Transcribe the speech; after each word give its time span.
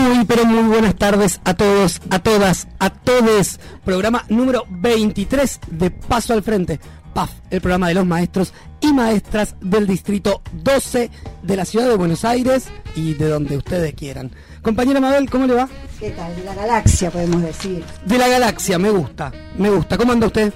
Muy, 0.00 0.24
pero 0.24 0.46
muy 0.46 0.62
buenas 0.62 0.96
tardes 0.96 1.40
a 1.44 1.54
todos, 1.54 2.00
a 2.10 2.18
todas, 2.20 2.68
a 2.78 2.90
todes. 2.90 3.60
Programa 3.84 4.24
número 4.30 4.64
23 4.70 5.60
de 5.70 5.90
Paso 5.90 6.32
al 6.32 6.42
Frente. 6.42 6.80
PAF, 7.12 7.30
el 7.50 7.60
programa 7.60 7.88
de 7.88 7.94
los 7.94 8.06
maestros 8.06 8.54
y 8.80 8.92
maestras 8.92 9.56
del 9.60 9.86
distrito 9.86 10.40
12 10.52 11.10
de 11.42 11.56
la 11.56 11.64
ciudad 11.64 11.88
de 11.88 11.96
Buenos 11.96 12.24
Aires 12.24 12.68
y 12.96 13.14
de 13.14 13.28
donde 13.28 13.58
ustedes 13.58 13.92
quieran. 13.94 14.30
Compañera 14.62 15.00
Mabel, 15.00 15.28
¿cómo 15.28 15.46
le 15.46 15.54
va? 15.54 15.68
¿Qué 15.98 16.10
tal? 16.10 16.34
De 16.34 16.44
la 16.44 16.54
galaxia, 16.54 17.10
podemos 17.10 17.42
decir. 17.42 17.84
De 18.06 18.18
la 18.18 18.28
galaxia, 18.28 18.78
me 18.78 18.90
gusta, 18.90 19.32
me 19.58 19.70
gusta. 19.70 19.98
¿Cómo 19.98 20.12
anda 20.12 20.28
usted? 20.28 20.52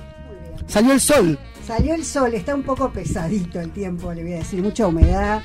Salió 0.67 0.93
el 0.93 1.01
sol. 1.01 1.39
Salió 1.67 1.95
el 1.95 2.05
sol, 2.05 2.35
está 2.35 2.55
un 2.55 2.63
poco 2.63 2.93
pesadito 2.93 3.59
el 3.59 3.71
tiempo, 3.71 4.13
le 4.13 4.23
voy 4.23 4.35
a 4.35 4.39
decir, 4.39 4.63
mucha 4.63 4.87
humedad 4.87 5.41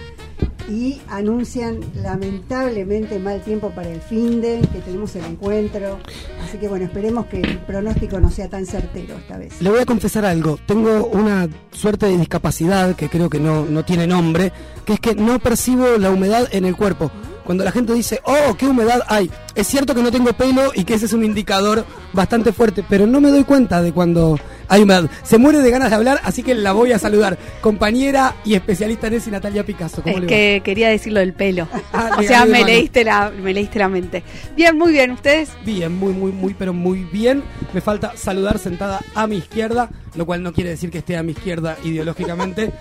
y 0.70 1.02
anuncian 1.08 1.80
lamentablemente 1.96 3.18
mal 3.20 3.42
tiempo 3.42 3.72
para 3.72 3.90
el 3.90 4.02
fin 4.02 4.42
de 4.42 4.60
que 4.72 4.80
tenemos 4.80 5.16
el 5.16 5.24
encuentro. 5.24 5.98
Así 6.44 6.58
que 6.58 6.68
bueno, 6.68 6.86
esperemos 6.86 7.26
que 7.28 7.40
el 7.40 7.60
pronóstico 7.60 8.20
no 8.20 8.30
sea 8.30 8.50
tan 8.50 8.66
certero 8.66 9.16
esta 9.18 9.38
vez. 9.38 9.62
Le 9.62 9.70
voy 9.70 9.80
a 9.80 9.86
confesar 9.86 10.26
algo, 10.26 10.60
tengo 10.66 11.06
una 11.06 11.48
suerte 11.72 12.08
de 12.08 12.18
discapacidad 12.18 12.98
que 12.98 13.08
creo 13.08 13.30
que 13.30 13.40
no, 13.40 13.66
no 13.66 13.86
tiene 13.86 14.06
nombre, 14.06 14.52
que 14.86 14.94
es 14.94 15.00
que 15.00 15.16
no 15.16 15.40
percibo 15.40 15.98
la 15.98 16.12
humedad 16.12 16.50
en 16.52 16.66
el 16.66 16.76
cuerpo. 16.76 17.10
Cuando 17.46 17.64
la 17.64 17.72
gente 17.72 17.94
dice, 17.94 18.20
oh, 18.26 18.56
qué 18.56 18.68
humedad 18.68 19.02
hay, 19.08 19.32
es 19.56 19.66
cierto 19.66 19.96
que 19.96 20.04
no 20.04 20.12
tengo 20.12 20.34
pelo 20.34 20.72
y 20.76 20.84
que 20.84 20.94
ese 20.94 21.08
es 21.08 21.14
un 21.14 21.24
indicador 21.24 21.84
bastante 22.14 22.52
fuerte, 22.54 22.84
pero 22.88 23.08
no 23.08 23.22
me 23.22 23.32
doy 23.32 23.44
cuenta 23.44 23.82
de 23.82 23.92
cuando 23.92 24.38
hay 24.70 24.84
humedad. 24.84 25.10
Se 25.24 25.38
muere 25.38 25.60
de 25.60 25.72
ganas 25.72 25.90
de 25.90 25.96
hablar, 25.96 26.22
así 26.24 26.44
que 26.44 26.54
la 26.54 26.72
voy 26.72 26.92
a 26.92 27.00
saludar. 27.00 27.38
Compañera 27.60 28.36
y 28.46 28.54
especialista 28.54 29.08
en 29.08 29.16
eso, 29.16 29.32
Natalia 29.32 29.66
Picasso. 29.66 30.02
¿Cómo 30.02 30.20
es 30.20 30.26
que 30.26 30.62
quería 30.64 30.90
decir 30.90 31.12
lo 31.12 31.20
del 31.20 31.34
pelo. 31.34 31.68
Ah, 31.92 32.18
o 32.20 32.22
sea, 32.22 32.46
me 32.46 32.64
leíste, 32.64 33.04
la, 33.04 33.32
me 33.32 33.52
leíste 33.52 33.80
la 33.80 33.90
mente. 33.90 34.24
Bien, 34.56 34.78
muy 34.78 34.92
bien. 34.92 35.12
¿Ustedes? 35.12 35.50
Bien, 35.66 35.94
muy, 35.98 36.14
muy, 36.14 36.32
muy, 36.32 36.54
pero 36.54 36.72
muy 36.72 37.04
bien. 37.12 37.44
Me 37.74 37.82
falta 37.82 38.16
saludar 38.16 38.60
sentada 38.60 39.02
a 39.16 39.26
mi 39.26 39.38
izquierda, 39.38 39.90
lo 40.16 40.26
cual 40.26 40.44
no 40.44 40.54
quiere 40.54 40.70
decir 40.70 40.92
que 40.92 41.00
esté 41.00 41.18
a 41.18 41.24
mi 41.24 41.32
izquierda 41.32 41.78
ideológicamente, 41.84 42.72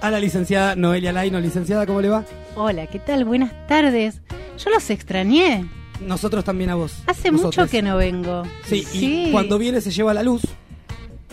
a 0.00 0.10
la 0.10 0.18
licenciada 0.18 0.74
Noelia 0.74 1.12
Laino. 1.12 1.38
Licenciada, 1.40 1.86
¿cómo 1.86 2.00
le 2.00 2.08
va? 2.08 2.24
Hola, 2.56 2.86
¿qué 2.88 2.98
tal? 2.98 3.24
Buenas 3.24 3.52
tardes. 3.68 4.20
Yo 4.62 4.70
los 4.70 4.90
extrañé. 4.90 5.66
Nosotros 6.00 6.44
también 6.44 6.70
a 6.70 6.74
vos. 6.74 7.02
Hace 7.06 7.30
mucho 7.30 7.66
que 7.66 7.82
no 7.82 7.96
vengo. 7.96 8.42
Sí, 8.66 8.84
y 8.92 9.32
cuando 9.32 9.58
viene 9.58 9.80
se 9.80 9.90
lleva 9.90 10.12
la 10.12 10.22
luz. 10.22 10.42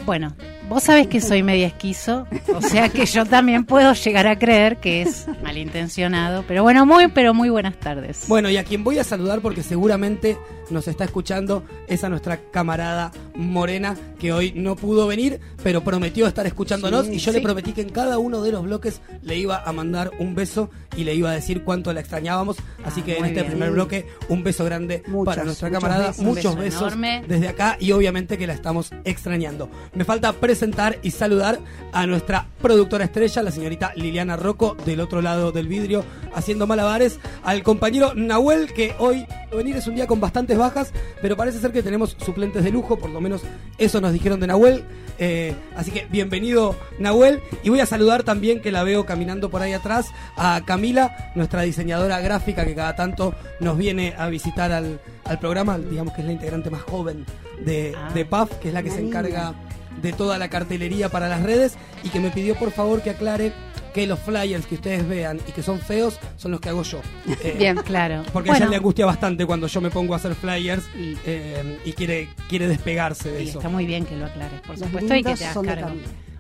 Bueno, 0.06 0.34
vos 0.72 0.83
sabés 0.83 1.08
que 1.08 1.19
soy 1.19 1.44
media 1.44 1.67
esquizo, 1.67 2.25
o 2.55 2.61
sea 2.61 2.88
que 2.88 3.05
yo 3.05 3.25
también 3.25 3.66
puedo 3.66 3.91
llegar 3.91 4.25
a 4.25 4.39
creer 4.39 4.77
que 4.77 5.02
es 5.02 5.25
malintencionado, 5.44 6.45
pero 6.47 6.64
bueno, 6.64 6.86
muy, 6.86 7.09
pero 7.09 7.33
muy 7.33 7.50
buenas 7.50 7.77
tardes. 7.77 8.23
Bueno, 8.30 8.50
y 8.50 8.55
a 8.55 8.64
quien 8.64 8.81
voy 8.81 8.97
a 8.97 9.03
saludar 9.03 9.42
porque 9.42 9.64
seguramente 9.64 10.38
nos 10.69 10.88
está 10.88 11.03
escuchando 11.03 11.66
es 11.88 12.05
a 12.05 12.09
nuestra 12.09 12.39
camarada 12.52 13.11
Morena, 13.36 13.97
que 14.17 14.31
hoy 14.31 14.53
no 14.55 14.77
pudo 14.77 15.08
venir, 15.08 15.42
pero 15.61 15.83
prometió 15.83 16.25
estar 16.25 16.47
escuchándonos 16.47 17.09
y 17.09 17.17
yo 17.17 17.33
le 17.33 17.42
prometí 17.42 17.73
que 17.73 17.81
en 17.81 17.89
cada 17.89 18.17
uno 18.17 18.42
de 18.42 18.53
los 18.53 18.64
bloques 18.64 19.02
le 19.23 19.38
iba 19.38 19.61
a 19.61 19.73
mandar 19.73 20.11
un 20.19 20.36
beso 20.36 20.69
y 20.95 21.03
le 21.03 21.16
iba 21.16 21.31
a 21.31 21.33
decir 21.33 21.64
cuánto 21.64 21.92
la 21.92 21.99
extrañábamos. 21.99 22.58
Así 22.86 23.02
ah, 23.02 23.05
que 23.05 23.17
en 23.17 23.25
este 23.25 23.44
primer 23.44 23.72
bloque, 23.72 24.08
un 24.30 24.44
beso 24.44 24.64
grande 24.64 25.03
para 25.25 25.44
nuestra 25.44 25.69
camarada, 25.69 26.14
muchos 26.19 26.55
besos 26.55 26.94
desde 27.27 27.49
acá 27.49 27.75
y 27.80 27.92
obviamente 27.92 28.38
que 28.38 28.47
la 28.47 28.53
estamos 28.53 28.92
extrañando. 29.03 29.69
Me 29.94 30.05
falta 30.05 30.31
presentar 30.31 30.61
y 31.02 31.09
saludar 31.09 31.58
a 31.92 32.06
nuestra 32.06 32.45
productora 32.62 33.06
estrella, 33.06 33.42
la 33.42 33.50
señorita 33.50 33.94
Liliana 33.95 34.36
Rocco, 34.36 34.78
del 34.86 35.00
otro 35.00 35.23
lado 35.23 35.52
del 35.52 35.67
vidrio, 35.67 36.06
haciendo 36.36 36.67
malabares, 36.67 37.20
al 37.44 37.64
compañero 37.64 38.14
Nahuel, 38.14 38.72
que 38.72 38.94
hoy 39.00 39.26
venir 39.52 39.76
es 39.76 39.88
un 39.88 39.95
día 39.95 40.06
con 40.06 40.20
bastantes 40.20 40.59
bajas, 40.59 40.94
pero 41.20 41.36
parece 41.36 41.58
ser 41.58 41.72
que 41.72 41.82
tenemos 41.82 42.16
suplentes 42.23 42.64
de 42.64 42.70
lujo, 42.70 42.99
por 42.99 43.10
lo 43.10 43.20
menos 43.20 43.42
eso 43.80 44.02
nos 44.02 44.14
dijeron 44.14 44.39
de 44.39 44.48
Nahuel. 44.48 44.83
Eh, 45.17 45.55
así 45.76 45.89
que 45.92 46.05
bienvenido 46.11 46.76
Nahuel. 46.99 47.42
Y 47.64 47.70
voy 47.70 47.80
a 47.80 47.88
saludar 47.88 48.22
también, 48.22 48.61
que 48.61 48.72
la 48.72 48.83
veo 48.83 49.08
caminando 49.08 49.49
por 49.49 49.64
ahí 49.64 49.73
atrás, 49.73 50.11
a 50.38 50.61
Camila, 50.64 51.32
nuestra 51.33 51.64
diseñadora 51.64 52.20
gráfica 52.20 52.66
que 52.66 52.76
cada 52.76 52.95
tanto 52.95 53.33
nos 53.60 53.78
viene 53.78 54.14
a 54.16 54.28
visitar 54.30 54.72
al, 54.72 54.99
programa, 55.39 55.80
digamos 55.80 56.14
que 56.14 56.22
es 56.22 56.28
la 56.28 56.33
integrante 56.33 56.70
más 56.70 56.82
joven 56.82 57.26
de, 57.66 57.95
ah, 57.98 58.11
de 58.14 58.26
PAF, 58.26 58.52
que 58.55 58.67
es 58.67 58.73
la 58.73 58.83
que 58.83 58.92
se 58.92 58.99
encarga 58.99 59.54
de 60.02 60.14
toda 60.14 60.38
la 60.38 60.50
cartelería 60.50 61.10
para 61.10 61.28
las 61.28 61.44
redes 61.44 61.76
y 62.04 62.10
que 62.10 62.20
me 62.20 62.30
pidió 62.30 62.56
por 62.56 62.72
favor 62.72 63.02
que 63.02 63.12
aclare 63.12 63.54
que 63.94 64.08
los 64.08 64.20
flyers 64.20 64.66
que 64.66 64.76
ustedes 64.76 65.08
vean 65.08 65.40
y 65.48 65.52
que 65.52 65.62
son 65.62 65.80
feos 65.80 66.18
son 66.38 66.52
los 66.52 66.62
que 66.62 66.70
hago 66.70 66.84
yo. 66.84 67.02
Eh, 67.44 67.56
Bien, 67.58 67.76
claro. 67.78 68.24
Porque 68.32 68.52
a 68.52 68.58
ella 68.58 68.68
le 68.68 68.76
angustia 68.76 69.06
bastante 69.06 69.46
cuando 69.46 69.66
yo 69.68 69.82
me 69.82 69.90
pongo 69.90 70.14
a 70.14 70.18
hacer 70.18 70.36
flyers 70.36 70.84
y, 70.96 71.18
eh, 71.26 71.80
quiere, 71.96 72.30
quiere 72.48 72.68
despegarse 72.68 73.32
de 73.32 73.44
eso. 73.44 73.60
Está 73.60 73.70
muy 73.70 73.86
bien 73.86 74.06
que 74.06 74.16
lo 74.16 74.26
aclares, 74.26 74.62
por 74.62 74.78
supuesto, 74.78 75.16
y 75.16 75.24
que 75.24 75.36
te 75.36 75.46
hagas 75.46 75.92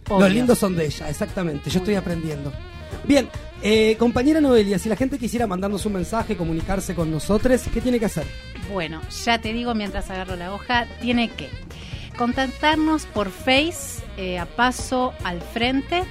Los 0.09 0.31
lindos 0.31 0.59
son 0.59 0.75
de 0.75 0.85
ella, 0.85 1.09
exactamente. 1.09 1.69
Yo 1.69 1.79
estoy 1.79 1.95
aprendiendo. 1.95 2.51
Bien, 3.07 3.27
eh, 3.63 3.95
compañera 3.97 4.41
Noelia, 4.41 4.77
si 4.77 4.89
la 4.89 4.95
gente 4.95 5.17
quisiera 5.17 5.47
mandarnos 5.47 5.85
un 5.85 5.93
mensaje, 5.93 6.35
comunicarse 6.35 6.93
con 6.93 7.09
nosotros, 7.09 7.61
¿qué 7.73 7.81
tiene 7.81 7.99
que 7.99 8.05
hacer? 8.05 8.25
Bueno, 8.71 9.01
ya 9.25 9.39
te 9.39 9.53
digo 9.53 9.73
mientras 9.73 10.09
agarro 10.09 10.35
la 10.35 10.53
hoja, 10.53 10.87
tiene 11.01 11.29
que 11.29 11.49
contactarnos 12.17 13.05
por 13.05 13.29
Face, 13.29 14.01
a 14.39 14.45
paso 14.45 15.13
al 15.23 15.41
frente, 15.41 16.03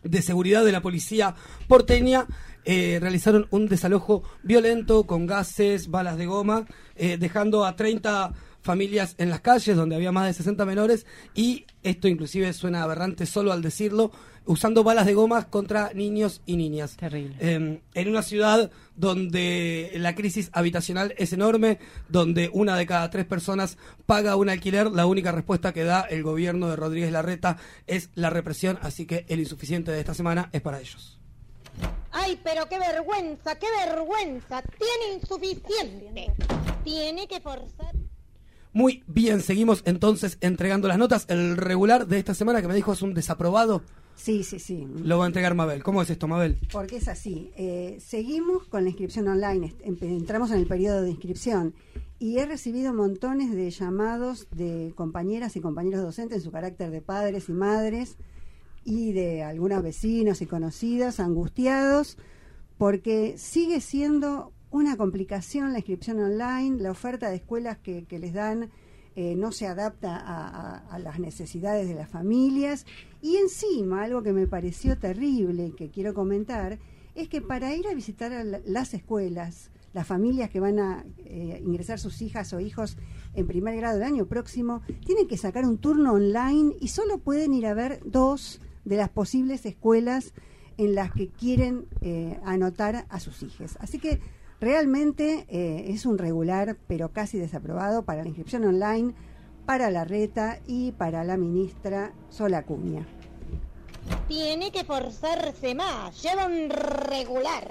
de 0.02 0.22
seguridad 0.22 0.64
de 0.64 0.72
la 0.72 0.82
policía 0.82 1.34
porteña 1.69 2.26
eh, 2.64 2.99
realizaron 3.00 3.46
un 3.50 3.69
desalojo 3.69 4.22
violento 4.43 5.05
con 5.05 5.26
gases, 5.26 5.88
balas 5.88 6.19
de 6.19 6.26
goma, 6.26 6.66
eh, 6.96 7.16
dejando 7.19 7.64
a 7.64 7.76
30 7.76 8.32
familias 8.62 9.14
en 9.19 9.28
las 9.28 9.40
calles 9.40 9.76
donde 9.76 9.94
había 9.94 10.11
más 10.11 10.26
de 10.26 10.32
60 10.32 10.64
menores 10.64 11.06
y 11.34 11.66
esto 11.82 12.08
inclusive 12.08 12.52
suena 12.55 12.82
aberrante 12.82 13.26
solo 13.26 13.52
al 13.52 13.61
decirlo, 13.61 14.11
usando 14.46 14.82
balas 14.82 15.06
de 15.06 15.14
gomas 15.14 15.46
contra 15.46 15.93
niños 15.94 16.40
y 16.46 16.56
niñas. 16.56 16.96
Terrible. 16.96 17.37
Eh, 17.40 17.81
en 17.94 18.08
una 18.08 18.22
ciudad 18.22 18.70
donde 18.96 19.93
la 19.96 20.14
crisis 20.14 20.50
habitacional 20.52 21.14
es 21.19 21.32
enorme, 21.32 21.78
donde 22.08 22.50
una 22.52 22.76
de 22.76 22.87
cada 22.87 23.10
tres 23.10 23.26
personas 23.26 23.76
paga 24.06 24.37
un 24.37 24.49
alquiler, 24.49 24.90
la 24.90 25.06
única 25.06 25.32
respuesta 25.32 25.72
que 25.72 25.84
da 25.84 26.00
el 26.00 26.22
gobierno 26.22 26.69
de 26.69 26.76
Rodríguez 26.76 27.12
Larreta 27.12 27.58
es 27.87 28.10
la 28.14 28.31
represión, 28.31 28.78
así 28.82 29.06
que 29.06 29.26
el 29.28 29.40
insuficiente 29.40 29.93
de 29.93 30.00
esta 30.00 30.14
semana 30.14 30.49
es 30.52 30.62
para 30.62 30.81
ellos. 30.81 31.13
Ay, 32.10 32.38
pero 32.42 32.66
qué 32.68 32.78
vergüenza, 32.78 33.58
qué 33.58 33.66
vergüenza. 33.86 34.62
Tiene 34.62 35.14
insuficiente. 35.20 36.32
Tiene 36.84 37.26
que 37.26 37.40
forzar. 37.40 37.94
Muy 38.72 39.02
bien, 39.06 39.40
seguimos 39.40 39.82
entonces 39.86 40.36
entregando 40.40 40.88
las 40.88 40.98
notas. 40.98 41.26
El 41.28 41.56
regular 41.56 42.06
de 42.06 42.18
esta 42.18 42.34
semana 42.34 42.60
que 42.60 42.68
me 42.68 42.74
dijo 42.74 42.92
es 42.92 43.02
un 43.02 43.14
desaprobado. 43.14 43.82
Sí, 44.16 44.44
sí, 44.44 44.58
sí. 44.58 44.86
Lo 45.02 45.18
va 45.18 45.24
a 45.24 45.26
entregar 45.26 45.54
Mabel. 45.54 45.82
¿Cómo 45.82 46.00
es 46.02 46.10
esto, 46.10 46.28
Mabel? 46.28 46.58
Porque 46.72 46.96
es 46.96 47.08
así. 47.08 47.50
Eh, 47.56 47.98
seguimos 48.00 48.64
con 48.68 48.84
la 48.84 48.90
inscripción 48.90 49.26
online. 49.28 49.74
Em- 49.82 49.96
Entramos 50.00 50.50
en 50.50 50.58
el 50.58 50.66
periodo 50.66 51.02
de 51.02 51.10
inscripción 51.10 51.74
y 52.20 52.38
he 52.38 52.46
recibido 52.46 52.94
montones 52.94 53.52
de 53.54 53.70
llamados 53.70 54.46
de 54.52 54.92
compañeras 54.96 55.56
y 55.56 55.60
compañeros 55.60 56.02
docentes 56.02 56.38
en 56.38 56.44
su 56.44 56.52
carácter 56.52 56.90
de 56.90 57.00
padres 57.00 57.48
y 57.48 57.52
madres 57.52 58.16
y 58.84 59.12
de 59.12 59.42
algunos 59.42 59.82
vecinos 59.82 60.42
y 60.42 60.46
conocidos 60.46 61.20
angustiados 61.20 62.19
porque 62.78 63.34
sigue 63.38 63.81
siendo 63.81 64.52
una 64.70 64.96
complicación 64.96 65.72
la 65.72 65.78
inscripción 65.78 66.19
online, 66.20 66.82
la 66.82 66.90
oferta 66.90 67.31
de 67.31 67.36
escuelas 67.36 67.78
que, 67.78 68.04
que 68.06 68.19
les 68.19 68.32
dan 68.32 68.70
eh, 69.16 69.36
no 69.36 69.52
se 69.52 69.69
adapta 69.69 70.16
a, 70.16 70.98
las 70.98 71.20
necesidades 71.20 71.86
de 71.88 71.94
las 71.94 72.08
familias. 72.10 72.84
Y 73.22 73.36
encima 73.36 74.02
algo 74.02 74.25
que 74.25 74.32
me 74.32 74.48
pareció 74.48 74.98
terrible 74.98 75.66
y 75.66 75.70
que 75.72 75.88
quiero 75.90 76.14
comentar 76.14 76.81
es 77.14 77.28
que 77.28 77.40
para 77.40 77.72
ir 77.76 77.86
a 77.86 77.94
visitar 77.94 78.32
a 78.32 78.42
la- 78.42 78.60
las 78.66 78.92
escuelas, 78.92 79.70
las 79.92 80.04
familias 80.08 80.50
que 80.50 80.58
van 80.58 80.81
a 80.81 81.04
eh, 81.19 81.62
ingresar 81.64 82.00
sus 82.00 82.20
hijas 82.22 82.52
o 82.52 82.58
hijos 82.58 82.96
en 83.34 83.46
primer 83.46 83.76
grado 83.76 83.98
el 83.98 84.02
año 84.02 84.26
próximo, 84.26 84.82
tienen 85.06 85.28
que 85.28 85.36
sacar 85.36 85.64
un 85.64 85.78
turno 85.78 86.14
online 86.14 86.75
y 86.81 86.88
solo 86.88 87.19
pueden 87.19 87.54
ir 87.54 87.66
a 87.66 87.75
ver 87.75 88.00
dos 88.04 88.60
de 88.84 88.96
las 88.96 89.08
posibles 89.08 89.64
escuelas 89.66 90.32
en 90.76 90.94
las 90.94 91.12
que 91.12 91.28
quieren 91.28 91.86
eh, 92.00 92.38
anotar 92.44 93.06
a 93.08 93.20
sus 93.20 93.42
hijos. 93.42 93.76
Así 93.81 93.98
que 93.98 94.20
realmente 94.60 95.46
eh, 95.48 95.86
es 95.88 96.06
un 96.06 96.19
regular, 96.19 96.76
pero 96.86 97.10
casi 97.10 97.38
desaprobado 97.38 98.04
para 98.04 98.22
la 98.22 98.28
inscripción 98.28 98.64
online, 98.64 99.14
para 99.66 99.90
la 99.90 100.04
reta 100.04 100.58
y 100.66 100.92
para 100.92 101.25
la 101.25 101.36
ministra 101.36 102.12
Sola 102.28 102.64
Cuña. 102.64 103.06
Tiene 104.28 104.70
que 104.70 104.84
forzarse 104.84 105.75
más. 105.75 106.22
Lleva 106.22 106.46
un 106.46 106.69
regular. 106.70 107.70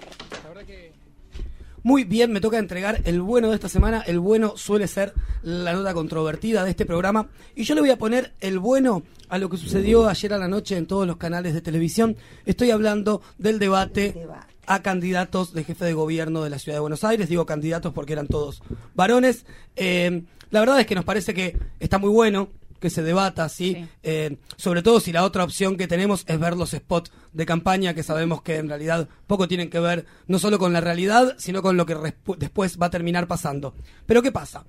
Muy 1.84 2.06
bien, 2.06 2.32
me 2.32 2.40
toca 2.40 2.58
entregar 2.58 3.02
el 3.04 3.22
bueno 3.22 3.50
de 3.50 3.56
esta 3.56 3.68
semana. 3.68 4.02
El 4.08 4.18
bueno 4.20 4.54
suele 4.56 4.88
ser 4.88 5.14
la 5.42 5.74
nota 5.74 5.94
controvertida 5.94 6.64
de 6.64 6.70
este 6.70 6.86
programa. 6.86 7.28
Y 7.56 7.66
yo 7.66 7.76
le 7.76 7.82
voy 7.82 7.90
a 7.90 7.98
poner 7.98 8.34
el 8.40 8.58
bueno 8.58 9.04
a 9.28 9.38
lo 9.38 9.50
que 9.50 9.58
sucedió 9.58 10.08
ayer 10.08 10.34
a 10.34 10.38
la 10.38 10.48
noche 10.48 10.78
en 10.78 10.88
todos 10.88 11.06
los 11.06 11.18
canales 11.18 11.54
de 11.54 11.60
televisión. 11.60 12.16
Estoy 12.46 12.72
hablando 12.72 13.22
del 13.38 13.60
debate 13.60 14.28
a 14.66 14.82
candidatos 14.82 15.54
de 15.54 15.66
jefe 15.66 15.84
de 15.84 15.94
gobierno 15.94 16.42
de 16.42 16.52
la 16.52 16.58
ciudad 16.58 16.78
de 16.78 16.82
Buenos 16.82 17.04
Aires. 17.04 17.28
Digo 17.28 17.46
candidatos 17.46 17.92
porque 17.92 18.14
eran 18.14 18.28
todos 18.28 18.64
varones. 18.96 19.46
Eh, 19.76 20.24
la 20.52 20.62
verdad 20.62 20.80
es 20.80 20.86
que 20.86 20.96
nos 20.96 21.04
parece 21.04 21.34
que 21.34 21.58
está 21.82 21.98
muy 21.98 22.12
bueno 22.12 22.48
que 22.84 22.90
se 22.90 23.02
debata, 23.02 23.48
¿sí? 23.48 23.76
Sí. 23.76 23.88
Eh, 24.04 24.38
sobre 24.58 24.84
todo 24.84 25.00
si 25.00 25.14
la 25.14 25.24
otra 25.24 25.46
opción 25.46 25.78
que 25.78 25.88
tenemos 25.88 26.26
es 26.28 26.38
ver 26.38 26.58
los 26.58 26.72
spots 26.72 27.14
de 27.32 27.46
campaña, 27.46 27.94
que 27.94 28.04
sabemos 28.04 28.42
que 28.42 28.58
en 28.58 28.68
realidad 28.68 29.08
poco 29.26 29.48
tienen 29.48 29.70
que 29.70 29.80
ver 29.80 30.06
no 30.28 30.38
solo 30.38 30.60
con 30.60 30.74
la 30.74 30.82
realidad, 30.82 31.34
sino 31.38 31.62
con 31.62 31.78
lo 31.78 31.86
que 31.86 31.96
después 32.38 32.78
va 32.78 32.88
a 32.88 32.90
terminar 32.90 33.26
pasando. 33.26 33.74
Pero 34.06 34.22
¿qué 34.22 34.34
pasa? 34.34 34.66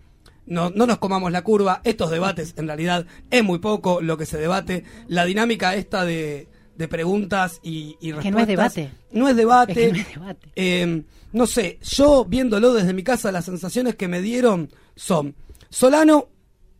No, 0.46 0.70
no 0.70 0.87
nos 0.87 0.99
comamos 0.99 1.32
la 1.32 1.43
curva, 1.43 1.81
estos 1.82 2.08
debates 2.12 2.55
en 2.56 2.69
realidad 2.69 3.05
es 3.32 3.43
muy 3.43 3.58
poco 3.58 4.00
lo 4.00 4.17
que 4.17 4.26
se 4.26 4.38
debate, 4.38 4.84
la 5.08 5.25
dinámica 5.25 5.75
esta 5.75 6.05
de, 6.05 6.46
de 6.76 6.87
preguntas 6.87 7.58
y, 7.64 7.96
y 8.00 8.12
respuestas. 8.12 8.22
que 8.22 8.31
no 8.31 8.38
es 8.40 8.46
debate. 8.46 8.90
No 9.10 9.28
es 9.28 9.34
debate. 9.34 9.72
Es 9.72 9.76
que 9.76 9.93
no 9.93 9.99
es 9.99 10.14
debate. 10.14 10.49
Eh, 10.55 11.02
no 11.32 11.49
sé, 11.49 11.81
yo 11.82 12.25
viéndolo 12.25 12.72
desde 12.72 12.93
mi 12.93 13.02
casa, 13.02 13.32
las 13.32 13.46
sensaciones 13.46 13.96
que 13.96 14.06
me 14.06 14.20
dieron 14.20 14.70
son 14.94 15.34
Solano, 15.69 16.28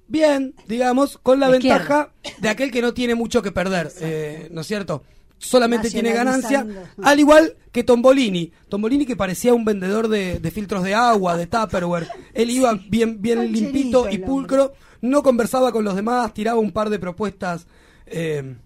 bien, 0.08 0.54
digamos, 0.66 1.18
con 1.18 1.40
la 1.40 1.50
izquierda. 1.50 1.78
ventaja 1.78 2.12
de 2.38 2.48
aquel 2.48 2.70
que 2.70 2.82
no 2.82 2.94
tiene 2.94 3.14
mucho 3.14 3.42
que 3.42 3.52
perder, 3.52 3.90
eh, 4.00 4.48
¿no 4.50 4.60
es 4.62 4.66
cierto? 4.66 5.02
Solamente 5.38 5.90
tiene 5.90 6.12
ganancia, 6.12 6.66
al 7.02 7.20
igual 7.20 7.56
que 7.70 7.84
Tombolini. 7.84 8.52
Tombolini 8.68 9.04
que 9.04 9.16
parecía 9.16 9.52
un 9.52 9.64
vendedor 9.64 10.08
de, 10.08 10.38
de 10.40 10.50
filtros 10.50 10.82
de 10.84 10.94
agua, 10.94 11.36
de 11.36 11.46
Tupperware. 11.46 12.08
Él 12.32 12.50
iba 12.50 12.78
bien, 12.88 13.20
bien 13.20 13.52
limpito 13.52 14.08
y 14.10 14.18
pulcro, 14.18 14.72
no 15.02 15.22
conversaba 15.22 15.70
con 15.72 15.84
los 15.84 15.96
demás, 15.96 16.32
tiraba 16.32 16.58
un 16.58 16.72
par 16.72 16.88
de 16.88 16.98
propuestas. 16.98 17.66
eh, 18.06 18.56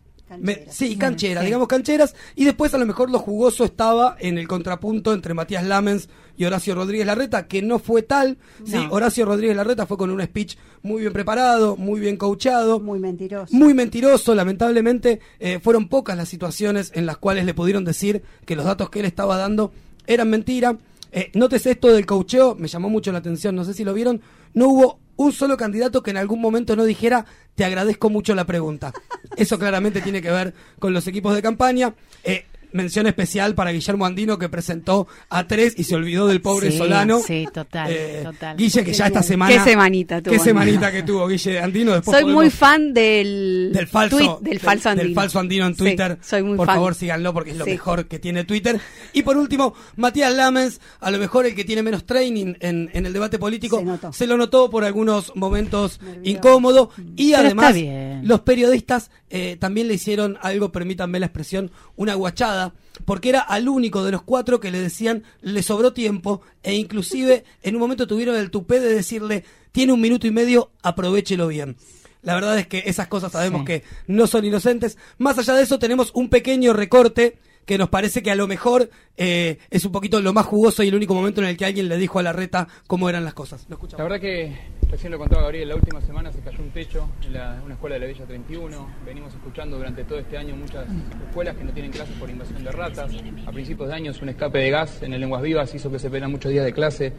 me- 0.41 0.67
sí, 0.71 0.97
cancheras, 0.97 1.43
sí. 1.43 1.47
digamos 1.47 1.69
cancheras, 1.69 2.15
y 2.35 2.45
después 2.45 2.75
a 2.75 2.79
lo 2.79 2.87
mejor 2.87 3.11
lo 3.11 3.19
jugoso 3.19 3.65
estaba 3.65 4.17
en 4.21 4.39
el 4.39 4.47
contrapunto 4.49 5.13
entre 5.13 5.35
Matías 5.35 5.65
Lamens 5.65 6.09
y 6.37 6.45
Horacio 6.45 6.75
Rodríguez 6.75 7.07
Larreta, 7.07 7.47
que 7.49 7.63
no 7.63 7.79
fue 7.79 8.03
tal. 8.03 8.39
Sí. 8.65 8.77
Horacio 8.91 9.25
Rodríguez 9.25 9.57
Larreta 9.57 9.87
fue 9.87 9.97
con 9.97 10.11
un 10.11 10.23
speech 10.23 10.57
muy 10.83 11.01
bien 11.01 11.13
preparado, 11.13 11.77
muy 11.77 11.99
bien 12.01 12.17
coachado, 12.17 12.79
Muy 12.81 12.99
mentiroso. 13.01 13.55
muy 13.55 13.75
mentiroso, 13.75 14.35
lamentablemente 14.35 15.21
eh, 15.41 15.59
fueron 15.61 15.89
pocas 15.89 16.17
las 16.17 16.29
situaciones 16.29 16.93
en 16.95 17.07
las 17.07 17.17
cuales 17.19 17.45
le 17.45 17.55
pudieron 17.55 17.85
decir 17.85 18.23
que 18.45 18.55
los 18.57 18.65
datos 18.65 18.91
que 18.91 19.01
él 19.01 19.07
estaba 19.07 19.37
dando 19.37 19.73
eran 20.07 20.31
mentira. 20.31 20.77
Eh, 21.11 21.31
nótese 21.35 21.71
esto 21.71 21.89
del 21.89 22.05
coacheo, 22.07 22.55
me 22.55 22.69
llamó 22.69 22.91
mucho 22.91 23.11
la 23.13 23.19
atención, 23.19 23.55
no 23.57 23.65
sé 23.65 23.73
si 23.75 23.83
lo 23.83 23.95
vieron, 23.95 24.21
no 24.55 24.69
hubo 24.69 24.99
un 25.19 25.33
solo 25.33 25.57
candidato 25.57 26.03
que 26.03 26.13
en 26.13 26.17
algún 26.17 26.41
momento 26.41 26.77
no 26.77 26.85
dijera 26.85 27.27
te 27.55 27.65
agradezco 27.65 28.09
mucho 28.09 28.35
la 28.35 28.47
pregunta. 28.47 28.93
Eso 29.37 29.59
claramente 29.59 30.01
tiene 30.01 30.23
que 30.23 30.31
ver 30.31 30.55
con 30.79 30.95
los 30.95 31.07
equipos 31.07 31.35
de 31.35 31.43
campaña. 31.43 31.93
Eh, 32.25 32.47
mención 32.73 33.07
especial 33.07 33.55
para 33.55 33.71
Guillermo 33.73 34.07
Andino 34.07 34.39
que 34.39 34.49
presentó 34.49 35.07
a 35.31 35.47
tres 35.47 35.75
y 35.77 35.85
se 35.85 35.95
olvidó 35.95 36.27
del 36.27 36.41
pobre 36.41 36.71
Sí, 36.71 36.79
Solano. 36.79 37.21
sí, 37.21 37.47
total, 37.53 37.91
Eh, 37.91 38.21
total. 38.25 38.57
Guille 38.57 38.85
que 38.85 38.93
ya 38.93 39.07
esta 39.07 39.23
semana... 39.23 39.53
Qué 39.53 39.61
semanita 39.71 40.23
tuvo 40.23 40.31
Qué 40.33 40.39
Andino. 40.41 40.45
semanita 40.45 40.93
que 40.93 41.03
tuvo 41.03 41.27
Guille 41.29 41.61
Andino. 41.61 41.93
Después 41.95 42.19
Soy 42.21 42.31
muy 42.33 42.51
fan 42.51 42.93
del, 42.95 43.71
del 43.73 43.87
falso 43.87 44.39
del 44.43 44.61
falso 44.61 44.89
andino. 44.91 45.05
del 45.07 45.15
falso 45.15 45.39
andino 45.39 45.67
en 45.67 45.73
Sí, 45.75 45.79
Twitter. 45.79 46.19
soy 46.23 46.43
muy 46.43 46.57
Por 46.57 46.67
fan. 46.67 46.77
favor, 46.77 46.95
síganlo 46.95 47.33
porque 47.33 47.51
es 47.53 47.57
lo 47.57 47.65
Sí. 47.65 47.71
mejor 47.73 48.07
que 48.07 48.19
tiene 48.19 48.45
Twitter. 48.45 48.81
Y 49.13 49.23
por 49.23 49.37
último, 49.37 49.75
Matías 49.97 50.35
Lamens, 50.35 50.81
a 51.01 51.11
lo 51.11 51.19
mejor 51.19 51.47
el 51.47 51.55
que 51.55 51.65
tiene 51.65 51.83
menos 51.83 52.05
training 52.05 52.55
en, 52.61 52.91
en 52.93 53.07
el 53.07 53.13
debate 53.13 53.39
político, 53.39 53.79
Se 53.79 53.85
notó. 53.85 54.11
lo 54.27 54.37
notó 54.37 54.71
por 54.71 54.85
algunos 54.85 55.33
momentos 55.37 56.01
incómodos. 56.23 56.89
Y 57.17 57.31
Pero 57.31 57.43
además, 57.47 57.67
está 57.71 57.73
bien. 57.81 58.21
los 58.29 58.41
periodistas 58.41 59.11
eh, 59.31 59.57
también 59.61 59.89
le 59.89 59.95
hicieron 59.95 60.39
algo, 60.41 60.73
permítanme 60.73 61.21
la 61.21 61.27
expresión, 61.27 61.71
una 61.97 62.15
guachada, 62.15 62.58
porque 63.05 63.29
era 63.31 63.41
al 63.41 63.69
único 63.69 64.05
de 64.05 64.13
los 64.13 64.23
cuatro 64.23 64.61
que 64.61 64.71
le 64.71 64.81
decían 64.81 65.23
le 65.41 65.63
sobró 65.63 65.93
tiempo 65.93 66.41
e 66.63 66.75
inclusive 66.75 67.45
en 67.63 67.75
un 67.77 67.81
momento 67.81 68.07
tuvieron 68.07 68.37
el 68.37 68.51
tupé 68.51 68.81
de 68.81 68.93
decirle 68.93 69.45
tiene 69.73 69.93
un 69.93 70.01
minuto 70.01 70.27
y 70.27 70.31
medio, 70.31 70.71
aprovechelo 70.83 71.47
bien. 71.49 71.77
La 72.23 72.35
verdad 72.35 72.59
es 72.59 72.67
que 72.67 72.83
esas 72.87 73.07
cosas 73.07 73.33
sabemos 73.33 73.61
Sí. 73.61 73.67
que 73.67 73.85
no 74.09 74.27
son 74.27 74.45
inocentes. 74.45 74.99
Más 75.19 75.39
allá 75.39 75.55
de 75.55 75.63
eso 75.63 75.79
tenemos 75.79 76.11
un 76.15 76.29
pequeño 76.29 76.73
recorte 76.73 77.39
que 77.65 77.79
nos 77.79 77.91
parece 77.91 78.23
que 78.23 78.31
a 78.31 78.35
lo 78.35 78.49
mejor 78.49 78.91
eh, 79.19 79.59
es 79.71 79.85
un 79.85 79.93
poquito 79.93 80.21
lo 80.21 80.33
más 80.33 80.47
jugoso 80.47 80.83
y 80.83 80.89
el 80.89 80.95
único 80.95 81.15
momento 81.15 81.43
en 81.43 81.49
el 81.49 81.57
que 81.57 81.67
alguien 81.67 81.89
le 81.89 81.97
dijo 81.99 82.19
a 82.19 82.23
la 82.23 82.33
reta 82.33 82.67
cómo 82.87 83.09
eran 83.09 83.25
las 83.25 83.35
cosas. 83.35 83.67
Lo. 83.69 83.79
La 83.97 84.05
verdad 84.05 84.21
que 84.21 84.57
recién 84.91 85.13
lo 85.13 85.19
contaba 85.19 85.43
Gabriel, 85.43 85.69
la 85.69 85.75
última 85.77 86.01
semana 86.01 86.33
se 86.33 86.41
cayó 86.41 86.59
un 86.63 86.71
techo 86.71 87.09
en 87.27 87.35
la- 87.35 87.61
una 87.65 87.75
escuela 87.75 87.95
de 87.97 88.01
la 88.01 88.07
Villa 88.07 88.25
31. 88.25 88.89
Venimos 89.05 89.35
escuchando 89.35 89.77
durante 89.77 90.05
todo 90.05 90.19
este 90.19 90.37
año 90.39 90.57
muchas 90.57 90.87
escuelas 91.29 91.57
que 91.57 91.65
no 91.65 91.73
tienen 91.73 91.93
clases 91.93 92.15
por 92.17 92.31
invasión 92.31 92.65
de 92.65 92.71
ratas. 92.73 93.11
A 93.47 93.53
principios 93.53 93.89
de 93.89 93.95
años 93.95 94.21
un 94.23 94.31
escape 94.31 94.59
de 94.59 94.71
gas 94.71 95.03
en 95.03 95.13
el 95.13 95.21
Lenguas 95.21 95.43
Vivas 95.43 95.75
hizo 95.75 95.91
que 95.91 95.99
se 95.99 96.09
pierdan 96.11 96.31
muchos 96.31 96.51
días 96.51 96.65
de 96.65 96.73
clase. 96.73 97.13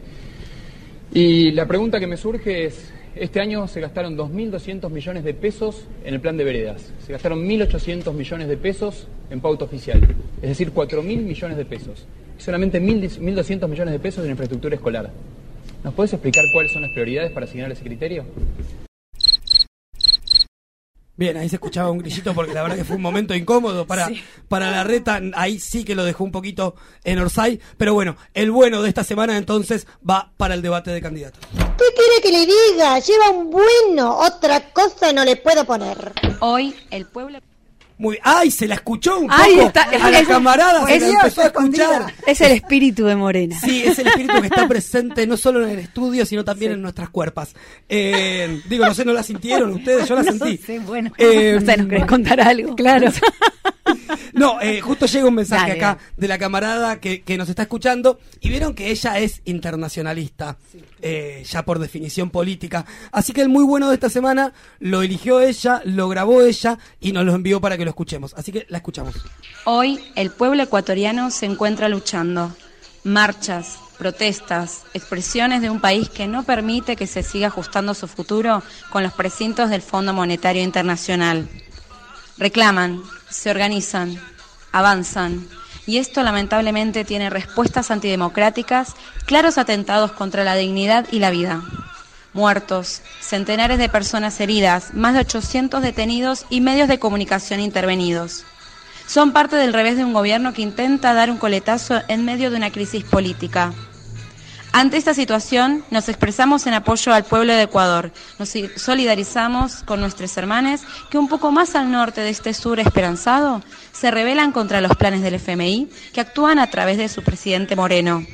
Y 1.12 1.52
la 1.52 1.66
pregunta 1.66 1.98
que 2.00 2.06
me 2.06 2.16
surge 2.16 2.66
es, 2.66 2.92
este 3.16 3.40
año 3.40 3.66
se 3.66 3.80
gastaron 3.80 4.16
2.200 4.16 4.90
millones 4.90 5.24
de 5.24 5.34
pesos 5.34 5.86
en 6.04 6.14
el 6.14 6.20
plan 6.20 6.36
de 6.36 6.44
veredas. 6.44 6.92
Se 7.04 7.12
gastaron 7.12 7.46
1.800 7.46 8.12
millones 8.14 8.48
de 8.48 8.56
pesos 8.56 9.08
en 9.30 9.40
pauta 9.40 9.64
oficial. 9.64 10.00
Es 10.42 10.48
decir, 10.50 10.72
4.000 10.72 11.22
millones 11.22 11.56
de 11.56 11.64
pesos. 11.64 12.06
Y 12.38 12.42
solamente 12.42 12.80
1.000 12.80 13.18
1.200 13.20 13.68
millones 13.68 13.92
de 13.92 13.98
pesos 13.98 14.24
en 14.24 14.30
infraestructura 14.30 14.74
escolar. 14.76 15.10
¿Nos 15.82 15.94
puedes 15.94 16.12
explicar 16.12 16.44
cuáles 16.52 16.72
son 16.72 16.82
las 16.82 16.90
prioridades 16.92 17.32
para 17.32 17.46
asignar 17.46 17.72
ese 17.72 17.82
criterio? 17.82 18.26
Bien, 21.16 21.36
ahí 21.36 21.50
se 21.50 21.56
escuchaba 21.56 21.90
un 21.90 21.98
grillito 21.98 22.32
porque 22.32 22.54
la 22.54 22.62
verdad 22.62 22.78
que 22.78 22.84
fue 22.84 22.96
un 22.96 23.02
momento 23.02 23.34
incómodo 23.34 23.86
para, 23.86 24.10
para 24.48 24.70
la 24.70 24.84
reta. 24.84 25.20
Ahí 25.34 25.58
sí 25.58 25.84
que 25.84 25.94
lo 25.94 26.04
dejó 26.04 26.24
un 26.24 26.32
poquito 26.32 26.76
en 27.04 27.18
Orsay. 27.18 27.60
Pero 27.76 27.92
bueno, 27.92 28.16
el 28.32 28.50
bueno 28.50 28.80
de 28.80 28.88
esta 28.88 29.04
semana 29.04 29.36
entonces 29.36 29.86
va 30.08 30.32
para 30.38 30.54
el 30.54 30.62
debate 30.62 30.90
de 30.90 31.02
candidatos. 31.02 31.40
¿Qué 31.52 31.84
quiere 31.94 32.22
que 32.22 32.32
le 32.32 32.46
diga? 32.46 32.98
Lleva 33.00 33.30
un 33.30 33.50
bueno. 33.50 34.16
Otra 34.16 34.72
cosa 34.72 35.12
no 35.12 35.22
le 35.22 35.36
puedo 35.36 35.66
poner. 35.66 36.12
Hoy 36.40 36.74
el 36.90 37.04
pueblo 37.04 37.38
muy, 38.00 38.18
¡Ay! 38.22 38.50
Se 38.50 38.66
la 38.66 38.74
escuchó 38.76 39.18
un 39.20 39.30
Ahí 39.30 39.54
poco 39.56 39.66
está, 39.68 39.82
a 39.82 40.10
la 40.10 40.18
es- 40.20 40.26
camarada, 40.28 40.86
se 40.86 40.96
es- 40.96 41.02
la 41.02 41.08
empezó 41.10 41.40
a 41.42 41.46
escuchar. 41.46 42.14
Es 42.26 42.40
el 42.40 42.52
espíritu 42.52 43.04
de 43.04 43.14
Morena. 43.14 43.58
Sí, 43.60 43.82
es 43.84 43.98
el 43.98 44.06
espíritu 44.08 44.40
que 44.40 44.46
está 44.48 44.66
presente 44.68 45.26
no 45.26 45.36
solo 45.36 45.62
en 45.64 45.70
el 45.70 45.78
estudio, 45.80 46.24
sino 46.26 46.44
también 46.44 46.72
en 46.72 46.82
nuestras 46.82 47.10
cuerpas. 47.10 47.54
Eh, 47.88 48.62
digo, 48.68 48.86
no 48.86 48.94
sé, 48.94 49.04
¿no 49.04 49.12
la 49.12 49.22
sintieron 49.22 49.70
ustedes? 49.72 50.08
Yo 50.08 50.14
la 50.16 50.22
No 50.30 50.32
sentí. 50.32 50.56
sé, 50.56 50.78
bueno. 50.80 51.12
Eh, 51.18 51.56
No 51.60 51.66
sé, 51.66 51.76
¿nos 51.76 51.86
querés 51.88 52.06
contar 52.06 52.40
algo? 52.40 52.74
Claro. 52.74 53.10
No, 54.32 54.60
eh, 54.60 54.80
justo 54.80 55.06
llega 55.06 55.26
un 55.26 55.34
mensaje 55.34 55.70
Dale. 55.70 55.84
acá 55.84 55.98
de 56.16 56.28
la 56.28 56.38
camarada 56.38 57.00
que, 57.00 57.22
que 57.22 57.36
nos 57.36 57.48
está 57.48 57.62
escuchando 57.62 58.18
y 58.40 58.48
vieron 58.48 58.74
que 58.74 58.90
ella 58.90 59.18
es 59.18 59.42
internacionalista, 59.44 60.56
eh, 61.02 61.44
ya 61.48 61.64
por 61.64 61.78
definición 61.78 62.30
política. 62.30 62.84
Así 63.12 63.32
que 63.32 63.42
el 63.42 63.48
muy 63.48 63.64
bueno 63.64 63.88
de 63.88 63.94
esta 63.94 64.08
semana 64.08 64.52
lo 64.78 65.02
eligió 65.02 65.40
ella, 65.40 65.82
lo 65.84 66.08
grabó 66.08 66.42
ella 66.42 66.78
y 67.00 67.12
nos 67.12 67.24
lo 67.24 67.34
envió 67.34 67.60
para 67.60 67.76
que 67.76 67.84
lo 67.84 67.90
escuchemos. 67.90 68.34
Así 68.36 68.52
que 68.52 68.66
la 68.68 68.78
escuchamos. 68.78 69.14
Hoy 69.64 70.00
el 70.14 70.30
pueblo 70.30 70.62
ecuatoriano 70.62 71.30
se 71.30 71.46
encuentra 71.46 71.88
luchando. 71.88 72.54
Marchas, 73.02 73.78
protestas, 73.98 74.82
expresiones 74.94 75.62
de 75.62 75.70
un 75.70 75.80
país 75.80 76.08
que 76.08 76.26
no 76.26 76.42
permite 76.42 76.96
que 76.96 77.06
se 77.06 77.22
siga 77.22 77.48
ajustando 77.48 77.94
su 77.94 78.08
futuro 78.08 78.62
con 78.90 79.02
los 79.02 79.12
precintos 79.12 79.70
del 79.70 79.82
Fondo 79.82 80.12
Monetario 80.12 80.62
Internacional. 80.62 81.48
Reclaman, 82.38 83.02
se 83.30 83.50
organizan, 83.50 84.20
avanzan. 84.72 85.46
Y 85.86 85.98
esto 85.98 86.22
lamentablemente 86.22 87.04
tiene 87.04 87.30
respuestas 87.30 87.90
antidemocráticas, 87.90 88.94
claros 89.24 89.58
atentados 89.58 90.12
contra 90.12 90.44
la 90.44 90.54
dignidad 90.54 91.06
y 91.10 91.18
la 91.18 91.30
vida. 91.30 91.62
Muertos, 92.32 93.02
centenares 93.20 93.78
de 93.78 93.88
personas 93.88 94.40
heridas, 94.40 94.94
más 94.94 95.14
de 95.14 95.20
800 95.20 95.82
detenidos 95.82 96.46
y 96.48 96.60
medios 96.60 96.88
de 96.88 96.98
comunicación 96.98 97.60
intervenidos. 97.60 98.44
Son 99.06 99.32
parte 99.32 99.56
del 99.56 99.72
revés 99.72 99.96
de 99.96 100.04
un 100.04 100.12
gobierno 100.12 100.52
que 100.52 100.62
intenta 100.62 101.14
dar 101.14 101.30
un 101.30 101.38
coletazo 101.38 102.00
en 102.06 102.24
medio 102.24 102.50
de 102.50 102.56
una 102.56 102.70
crisis 102.70 103.02
política. 103.02 103.72
Ante 104.72 104.98
esta 104.98 105.14
situación, 105.14 105.84
nos 105.90 106.08
expresamos 106.08 106.64
en 106.66 106.74
apoyo 106.74 107.12
al 107.12 107.24
pueblo 107.24 107.52
de 107.52 107.62
Ecuador. 107.62 108.12
Nos 108.38 108.52
solidarizamos 108.76 109.82
con 109.82 110.00
nuestros 110.00 110.36
hermanos 110.36 110.82
que 111.10 111.18
un 111.18 111.26
poco 111.28 111.50
más 111.50 111.74
al 111.74 111.90
norte 111.90 112.20
de 112.20 112.30
este 112.30 112.54
sur 112.54 112.78
esperanzado 112.78 113.64
se 113.92 114.12
rebelan 114.12 114.52
contra 114.52 114.80
los 114.80 114.96
planes 114.96 115.22
del 115.22 115.34
FMI 115.34 115.90
que 116.12 116.20
actúan 116.20 116.60
a 116.60 116.70
través 116.70 116.98
de 116.98 117.08
su 117.08 117.24
presidente 117.24 117.74
Moreno. 117.74 118.24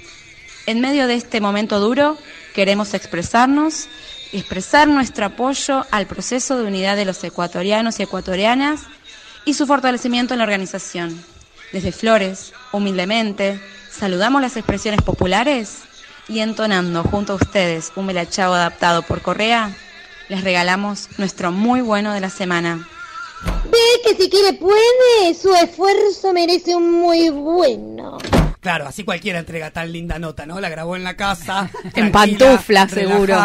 En 0.66 0.80
medio 0.80 1.06
de 1.06 1.14
este 1.14 1.40
momento 1.40 1.80
duro, 1.80 2.18
queremos 2.54 2.92
expresarnos 2.92 3.88
expresar 4.32 4.88
nuestro 4.88 5.24
apoyo 5.24 5.86
al 5.90 6.06
proceso 6.06 6.58
de 6.58 6.64
unidad 6.64 6.96
de 6.96 7.06
los 7.06 7.22
ecuatorianos 7.24 7.98
y 7.98 8.02
ecuatorianas 8.02 8.82
y 9.46 9.54
su 9.54 9.66
fortalecimiento 9.66 10.34
en 10.34 10.38
la 10.38 10.44
organización. 10.44 11.24
Desde 11.72 11.92
Flores, 11.92 12.52
humildemente, 12.72 13.58
saludamos 13.90 14.42
las 14.42 14.56
expresiones 14.56 15.00
populares 15.00 15.82
y 16.28 16.40
entonando 16.40 17.02
junto 17.04 17.34
a 17.34 17.36
ustedes 17.36 17.92
un 17.96 18.06
melachao 18.06 18.52
adaptado 18.52 19.02
por 19.02 19.22
Correa, 19.22 19.76
les 20.28 20.42
regalamos 20.42 21.08
nuestro 21.18 21.52
muy 21.52 21.80
bueno 21.80 22.12
de 22.12 22.20
la 22.20 22.30
semana. 22.30 22.88
Ve 23.70 23.78
que 24.04 24.16
si 24.16 24.28
quiere 24.28 24.54
puede, 24.54 25.34
su 25.40 25.54
esfuerzo 25.54 26.32
merece 26.32 26.74
un 26.74 26.92
muy 26.92 27.28
bueno. 27.28 28.18
Claro, 28.60 28.86
así 28.86 29.04
cualquiera 29.04 29.38
entrega 29.38 29.70
tan 29.70 29.92
linda 29.92 30.18
nota, 30.18 30.46
¿no? 30.46 30.60
La 30.60 30.68
grabó 30.68 30.96
en 30.96 31.04
la 31.04 31.16
casa. 31.16 31.70
En 31.94 32.12
pantufla, 32.12 32.88
seguro. 32.88 33.36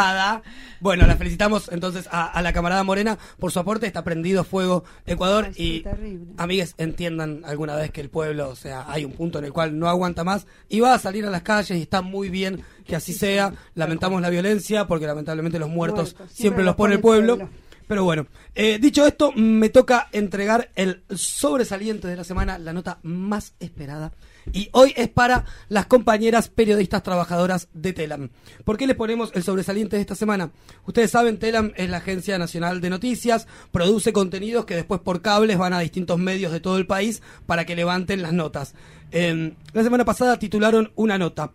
Bueno, 0.80 1.06
la 1.06 1.16
felicitamos 1.16 1.70
entonces 1.72 2.08
a, 2.12 2.26
a 2.26 2.42
la 2.42 2.54
camarada 2.54 2.84
Morena 2.84 3.18
por 3.38 3.52
su 3.52 3.60
aporte. 3.60 3.86
Está 3.86 4.04
prendido 4.04 4.44
fuego 4.44 4.84
Ecuador. 5.06 5.46
Ay, 5.50 5.54
y, 5.58 5.80
terrible. 5.82 6.34
amigues, 6.38 6.74
entiendan 6.80 7.44
alguna 7.46 7.76
vez 7.76 7.92
que 7.92 8.02
el 8.02 8.10
pueblo, 8.10 8.50
o 8.50 8.56
sea, 8.56 8.86
hay 8.88 9.06
un 9.06 9.12
punto 9.12 9.38
en 9.38 9.46
el 9.46 9.54
cual 9.54 9.78
no 9.78 9.88
aguanta 9.88 10.24
más 10.24 10.48
y 10.70 10.80
va 10.80 10.96
a 10.96 11.00
salir 11.00 11.26
a 11.26 11.30
las 11.30 11.44
calles 11.44 11.78
y 11.78 11.84
está 11.84 12.02
muy 12.02 12.30
bien 12.30 12.64
que 12.86 12.96
así 12.96 13.14
sea. 13.14 13.54
Lamentamos 13.76 14.22
la 14.22 14.30
violencia 14.30 14.88
porque 14.88 15.06
lamentablemente 15.06 15.60
los 15.60 15.70
muertos, 15.70 16.16
Muertos, 16.16 16.36
siempre, 16.36 16.64
los 16.64 16.76
pone 16.76 16.96
el 16.96 17.00
pueblo. 17.00 17.38
pueblo. 17.38 17.54
Pero 17.88 18.04
bueno, 18.06 18.26
eh, 18.56 18.80
dicho 18.80 19.06
esto, 19.06 19.34
me 19.34 19.70
toca 19.70 20.08
entregar 20.14 20.70
el 20.76 21.04
sobresaliente 21.14 22.08
de 22.08 22.16
la 22.16 22.24
semana, 22.24 22.58
la 22.58 22.72
nota 22.74 23.00
más 23.04 23.54
esperada. 23.60 24.14
Y 24.54 24.70
hoy 24.72 24.94
es 24.96 25.08
para 25.10 25.46
las 25.70 25.86
compañeras 25.86 26.50
periodistas 26.50 27.04
trabajadoras 27.04 27.70
de 27.74 27.94
Telam. 27.94 28.30
¿Por 28.66 28.78
qué 28.78 28.88
les 28.88 28.96
ponemos 28.96 29.32
el 29.34 29.44
sobresaliente 29.44 29.96
de 29.96 30.02
esta 30.02 30.16
semana? 30.16 30.52
Ustedes 30.86 31.12
saben, 31.12 31.38
Telam 31.38 31.74
es 31.76 31.90
la 31.90 31.98
Agencia 31.98 32.38
Nacional 32.38 32.82
de 32.82 32.90
Noticias, 32.90 33.48
produce 33.72 34.14
contenidos 34.14 34.66
que 34.66 34.76
después 34.76 35.02
por 35.02 35.22
cables 35.22 35.58
van 35.58 35.74
a 35.74 35.80
distintos 35.80 36.20
medios 36.20 36.52
de 36.52 36.60
todo 36.60 36.78
el 36.78 36.88
país 36.88 37.22
para 37.46 37.66
que 37.66 37.76
levanten 37.76 38.22
las 38.22 38.34
notas. 38.34 38.74
Eh, 39.12 39.54
la 39.74 39.84
semana 39.84 40.06
pasada 40.06 40.40
titularon 40.40 40.92
una 40.96 41.18
nota. 41.18 41.52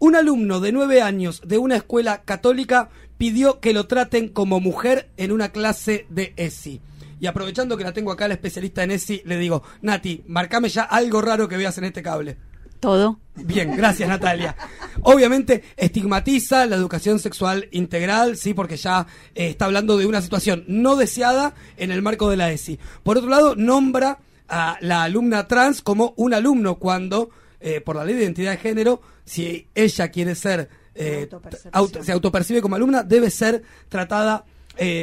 Un 0.00 0.14
alumno 0.14 0.60
de 0.60 0.70
nueve 0.70 1.02
años 1.02 1.42
de 1.44 1.58
una 1.58 1.76
escuela 1.76 2.22
católica 2.22 2.88
pidió 3.16 3.58
que 3.58 3.72
lo 3.72 3.86
traten 3.86 4.28
como 4.28 4.60
mujer 4.60 5.10
en 5.16 5.32
una 5.32 5.48
clase 5.48 6.06
de 6.08 6.34
ESI. 6.36 6.80
Y 7.20 7.26
aprovechando 7.26 7.76
que 7.76 7.84
la 7.84 7.92
tengo 7.92 8.12
acá 8.12 8.28
la 8.28 8.34
especialista 8.34 8.82
en 8.82 8.92
ESI, 8.92 9.22
le 9.24 9.36
digo, 9.36 9.62
Nati, 9.82 10.22
marcame 10.26 10.68
ya 10.68 10.82
algo 10.82 11.20
raro 11.20 11.48
que 11.48 11.56
veas 11.56 11.76
en 11.78 11.84
este 11.84 12.02
cable. 12.02 12.36
Todo. 12.80 13.18
Bien, 13.34 13.76
gracias 13.76 14.08
Natalia. 14.08 14.54
Obviamente 15.02 15.64
estigmatiza 15.76 16.64
la 16.66 16.76
educación 16.76 17.18
sexual 17.18 17.68
integral, 17.72 18.36
sí, 18.36 18.54
porque 18.54 18.76
ya 18.76 19.04
eh, 19.34 19.48
está 19.48 19.64
hablando 19.64 19.96
de 19.98 20.06
una 20.06 20.22
situación 20.22 20.64
no 20.68 20.94
deseada 20.94 21.54
en 21.76 21.90
el 21.90 22.02
marco 22.02 22.30
de 22.30 22.36
la 22.36 22.52
ESI. 22.52 22.78
Por 23.02 23.18
otro 23.18 23.28
lado, 23.30 23.56
nombra 23.56 24.18
a 24.48 24.78
la 24.80 25.02
alumna 25.02 25.48
trans 25.48 25.82
como 25.82 26.14
un 26.16 26.34
alumno 26.34 26.76
cuando, 26.78 27.30
eh, 27.60 27.80
por 27.80 27.96
la 27.96 28.04
ley 28.04 28.14
de 28.14 28.22
identidad 28.22 28.52
de 28.52 28.58
género, 28.58 29.02
si 29.24 29.66
ella 29.74 30.08
quiere 30.08 30.36
ser, 30.36 30.68
eh, 30.94 31.28
auto- 31.72 32.02
se 32.04 32.12
autopercibe 32.12 32.62
como 32.62 32.76
alumna, 32.76 33.02
debe 33.02 33.30
ser 33.30 33.62
tratada 33.88 34.44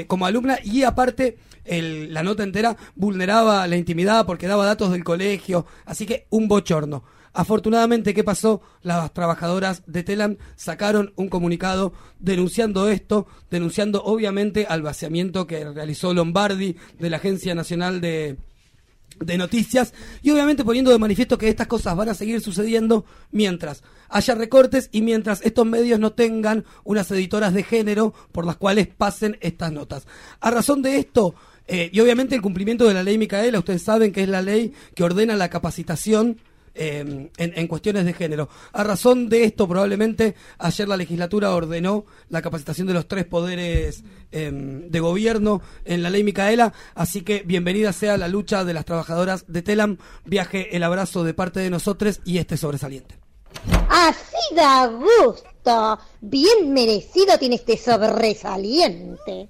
como 0.08 0.26
alumna 0.26 0.58
y 0.64 0.84
aparte 0.84 1.38
el- 1.66 2.14
la 2.14 2.24
nota 2.24 2.44
entera 2.44 2.78
vulneraba 2.96 3.68
la 3.68 3.76
intimidad 3.78 4.26
porque 4.26 4.48
daba 4.48 4.66
datos 4.66 4.92
del 4.92 5.04
colegio, 5.04 5.66
así 5.86 6.06
que 6.06 6.28
un 6.30 6.48
bochorno. 6.48 7.04
Afortunadamente, 7.38 8.14
¿qué 8.14 8.24
pasó? 8.24 8.62
Las 8.82 9.14
trabajadoras 9.14 9.84
de 9.88 10.04
Telam 10.04 10.38
sacaron 10.56 11.12
un 11.18 11.28
comunicado 11.28 11.92
denunciando 12.20 12.88
esto, 12.88 13.28
denunciando 13.52 14.02
obviamente 14.06 14.66
al 14.70 14.82
vaciamiento 14.82 15.46
que 15.46 15.70
realizó 15.70 16.14
Lombardi 16.14 16.78
de 16.98 17.10
la 17.10 17.18
Agencia 17.18 17.54
Nacional 17.54 18.00
de, 18.00 18.38
de 19.20 19.38
noticias 19.38 19.94
y 20.22 20.32
obviamente 20.32 20.64
poniendo 20.64 20.92
de 20.92 20.98
manifiesto 20.98 21.38
que 21.38 21.50
estas 21.50 21.68
cosas 21.68 21.98
van 21.98 22.08
a 22.08 22.14
seguir 22.14 22.40
sucediendo 22.40 23.04
mientras 23.32 23.84
haya 24.08 24.36
recortes 24.36 24.88
y 24.94 25.02
mientras 25.02 25.42
estos 25.42 25.66
medios 25.66 26.00
no 26.00 26.14
tengan 26.14 26.64
unas 26.86 27.12
editoras 27.12 27.54
de 27.54 27.64
género 27.64 28.14
por 28.32 28.46
las 28.46 28.56
cuales 28.56 28.88
pasen 28.88 29.38
estas 29.42 29.74
notas. 29.74 30.08
A 30.40 30.52
razón 30.52 30.82
de 30.82 31.00
esto, 31.00 31.36
eh, 31.68 31.90
y 31.92 32.00
obviamente 32.00 32.36
el 32.36 32.42
cumplimiento 32.42 32.86
de 32.88 32.94
la 32.94 33.04
ley 33.04 33.18
Micaela, 33.18 33.60
ustedes 33.60 33.82
saben 33.82 34.12
que 34.12 34.24
es 34.24 34.30
la 34.30 34.42
ley 34.42 34.74
que 34.94 35.04
ordena 35.04 35.36
la 35.36 35.50
capacitación 35.50 36.40
eh, 36.78 37.00
en, 37.00 37.32
en 37.38 37.68
cuestiones 37.68 38.04
de 38.06 38.14
género. 38.14 38.50
A 38.74 38.84
razón 38.84 39.30
de 39.30 39.46
esto, 39.46 39.68
probablemente 39.68 40.36
ayer 40.58 40.88
la 40.88 40.98
legislatura 40.98 41.56
ordenó 41.56 42.06
la 42.30 42.42
capacitación 42.42 42.88
de 42.88 42.94
los 42.94 43.08
tres 43.08 43.26
poderes 43.26 44.04
eh, 44.32 44.52
de 44.52 45.00
gobierno 45.00 45.62
en 45.86 46.04
la 46.04 46.10
ley 46.10 46.24
Micaela, 46.24 46.74
así 46.94 47.22
que 47.22 47.44
bienvenida 47.44 47.94
sea 47.94 48.18
la 48.18 48.28
lucha 48.28 48.66
de 48.66 48.74
las 48.74 48.84
trabajadoras 48.84 49.46
de 49.48 49.62
Telam. 49.62 49.98
Viaje 50.26 50.76
el 50.76 50.84
abrazo 50.84 51.24
de 51.24 51.34
parte 51.34 51.62
de 51.62 51.70
nosotros 51.70 52.20
y 52.26 52.40
este 52.40 52.58
sobresaliente. 52.58 53.16
Así 53.90 54.56
da 54.56 54.88
gusto. 54.88 56.00
Bien 56.20 56.74
merecido 56.74 57.38
tiene 57.40 57.56
este 57.56 57.78
sobresaliente. 57.78 59.50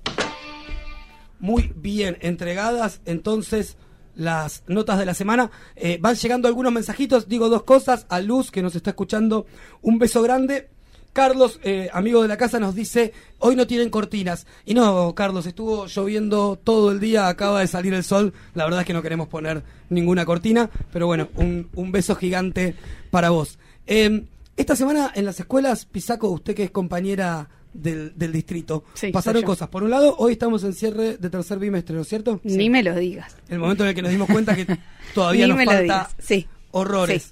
Muy 1.46 1.72
bien 1.76 2.18
entregadas, 2.22 3.02
entonces 3.06 3.78
las 4.16 4.64
notas 4.66 4.98
de 4.98 5.06
la 5.06 5.14
semana. 5.14 5.52
Eh, 5.76 6.00
van 6.02 6.16
llegando 6.16 6.48
algunos 6.48 6.74
mensajitos, 6.74 7.28
digo 7.30 7.50
dos 7.50 7.62
cosas. 7.62 8.08
A 8.10 8.20
Luz, 8.20 8.50
que 8.50 8.64
nos 8.64 8.76
está 8.76 8.90
escuchando, 8.90 9.46
un 9.84 10.00
beso 10.00 10.24
grande. 10.24 10.70
Carlos, 11.14 11.60
eh, 11.62 11.88
amigo 11.94 12.24
de 12.24 12.30
la 12.30 12.38
casa, 12.38 12.60
nos 12.60 12.74
dice, 12.74 13.14
hoy 13.38 13.56
no 13.56 13.68
tienen 13.68 13.92
cortinas. 13.92 14.48
Y 14.66 14.74
no, 14.74 15.14
Carlos, 15.14 15.46
estuvo 15.46 15.86
lloviendo 15.86 16.58
todo 16.64 16.92
el 16.92 17.00
día, 17.00 17.28
acaba 17.28 17.60
de 17.60 17.68
salir 17.68 17.94
el 17.94 18.04
sol. 18.04 18.34
La 18.56 18.64
verdad 18.64 18.80
es 18.80 18.88
que 18.88 18.94
no 18.94 19.04
queremos 19.04 19.28
poner 19.28 19.62
ninguna 19.92 20.26
cortina, 20.26 20.72
pero 20.92 21.06
bueno, 21.06 21.30
un, 21.36 21.70
un 21.76 21.92
beso 21.92 22.16
gigante 22.16 22.76
para 23.12 23.30
vos. 23.30 23.60
Eh, 23.86 24.26
esta 24.58 24.76
semana 24.76 25.12
en 25.14 25.26
las 25.26 25.40
escuelas, 25.40 25.86
Pisaco, 25.86 26.28
usted 26.30 26.56
que 26.56 26.64
es 26.64 26.72
compañera 26.72 27.50
del, 27.76 28.18
del 28.18 28.32
distrito. 28.32 28.84
Sí, 28.94 29.12
Pasaron 29.12 29.44
cosas. 29.44 29.70
Por 29.70 29.84
un 29.84 29.90
lado, 29.90 30.16
hoy 30.18 30.34
estamos 30.34 30.64
en 30.64 30.74
cierre 30.74 31.18
de 31.18 31.30
tercer 31.30 31.60
bimestre, 31.60 31.96
¿no 31.96 32.02
es 32.02 32.08
cierto? 32.08 32.40
Ni 32.44 32.70
me 32.70 32.82
lo 32.84 32.96
digas. 32.96 33.36
El 33.50 33.60
momento 33.60 33.84
en 33.84 33.90
el 33.90 33.96
que 33.96 34.02
nos 34.02 34.12
dimos 34.12 34.30
cuenta 34.30 34.56
que 34.56 34.66
todavía 35.14 35.48
nos 35.48 35.64
falta. 35.64 36.10
Sí. 36.18 36.48
horrores. 36.72 37.32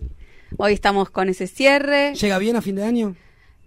Hoy 0.58 0.74
estamos 0.74 1.10
con 1.10 1.30
ese 1.30 1.48
cierre. 1.48 2.14
¿Llega 2.16 2.38
bien 2.38 2.56
a 2.56 2.62
fin 2.62 2.76
de 2.76 2.84
año? 2.84 3.16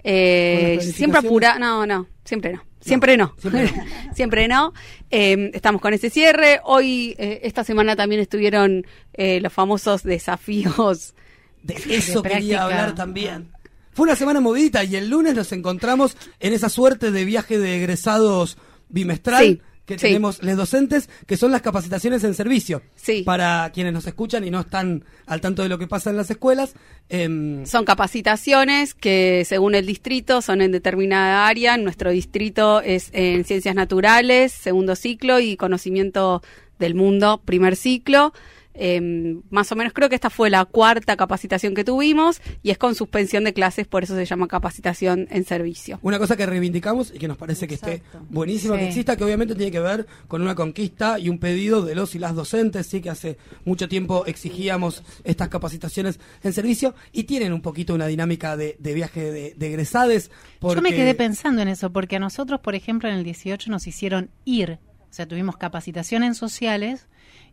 Eh, 0.04 0.76
¿Con 0.78 0.86
las 0.86 0.96
siempre 0.96 1.18
apura, 1.18 1.58
no, 1.58 1.84
no, 1.84 2.06
siempre 2.24 2.52
no. 2.52 2.62
Siempre 2.80 3.16
no. 3.16 3.34
siempre 3.38 3.72
Siempre 4.14 4.48
no. 4.48 4.72
Eh, 5.08 5.52
estamos 5.54 5.80
con 5.80 5.94
ese 5.94 6.10
cierre. 6.10 6.60
Hoy, 6.64 7.14
eh, 7.18 7.40
esta 7.44 7.62
semana 7.62 7.94
también 7.94 8.20
estuvieron 8.20 8.84
eh, 9.14 9.40
los 9.40 9.52
famosos 9.52 10.02
desafíos. 10.02 11.14
De 11.62 11.74
eso 11.90 12.22
De 12.22 12.30
quería 12.30 12.64
hablar 12.64 12.94
también. 12.96 13.52
Fue 13.96 14.04
una 14.04 14.14
semana 14.14 14.40
movidita 14.40 14.84
y 14.84 14.94
el 14.94 15.08
lunes 15.08 15.34
nos 15.34 15.50
encontramos 15.52 16.16
en 16.38 16.52
esa 16.52 16.68
suerte 16.68 17.10
de 17.10 17.24
viaje 17.24 17.58
de 17.58 17.76
egresados 17.78 18.58
bimestral 18.90 19.42
Sí, 19.42 19.60
que 19.86 19.94
sí. 19.98 20.08
tenemos 20.08 20.42
los 20.42 20.54
docentes, 20.56 21.08
que 21.26 21.38
son 21.38 21.50
las 21.50 21.62
capacitaciones 21.62 22.22
en 22.24 22.34
servicio. 22.34 22.82
Sí. 22.94 23.22
Para 23.22 23.70
quienes 23.72 23.94
nos 23.94 24.06
escuchan 24.06 24.44
y 24.44 24.50
no 24.50 24.60
están 24.60 25.02
al 25.26 25.40
tanto 25.40 25.62
de 25.62 25.70
lo 25.70 25.78
que 25.78 25.86
pasa 25.86 26.10
en 26.10 26.16
las 26.18 26.30
escuelas. 26.30 26.74
em, 27.08 27.64
Son 27.64 27.86
capacitaciones 27.86 28.92
que 28.94 29.44
según 29.46 29.74
el 29.74 29.86
distrito 29.86 30.42
son 30.42 30.60
en 30.60 30.72
determinada 30.72 31.46
área. 31.48 31.76
Nuestro 31.78 32.10
distrito 32.10 32.82
es 32.82 33.08
en 33.12 33.44
ciencias 33.44 33.74
naturales, 33.74 34.52
segundo 34.52 34.94
ciclo, 34.94 35.40
y 35.40 35.56
conocimiento 35.56 36.42
del 36.78 36.94
mundo, 36.94 37.40
primer 37.44 37.76
ciclo. 37.76 38.34
Eh, 38.78 39.38
más 39.50 39.72
o 39.72 39.76
menos 39.76 39.92
creo 39.92 40.08
que 40.08 40.14
esta 40.14 40.28
fue 40.30 40.50
la 40.50 40.64
cuarta 40.66 41.16
capacitación 41.16 41.74
que 41.74 41.82
tuvimos 41.84 42.40
y 42.62 42.70
es 42.70 42.78
con 42.78 42.94
suspensión 42.94 43.44
de 43.44 43.52
clases, 43.54 43.86
por 43.86 44.02
eso 44.02 44.14
se 44.14 44.24
llama 44.26 44.48
capacitación 44.48 45.26
en 45.30 45.44
servicio. 45.44 45.98
Una 46.02 46.18
cosa 46.18 46.36
que 46.36 46.44
reivindicamos 46.46 47.12
y 47.14 47.18
que 47.18 47.26
nos 47.28 47.36
parece 47.38 47.66
que 47.66 47.74
esté 47.74 48.02
buenísima 48.28 48.76
que 48.76 48.88
exista, 48.88 49.16
que 49.16 49.24
obviamente 49.24 49.54
tiene 49.54 49.72
que 49.72 49.80
ver 49.80 50.06
con 50.28 50.42
una 50.42 50.54
conquista 50.54 51.18
y 51.18 51.28
un 51.28 51.38
pedido 51.38 51.82
de 51.82 51.94
los 51.94 52.14
y 52.14 52.18
las 52.18 52.34
docentes, 52.34 52.86
sí 52.86 53.00
que 53.00 53.10
hace 53.10 53.38
mucho 53.64 53.88
tiempo 53.88 54.24
exigíamos 54.26 55.02
estas 55.24 55.48
capacitaciones 55.48 56.20
en 56.42 56.52
servicio 56.52 56.94
y 57.12 57.24
tienen 57.24 57.52
un 57.52 57.62
poquito 57.62 57.94
una 57.94 58.06
dinámica 58.06 58.56
de, 58.56 58.76
de 58.78 58.94
viaje 58.94 59.32
de, 59.32 59.54
de 59.56 59.66
egresades. 59.68 60.30
Yo 60.60 60.68
me 60.68 60.74
porque- 60.82 60.96
quedé 60.96 61.14
pensando 61.14 61.62
en 61.62 61.68
eso, 61.68 61.90
porque 61.92 62.16
a 62.16 62.18
nosotros, 62.18 62.60
por 62.60 62.74
ejemplo, 62.74 63.08
en 63.08 63.14
el 63.16 63.24
18 63.24 63.70
nos 63.70 63.86
hicieron 63.86 64.30
ir, 64.44 64.78
o 65.10 65.12
sea, 65.16 65.26
tuvimos 65.26 65.56
capacitación 65.56 66.22
en 66.22 66.34
sociales 66.34 67.06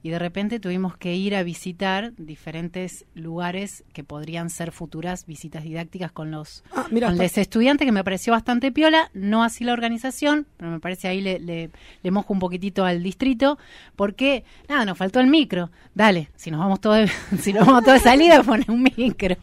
y 0.04 0.10
de 0.10 0.20
repente 0.20 0.60
tuvimos 0.60 0.98
que 0.98 1.16
ir 1.16 1.34
a 1.36 1.44
visitar 1.44 2.14
diferentes 2.18 3.06
lugares 3.16 3.84
que 3.94 4.04
podrían 4.04 4.50
ser 4.50 4.72
futuras 4.74 5.26
visitas 5.26 5.64
didácticas 5.64 6.12
con 6.12 6.30
los, 6.30 6.64
Ah, 6.76 6.88
con 6.90 7.18
los 7.18 7.38
estudiantes, 7.38 7.86
que 7.86 7.92
me 7.94 8.04
pareció 8.04 8.34
bastante 8.34 8.72
piola, 8.72 9.10
no 9.14 9.44
así 9.44 9.64
la 9.64 9.74
organización, 9.74 10.46
pero 10.58 10.70
me 10.72 10.80
parece 10.82 11.08
ahí 11.08 11.22
le, 11.22 11.40
le, 11.40 11.70
le 12.04 12.12
mojo 12.12 12.34
un 12.34 12.40
poquitito 12.40 12.84
al 12.86 13.02
distrito, 13.02 13.58
porque, 13.96 14.44
nada, 14.68 14.86
nos 14.86 14.98
faltó 14.98 15.20
el 15.22 15.28
micro. 15.28 15.72
Dale, 15.96 16.30
si 16.36 16.52
nos 16.52 16.60
vamos 16.60 16.82
todos, 16.82 17.10
si 17.42 17.54
nos 17.54 17.66
vamos 17.66 17.86
de 17.86 18.00
salida, 18.00 18.44
pone 18.44 18.66
un 18.68 18.84
micro. 18.84 19.38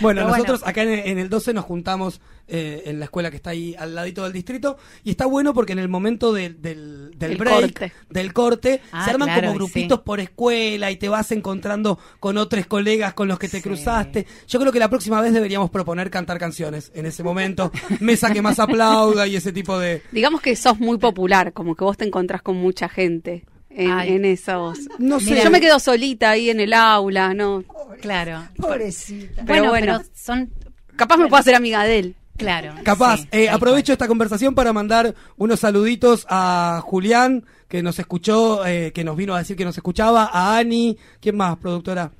Bueno, 0.00 0.22
Pero 0.22 0.28
nosotros 0.28 0.62
acá 0.64 0.82
en, 0.84 0.90
en 0.90 1.18
el 1.18 1.28
12 1.28 1.52
nos 1.52 1.64
juntamos 1.64 2.20
eh, 2.52 2.82
en 2.86 2.98
la 2.98 3.04
escuela 3.04 3.30
que 3.30 3.36
está 3.36 3.50
ahí 3.50 3.74
al 3.78 3.94
ladito 3.94 4.24
del 4.24 4.32
distrito 4.32 4.76
y 5.04 5.10
está 5.10 5.26
bueno 5.26 5.54
porque 5.54 5.72
en 5.72 5.78
el 5.78 5.88
momento 5.88 6.32
del, 6.32 6.60
del, 6.60 7.12
del 7.16 7.32
El 7.32 7.36
break, 7.38 7.60
corte. 7.60 7.92
del 8.08 8.32
corte, 8.32 8.80
Ah, 8.92 9.04
se 9.04 9.10
arman 9.10 9.28
claro, 9.28 9.52
como 9.52 9.54
y 9.54 9.58
grupitos 9.80 9.98
sí. 9.98 10.02
por 10.04 10.20
escuela 10.20 10.90
y 10.90 10.96
te 10.96 11.08
vas 11.08 11.32
encontrando 11.32 11.98
con 12.18 12.38
otros 12.38 12.66
colegas 12.66 13.14
con 13.14 13.28
los 13.28 13.38
que 13.38 13.48
te 13.48 13.58
Sí. 13.58 13.62
cruzaste. 13.62 14.26
Yo 14.48 14.60
creo 14.60 14.72
que 14.72 14.78
la 14.78 14.88
próxima 14.88 15.20
vez 15.20 15.32
deberíamos 15.32 15.70
proponer 15.70 16.10
cantar 16.10 16.38
canciones 16.38 16.90
en 16.94 17.06
ese 17.06 17.22
momento, 17.22 17.70
mesa 18.00 18.32
que 18.32 18.42
más 18.42 18.58
aplauda 18.58 19.26
y 19.26 19.36
ese 19.36 19.52
tipo 19.52 19.78
de... 19.78 20.02
Digamos 20.12 20.40
que 20.40 20.56
sos 20.56 20.78
muy 20.78 20.98
popular, 20.98 21.52
como 21.52 21.74
que 21.74 21.84
vos 21.84 21.96
te 21.96 22.04
encontrás 22.06 22.42
con 22.42 22.56
mucha 22.56 22.88
gente 22.88 23.44
en, 23.70 23.90
en 23.90 24.24
esos. 24.24 24.78
No 24.98 25.20
sé. 25.20 25.42
Yo 25.42 25.50
me 25.50 25.60
quedo 25.60 25.78
solita 25.78 26.30
ahí 26.30 26.50
en 26.50 26.60
el 26.60 26.72
aula, 26.72 27.34
¿no? 27.34 27.64
Claro. 28.00 28.48
Pobrecita. 28.56 29.42
Pero 29.46 29.70
bueno, 29.70 29.70
bueno. 29.70 29.98
pero 29.98 30.10
son 30.14 30.50
Capaz 30.96 31.16
me 31.16 31.28
puedo 31.28 31.40
hacer 31.40 31.54
amiga 31.54 31.82
de 31.84 31.98
él. 31.98 32.14
Claro. 32.36 32.74
Capaz, 32.82 33.20
sí, 33.20 33.28
eh, 33.32 33.48
aprovecho 33.48 33.92
esta 33.92 34.06
conversación 34.06 34.54
para 34.54 34.72
mandar 34.72 35.14
unos 35.38 35.60
saluditos 35.60 36.26
a 36.28 36.82
Julián, 36.84 37.46
que 37.70 37.84
nos 37.84 38.00
escuchó, 38.00 38.66
eh, 38.66 38.90
que 38.92 39.04
nos 39.04 39.16
vino 39.16 39.32
a 39.32 39.38
decir 39.38 39.56
que 39.56 39.64
nos 39.64 39.76
escuchaba, 39.76 40.28
a 40.32 40.58
Ani, 40.58 40.98
¿quién 41.20 41.36
más, 41.36 41.56
productora? 41.56 42.10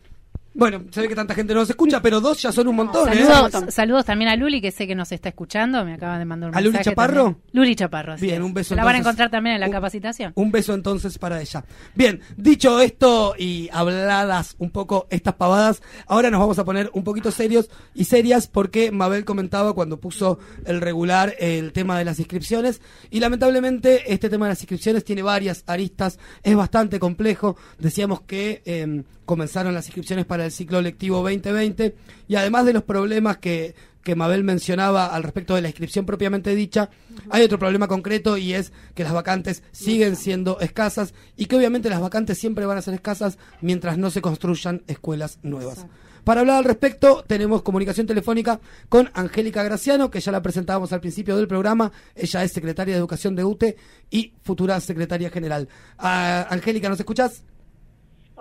Bueno, 0.52 0.82
se 0.90 1.00
ve 1.00 1.08
que 1.08 1.14
tanta 1.14 1.32
gente 1.34 1.54
no 1.54 1.60
nos 1.60 1.70
escucha, 1.70 2.02
pero 2.02 2.20
dos 2.20 2.42
ya 2.42 2.50
son 2.50 2.66
un 2.66 2.74
montón, 2.74 3.08
¿eh? 3.12 3.24
Saludos, 3.24 3.72
saludos 3.72 4.04
también 4.04 4.30
a 4.32 4.36
Luli, 4.36 4.60
que 4.60 4.72
sé 4.72 4.86
que 4.88 4.96
nos 4.96 5.12
está 5.12 5.28
escuchando. 5.28 5.84
Me 5.84 5.94
acaba 5.94 6.18
de 6.18 6.24
mandar 6.24 6.50
un 6.50 6.56
¿A 6.56 6.60
Luli 6.60 6.72
mensaje 6.72 6.90
Chaparro? 6.90 7.22
también. 7.24 7.42
Luli 7.52 7.76
Chaparro, 7.76 8.12
así 8.14 8.24
Bien, 8.26 8.38
es. 8.38 8.42
un 8.44 8.52
beso 8.54 8.74
La 8.74 8.82
van 8.84 8.96
a 8.96 8.98
encontrar 8.98 9.30
también 9.30 9.54
en 9.54 9.60
la 9.60 9.66
Un- 9.66 9.72
capacitación. 9.72 10.32
Un 10.34 10.50
beso 10.50 10.74
entonces 10.74 11.18
para 11.18 11.40
ella. 11.40 11.64
Bien, 11.94 12.20
dicho 12.36 12.80
esto 12.80 13.34
y 13.38 13.68
habladas 13.72 14.56
un 14.58 14.70
poco 14.70 15.06
estas 15.10 15.34
pavadas, 15.34 15.82
ahora 16.08 16.30
nos 16.30 16.40
vamos 16.40 16.58
a 16.58 16.64
poner 16.64 16.90
un 16.94 17.04
poquito 17.04 17.30
serios 17.30 17.70
y 17.94 18.04
serias 18.06 18.48
porque 18.48 18.90
Mabel 18.90 19.24
comentaba 19.24 19.72
cuando 19.72 20.00
puso 20.00 20.40
el 20.66 20.80
regular 20.80 21.32
el 21.38 21.72
tema 21.72 21.96
de 21.96 22.04
las 22.04 22.18
inscripciones 22.18 22.80
y 23.10 23.20
lamentablemente 23.20 24.12
este 24.12 24.28
tema 24.28 24.46
de 24.46 24.50
las 24.52 24.60
inscripciones 24.60 25.04
tiene 25.04 25.22
varias 25.22 25.62
aristas, 25.68 26.18
es 26.42 26.56
bastante 26.56 26.98
complejo. 26.98 27.56
Decíamos 27.78 28.22
que 28.22 28.62
eh, 28.64 29.04
comenzaron 29.24 29.72
las 29.74 29.86
inscripciones 29.86 30.26
para 30.26 30.39
el 30.44 30.52
ciclo 30.52 30.80
lectivo 30.80 31.18
2020 31.18 31.94
y 32.28 32.36
además 32.36 32.66
de 32.66 32.72
los 32.72 32.82
problemas 32.82 33.38
que 33.38 33.74
que 34.02 34.14
Mabel 34.14 34.44
mencionaba 34.44 35.06
al 35.06 35.22
respecto 35.22 35.54
de 35.54 35.62
la 35.62 35.68
inscripción 35.68 36.06
propiamente 36.06 36.54
dicha, 36.54 36.90
hay 37.28 37.42
otro 37.42 37.58
problema 37.58 37.88
concreto 37.88 38.36
y 38.36 38.54
es 38.54 38.72
que 38.94 39.04
las 39.04 39.12
vacantes 39.12 39.62
siguen 39.72 40.16
siendo 40.16 40.58
escasas 40.60 41.14
y 41.36 41.46
que 41.46 41.56
obviamente 41.56 41.90
las 41.90 42.00
vacantes 42.00 42.38
siempre 42.38 42.66
van 42.66 42.78
a 42.78 42.82
ser 42.82 42.94
escasas 42.94 43.38
mientras 43.60 43.98
no 43.98 44.10
se 44.10 44.22
construyan 44.22 44.82
escuelas 44.86 45.38
nuevas. 45.42 45.86
Para 46.24 46.40
hablar 46.40 46.58
al 46.58 46.64
respecto, 46.64 47.24
tenemos 47.26 47.62
comunicación 47.62 48.06
telefónica 48.06 48.60
con 48.88 49.10
Angélica 49.14 49.62
Graciano, 49.62 50.10
que 50.10 50.20
ya 50.20 50.32
la 50.32 50.42
presentábamos 50.42 50.92
al 50.92 51.00
principio 51.00 51.36
del 51.36 51.48
programa. 51.48 51.92
Ella 52.14 52.44
es 52.44 52.52
secretaria 52.52 52.94
de 52.94 52.98
Educación 52.98 53.34
de 53.34 53.44
UTE 53.44 53.76
y 54.10 54.34
futura 54.42 54.78
secretaria 54.80 55.30
general. 55.30 55.68
Ah, 55.98 56.46
Angélica, 56.50 56.90
¿nos 56.90 57.00
escuchás? 57.00 57.42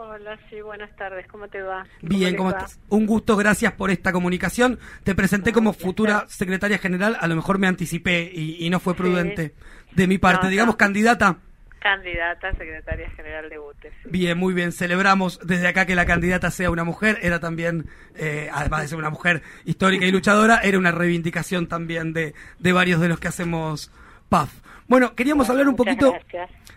Hola, 0.02 0.40
sí, 0.50 0.62
buenas 0.62 0.96
tardes, 0.96 1.28
¿cómo 1.28 1.50
te 1.50 1.62
va? 1.62 1.86
Bien, 2.02 2.34
¿cómo 2.38 2.52
va? 2.52 2.60
estás? 2.60 2.80
Un 2.88 3.06
gusto, 3.06 3.36
gracias 3.36 3.74
por 3.74 3.92
esta 3.92 4.14
comunicación. 4.14 4.80
Te 5.04 5.14
presenté 5.14 5.52
como 5.52 5.74
futura 5.74 6.24
secretaria 6.30 6.78
general, 6.78 7.18
a 7.20 7.28
lo 7.28 7.36
mejor 7.36 7.60
me 7.60 7.68
anticipé 7.68 8.32
y, 8.34 8.66
y 8.66 8.70
no 8.70 8.80
fue 8.80 8.96
prudente 8.96 9.54
de 9.92 10.08
mi 10.08 10.18
parte. 10.18 10.46
No, 10.46 10.52
Digamos, 10.52 10.76
no. 10.76 10.78
candidata. 10.78 11.40
Candidata 11.80 12.50
secretaria 12.54 13.10
general 13.10 13.50
de 13.50 13.60
UTES. 13.60 13.94
Bien, 14.06 14.38
muy 14.38 14.54
bien. 14.54 14.72
Celebramos 14.72 15.38
desde 15.46 15.68
acá 15.68 15.86
que 15.86 15.96
la 15.96 16.06
candidata 16.06 16.50
sea 16.50 16.72
una 16.72 16.86
mujer. 16.86 17.20
Era 17.22 17.42
también, 17.42 17.88
eh, 18.16 18.50
además 18.54 18.84
de 18.84 18.88
ser 18.88 19.00
una 19.00 19.10
mujer 19.10 19.44
histórica 19.66 20.06
y 20.06 20.12
luchadora, 20.12 20.60
era 20.64 20.78
una 20.78 20.92
reivindicación 20.92 21.68
también 21.68 22.14
de, 22.14 22.34
de 22.58 22.72
varios 22.72 23.02
de 23.02 23.10
los 23.10 23.20
que 23.20 23.28
hacemos 23.28 23.92
PAF. 24.30 24.50
Bueno, 24.89 25.13
queríamos 25.15 25.47
hablar 25.52 25.67
un 25.67 25.75
poquito 25.75 26.15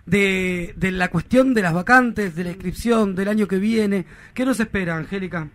de, 0.05 0.75
de 0.77 0.91
la 0.91 1.09
cuestión 1.09 1.55
de 1.55 1.63
las 1.63 1.73
vacantes, 1.73 2.37
de 2.37 2.45
la 2.45 2.51
inscripción 2.51 3.15
del 3.15 3.29
año 3.29 3.49
que 3.49 3.57
viene. 3.57 4.05
¿Qué 4.35 4.45
nos 4.45 4.61
espera, 4.61 4.97
Angélica? 4.97 5.49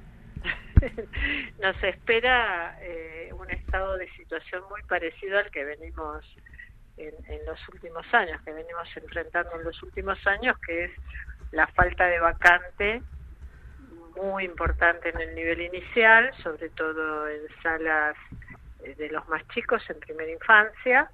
Nos 1.61 1.83
espera 1.83 2.77
eh, 2.81 3.29
un 3.33 3.49
estado 3.51 3.97
de 3.97 4.09
situación 4.11 4.63
muy 4.69 4.81
parecido 4.83 5.37
al 5.37 5.49
que 5.51 5.65
venimos 5.65 6.23
en, 6.97 7.13
en 7.27 7.45
los 7.45 7.59
últimos 7.69 8.05
años, 8.11 8.41
que 8.43 8.53
venimos 8.53 8.87
enfrentando 8.95 9.51
en 9.59 9.63
los 9.63 9.81
últimos 9.83 10.17
años, 10.25 10.57
que 10.65 10.85
es 10.85 10.91
la 11.51 11.67
falta 11.67 12.05
de 12.05 12.19
vacante 12.19 13.01
muy 14.15 14.45
importante 14.45 15.09
en 15.09 15.21
el 15.21 15.35
nivel 15.35 15.61
inicial, 15.61 16.31
sobre 16.41 16.69
todo 16.69 17.27
en 17.27 17.41
salas 17.61 18.15
eh, 18.83 18.95
de 18.95 19.09
los 19.09 19.27
más 19.29 19.47
chicos 19.49 19.83
en 19.89 19.99
primera 19.99 20.31
infancia. 20.31 21.11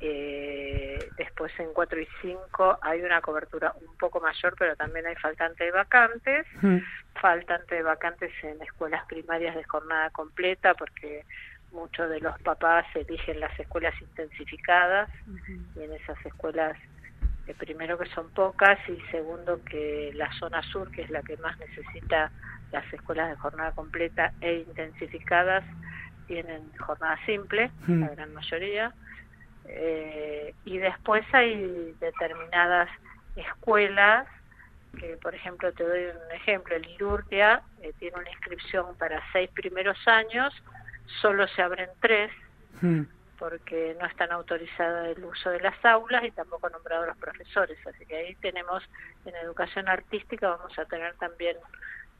Eh, 0.00 1.10
después 1.16 1.52
en 1.58 1.72
4 1.72 2.00
y 2.00 2.08
5 2.22 2.78
hay 2.82 3.00
una 3.02 3.20
cobertura 3.20 3.72
un 3.80 3.96
poco 3.98 4.20
mayor, 4.20 4.54
pero 4.58 4.76
también 4.76 5.06
hay 5.06 5.16
faltante 5.16 5.64
de 5.64 5.70
vacantes. 5.72 6.46
Faltante 7.20 7.74
de 7.76 7.82
vacantes 7.82 8.32
en 8.42 8.62
escuelas 8.62 9.04
primarias 9.06 9.56
de 9.56 9.64
jornada 9.64 10.10
completa, 10.10 10.74
porque 10.74 11.24
muchos 11.72 12.08
de 12.10 12.20
los 12.20 12.38
papás 12.42 12.86
eligen 12.94 13.40
las 13.40 13.58
escuelas 13.58 13.94
intensificadas 14.00 15.10
y 15.76 15.82
en 15.82 15.92
esas 15.92 16.24
escuelas 16.24 16.78
eh, 17.46 17.54
primero 17.58 17.98
que 17.98 18.06
son 18.10 18.30
pocas 18.30 18.78
y 18.88 18.98
segundo 19.10 19.62
que 19.64 20.12
la 20.14 20.30
zona 20.38 20.62
sur, 20.62 20.90
que 20.92 21.02
es 21.02 21.10
la 21.10 21.22
que 21.22 21.36
más 21.38 21.58
necesita 21.58 22.30
las 22.72 22.90
escuelas 22.92 23.30
de 23.30 23.36
jornada 23.36 23.72
completa 23.72 24.32
e 24.40 24.64
intensificadas, 24.68 25.64
tienen 26.26 26.70
jornada 26.78 27.18
simple, 27.26 27.70
Mm. 27.86 28.00
la 28.00 28.08
gran 28.10 28.34
mayoría. 28.34 28.92
Eh, 29.68 30.54
y 30.64 30.78
después 30.78 31.24
hay 31.32 31.94
determinadas 32.00 32.88
escuelas 33.36 34.26
que, 34.98 35.16
por 35.22 35.34
ejemplo, 35.34 35.72
te 35.72 35.84
doy 35.84 36.04
un 36.06 36.32
ejemplo, 36.34 36.74
el 36.74 36.88
Irurtia 36.88 37.62
eh, 37.82 37.92
tiene 37.98 38.16
una 38.18 38.30
inscripción 38.30 38.96
para 38.96 39.22
seis 39.32 39.50
primeros 39.50 39.96
años, 40.08 40.52
solo 41.20 41.46
se 41.48 41.62
abren 41.62 41.90
tres, 42.00 42.32
Hmm. 42.80 43.02
porque 43.38 43.96
no 44.00 44.06
están 44.06 44.32
autorizadas 44.32 45.16
el 45.16 45.24
uso 45.24 45.50
de 45.50 45.60
las 45.60 45.84
aulas 45.84 46.24
y 46.24 46.30
tampoco 46.32 46.68
nombrados 46.70 47.06
los 47.06 47.16
profesores. 47.18 47.78
Así 47.86 48.04
que 48.06 48.16
ahí 48.16 48.34
tenemos, 48.36 48.82
en 49.24 49.34
educación 49.36 49.88
artística 49.88 50.48
vamos 50.48 50.76
a 50.78 50.84
tener 50.86 51.14
también 51.16 51.56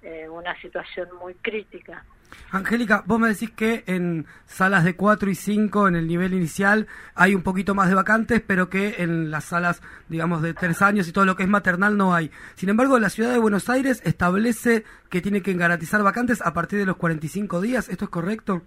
eh, 0.03 0.29
una 0.29 0.61
situación 0.61 1.09
muy 1.17 1.35
crítica. 1.35 2.05
Angélica, 2.51 3.03
vos 3.07 3.19
me 3.19 3.29
decís 3.29 3.51
que 3.51 3.85
en 3.87 4.27
salas 4.47 4.85
de 4.85 4.97
4 4.97 5.31
y 5.31 5.35
5 5.35 5.89
en 5.89 5.97
el 5.97 6.07
nivel 6.07 6.33
inicial 6.33 6.87
hay 7.15 7.35
un 7.35 7.43
poquito 7.43 7.75
más 7.75 7.89
de 7.89 7.95
vacantes, 7.95 8.43
pero 8.47 8.71
que 8.71 8.97
en 8.99 9.31
las 9.31 9.45
salas, 9.45 9.83
digamos, 10.09 10.43
de 10.43 10.55
3 10.55 10.81
años 10.83 11.09
y 11.09 11.13
todo 11.13 11.25
lo 11.25 11.37
que 11.37 11.43
es 11.43 11.49
maternal 11.49 11.97
no 11.97 12.15
hay. 12.15 12.31
Sin 12.55 12.69
embargo, 12.69 12.99
la 12.99 13.11
ciudad 13.11 13.33
de 13.33 13.39
Buenos 13.39 13.69
Aires 13.69 14.03
establece 14.05 14.85
que 15.11 15.21
tiene 15.21 15.43
que 15.43 15.55
garantizar 15.55 16.03
vacantes 16.03 16.45
a 16.45 16.55
partir 16.55 16.79
de 16.79 16.87
los 16.87 16.97
45 16.97 17.61
días. 17.61 17.89
¿Esto 17.89 18.07
es 18.07 18.11
correcto? 18.11 18.63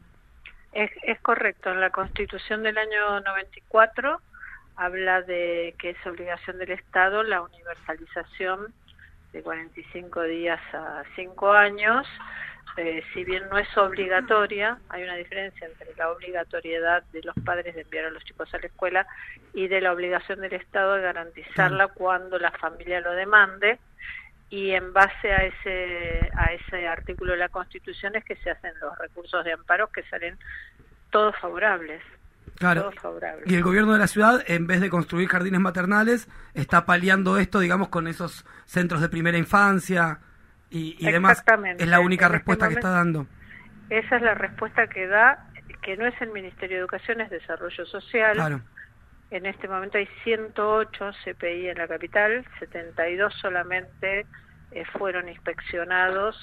Es, 0.74 0.92
es 1.04 1.20
correcto. 1.22 1.72
En 1.72 1.82
la 1.82 1.90
Constitución 1.90 2.64
del 2.64 2.78
año 2.78 3.20
94 3.22 4.22
habla 4.76 5.22
de 5.22 5.76
que 5.78 5.92
es 5.92 6.08
obligación 6.08 6.58
del 6.58 6.72
Estado 6.72 7.24
la 7.24 7.42
universalización 7.42 8.74
de 9.34 9.42
45 9.42 10.24
días 10.24 10.60
a 10.74 11.04
5 11.16 11.52
años 11.52 12.08
eh, 12.78 13.04
si 13.14 13.24
bien 13.24 13.44
no 13.50 13.58
es 13.58 13.78
obligatoria, 13.78 14.78
hay 14.90 15.04
una 15.04 15.16
diferencia 15.16 15.68
entre 15.68 15.94
la 15.96 16.12
obligatoriedad 16.12 17.04
de 17.12 17.22
los 17.24 17.36
padres 17.44 17.76
de 17.76 17.82
enviar 17.82 18.06
a 18.06 18.12
los 18.12 18.24
chicos 18.24 18.54
a 18.54 18.60
la 18.60 18.68
escuela 18.68 19.08
y 19.54 19.68
de 19.68 19.82
la 19.82 19.92
obligación 19.92 20.42
del 20.42 20.54
Estado 20.54 20.96
de 20.96 21.02
garantizarla 21.02 21.90
cuando 21.90 22.40
la 22.40 22.52
familia 22.52 23.02
lo 23.02 23.12
demande 23.12 23.80
y 24.50 24.72
en 24.72 24.94
base 24.94 25.32
a 25.32 25.46
ese 25.46 26.30
a 26.36 26.54
ese 26.54 26.88
artículo 26.88 27.34
de 27.34 27.40
la 27.40 27.50
Constitución 27.50 28.16
es 28.16 28.26
que 28.26 28.36
se 28.38 28.52
hacen 28.52 28.74
los 28.82 28.98
recursos 28.98 29.44
de 29.46 29.54
amparo 29.54 29.88
que 29.88 30.04
salen 30.04 30.38
todos 31.10 31.36
favorables. 31.40 32.02
Claro. 32.58 32.92
Y 33.46 33.56
el 33.56 33.64
gobierno 33.64 33.94
de 33.94 34.00
la 34.00 34.08
ciudad, 34.08 34.44
en 34.46 34.68
vez 34.68 34.82
de 34.82 34.90
construir 34.90 35.28
jardines 35.28 35.60
maternales, 35.60 36.28
está 36.54 36.86
paliando 36.86 37.38
esto, 37.38 37.60
digamos, 37.60 37.90
con 37.90 38.08
esos 38.08 38.46
centros 38.66 39.02
de 39.02 39.10
primera 39.10 39.38
infancia 39.38 40.20
y, 40.72 41.12
demás. 41.12 41.44
Es 41.78 41.88
la 41.88 42.00
única 42.00 42.26
este 42.26 42.38
respuesta 42.38 42.68
que 42.70 42.76
está 42.76 42.90
dando. 42.90 43.28
Esa 43.90 44.16
es 44.16 44.22
la 44.22 44.34
respuesta 44.34 44.88
que 44.88 45.06
da, 45.06 45.48
que 45.82 45.98
no 45.98 46.08
es 46.08 46.20
el 46.22 46.30
Ministerio 46.32 46.78
de 46.78 46.82
Educación, 46.82 47.20
es 47.22 47.30
Desarrollo 47.30 47.86
Social. 47.86 48.34
Claro. 48.34 48.62
En 49.32 49.46
este 49.46 49.68
momento 49.68 49.98
hay 49.98 50.08
108 50.24 51.12
CPI 51.24 51.70
en 51.70 51.78
la 51.78 51.88
capital, 51.88 52.46
72 52.60 53.34
solamente 53.42 54.26
eh, 54.72 54.86
fueron 54.98 55.30
inspeccionados 55.30 56.38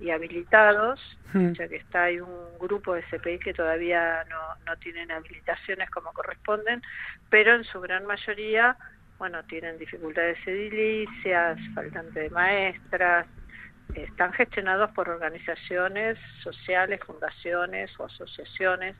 y 0.00 0.10
habilitados, 0.10 1.00
hmm. 1.32 1.54
sea 1.54 1.68
que 1.68 1.76
está 1.76 2.04
hay 2.04 2.20
un 2.20 2.58
grupo 2.60 2.94
de 2.94 3.02
CPI 3.04 3.38
que 3.38 3.54
todavía 3.54 4.24
no, 4.28 4.38
no 4.66 4.76
tienen 4.78 5.10
habilitaciones 5.10 5.88
como 5.90 6.12
corresponden, 6.12 6.82
pero 7.30 7.54
en 7.54 7.64
su 7.64 7.80
gran 7.80 8.04
mayoría, 8.06 8.76
bueno, 9.18 9.42
tienen 9.44 9.78
dificultades 9.78 10.38
edilicias, 10.46 11.58
faltante 11.74 12.20
de 12.20 12.30
maestras, 12.30 13.26
están 13.94 14.32
gestionados 14.32 14.90
por 14.92 15.08
organizaciones 15.08 16.18
sociales, 16.42 17.00
fundaciones 17.04 17.90
o 17.98 18.04
asociaciones 18.04 18.96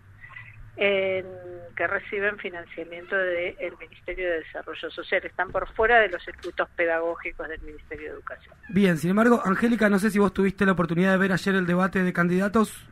que 0.77 1.87
reciben 1.87 2.37
financiamiento 2.37 3.16
del 3.16 3.77
Ministerio 3.79 4.31
de 4.31 4.38
Desarrollo 4.40 4.90
Social. 4.90 5.25
Están 5.25 5.51
por 5.51 5.72
fuera 5.75 6.01
de 6.01 6.11
los 6.11 6.22
circuitos 6.22 6.68
pedagógicos 6.77 7.49
del 7.49 7.61
Ministerio 7.62 8.09
de 8.09 8.14
Educación. 8.14 8.55
Bien, 8.68 8.99
sin 8.99 9.11
embargo, 9.11 9.40
Angélica, 9.44 9.88
no 9.88 9.99
sé 9.99 10.11
si 10.11 10.18
vos 10.18 10.35
tuviste 10.35 10.66
la 10.66 10.72
oportunidad 10.72 11.12
de 11.12 11.18
ver 11.18 11.33
ayer 11.33 11.55
el 11.55 11.66
debate 11.66 12.03
de 12.03 12.12
candidatos. 12.12 12.87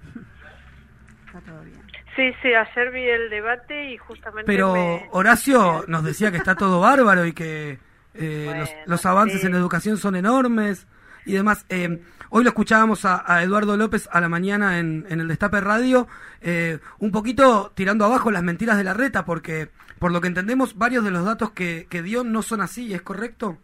Sí, 2.16 2.32
sí, 2.40 2.54
ayer 2.54 2.90
vi 2.90 3.02
el 3.02 3.28
debate 3.28 3.90
y 3.90 3.98
justamente... 3.98 4.46
Pero 4.46 4.72
Horacio 5.10 5.84
nos 5.88 6.04
decía 6.04 6.30
que 6.30 6.38
está 6.38 6.54
todo 6.54 6.80
bárbaro 6.80 7.26
y 7.26 7.32
que 7.32 7.78
eh, 8.14 8.82
los, 8.86 9.04
avances 9.04 9.44
en 9.44 9.54
educación 9.54 9.96
son 9.96 10.14
enormes 10.14 10.86
y 11.24 11.32
demás. 11.32 11.66
Eh, 11.68 12.00
hoy 12.30 12.44
lo 12.44 12.50
escuchábamos 12.50 13.04
a, 13.04 13.42
Eduardo 13.42 13.76
López 13.76 14.08
a 14.12 14.20
la 14.20 14.28
mañana 14.28 14.78
en, 14.78 15.06
el 15.08 15.28
Destape 15.28 15.60
Radio, 15.60 16.08
eh, 16.40 16.78
un 16.98 17.10
poquito 17.10 17.72
tirando 17.74 18.04
abajo 18.04 18.30
las 18.30 18.42
mentiras 18.42 18.76
de 18.76 18.84
la 18.84 18.94
reta, 18.94 19.24
porque 19.24 19.68
por 19.98 20.12
lo 20.12 20.20
que 20.20 20.28
entendemos, 20.28 20.76
varios 20.76 21.04
de 21.04 21.10
los 21.10 21.24
datos 21.24 21.52
que, 21.52 21.86
dio 21.90 22.24
no 22.24 22.42
son 22.42 22.60
así, 22.60 22.92
¿es 22.92 23.02
correcto? 23.02 23.58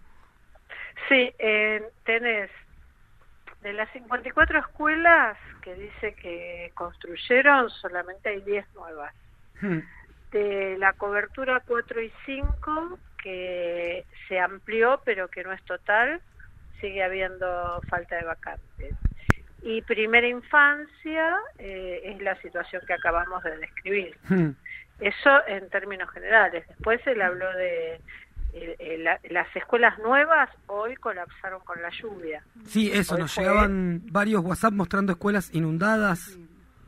Sí, 1.09 1.33
eh, 1.39 1.83
tenés 2.05 2.51
de 3.63 3.73
las 3.73 3.93
54 3.93 4.59
escuelas 4.61 5.37
que 5.61 5.75
dice 5.75 6.15
que 6.15 6.71
construyeron, 6.75 7.69
solamente 7.69 8.31
hay 8.31 8.41
10 8.41 8.75
nuevas. 8.75 9.15
Hmm. 9.61 9.81
De 10.31 10.79
la 10.79 10.93
cobertura 10.95 11.61
4 11.67 12.01
y 12.01 12.13
5, 12.25 12.99
que 13.23 14.05
se 14.29 14.39
amplió, 14.39 15.03
pero 15.05 15.29
que 15.29 15.43
no 15.43 15.53
es 15.53 15.63
total, 15.65 16.23
sigue 16.81 17.03
habiendo 17.03 17.81
falta 17.89 18.17
de 18.17 18.25
vacantes. 18.25 18.95
Y 19.63 19.83
primera 19.83 20.27
infancia 20.27 21.37
eh, 21.59 22.01
es 22.05 22.23
la 22.23 22.41
situación 22.41 22.83
que 22.87 22.95
acabamos 22.95 23.43
de 23.45 23.59
describir. 23.59 24.17
Hmm. 24.29 24.51
Eso 25.01 25.47
en 25.47 25.69
términos 25.69 26.11
generales. 26.11 26.67
Después 26.69 27.01
él 27.07 27.21
habló 27.21 27.51
de 27.55 28.01
eh, 28.53 28.77
eh, 28.79 29.19
las 29.31 29.57
escuelas 29.57 29.99
nuevas 29.99 30.51
hoy 30.67 30.95
colapsaron 30.97 31.61
con 31.61 31.81
la 31.83 31.91
lluvia. 31.91 32.43
Sí, 32.67 32.91
eso, 32.93 33.17
nos 33.19 33.37
llegaban 33.37 34.03
varios 34.11 34.43
WhatsApp 34.43 34.73
mostrando 34.73 35.13
escuelas 35.13 35.55
inundadas. 35.55 36.39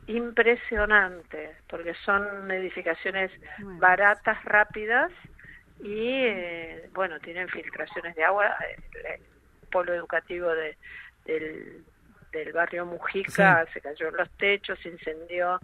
Impresionante, 0.07 1.55
porque 1.69 1.93
son 2.05 2.51
edificaciones 2.51 3.31
baratas, 3.79 4.43
rápidas 4.43 5.11
y, 5.79 6.25
bueno, 6.93 7.19
tienen 7.19 7.47
filtraciones 7.47 8.15
de 8.15 8.23
agua 8.25 8.53
polo 9.73 9.93
educativo 9.93 10.49
de, 10.49 10.77
del, 11.25 12.53
barrio 12.53 12.85
Mujica, 12.85 13.65
se 13.73 13.81
cayó 13.81 14.09
en 14.09 14.17
los 14.17 14.29
techos, 14.37 14.79
se 14.79 14.89
incendió 14.89 15.59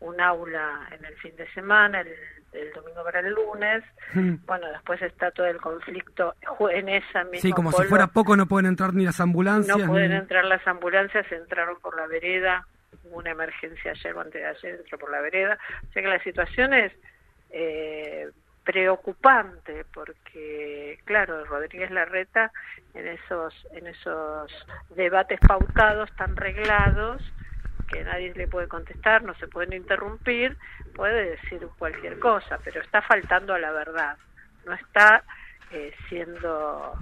un 0.00 0.18
aula 0.20 0.88
en 0.90 1.04
el 1.04 1.14
fin 1.16 1.36
de 1.36 1.46
semana, 1.52 2.00
el, 2.00 2.72
domingo 2.74 3.04
para 3.04 3.20
el 3.20 3.32
lunes. 3.32 3.84
Hmm. 4.14 4.36
Bueno, 4.46 4.66
después 4.72 5.00
está 5.02 5.30
todo 5.30 5.46
el 5.46 5.58
conflicto 5.58 6.34
en 6.70 6.88
esa 6.88 7.22
misma. 7.24 7.40
Sí, 7.40 7.52
como 7.52 7.70
si 7.70 7.84
fuera 7.84 8.08
poco, 8.08 8.36
no 8.36 8.46
pueden 8.46 8.66
entrar 8.66 8.94
ni 8.94 9.04
las 9.04 9.20
ambulancias. 9.20 9.78
No 9.78 9.86
pueden 9.86 10.12
entrar 10.12 10.44
las 10.46 10.66
ambulancias, 10.66 11.30
entraron 11.30 11.78
por 11.80 11.96
la 11.96 12.06
vereda. 12.06 12.66
Hubo 13.04 13.18
una 13.18 13.30
emergencia 13.30 13.92
ayer 13.92 14.14
o 14.14 14.20
antes 14.20 14.42
de 14.42 14.48
ayer, 14.48 14.80
entró 14.80 14.98
por 14.98 15.12
la 15.12 15.20
vereda. 15.20 15.58
O 15.88 15.92
sea 15.92 16.02
que 16.02 16.08
la 16.08 16.22
situación 16.24 16.74
es 16.74 16.92
eh, 17.50 18.30
preocupante 18.70 19.84
porque 19.92 21.00
claro 21.04 21.44
Rodríguez 21.44 21.90
Larreta 21.90 22.52
en 22.94 23.08
esos 23.08 23.52
en 23.72 23.88
esos 23.88 24.52
debates 24.90 25.40
pautados 25.40 26.08
tan 26.16 26.36
reglados 26.36 27.20
que 27.88 28.04
nadie 28.04 28.32
le 28.34 28.46
puede 28.46 28.68
contestar 28.68 29.24
no 29.24 29.34
se 29.34 29.48
pueden 29.48 29.72
interrumpir 29.72 30.56
puede 30.94 31.30
decir 31.30 31.66
cualquier 31.78 32.20
cosa 32.20 32.60
pero 32.62 32.80
está 32.80 33.02
faltando 33.02 33.54
a 33.54 33.58
la 33.58 33.72
verdad. 33.72 34.16
No 34.66 34.74
está 34.74 35.24
eh, 35.72 35.92
siendo 36.08 36.96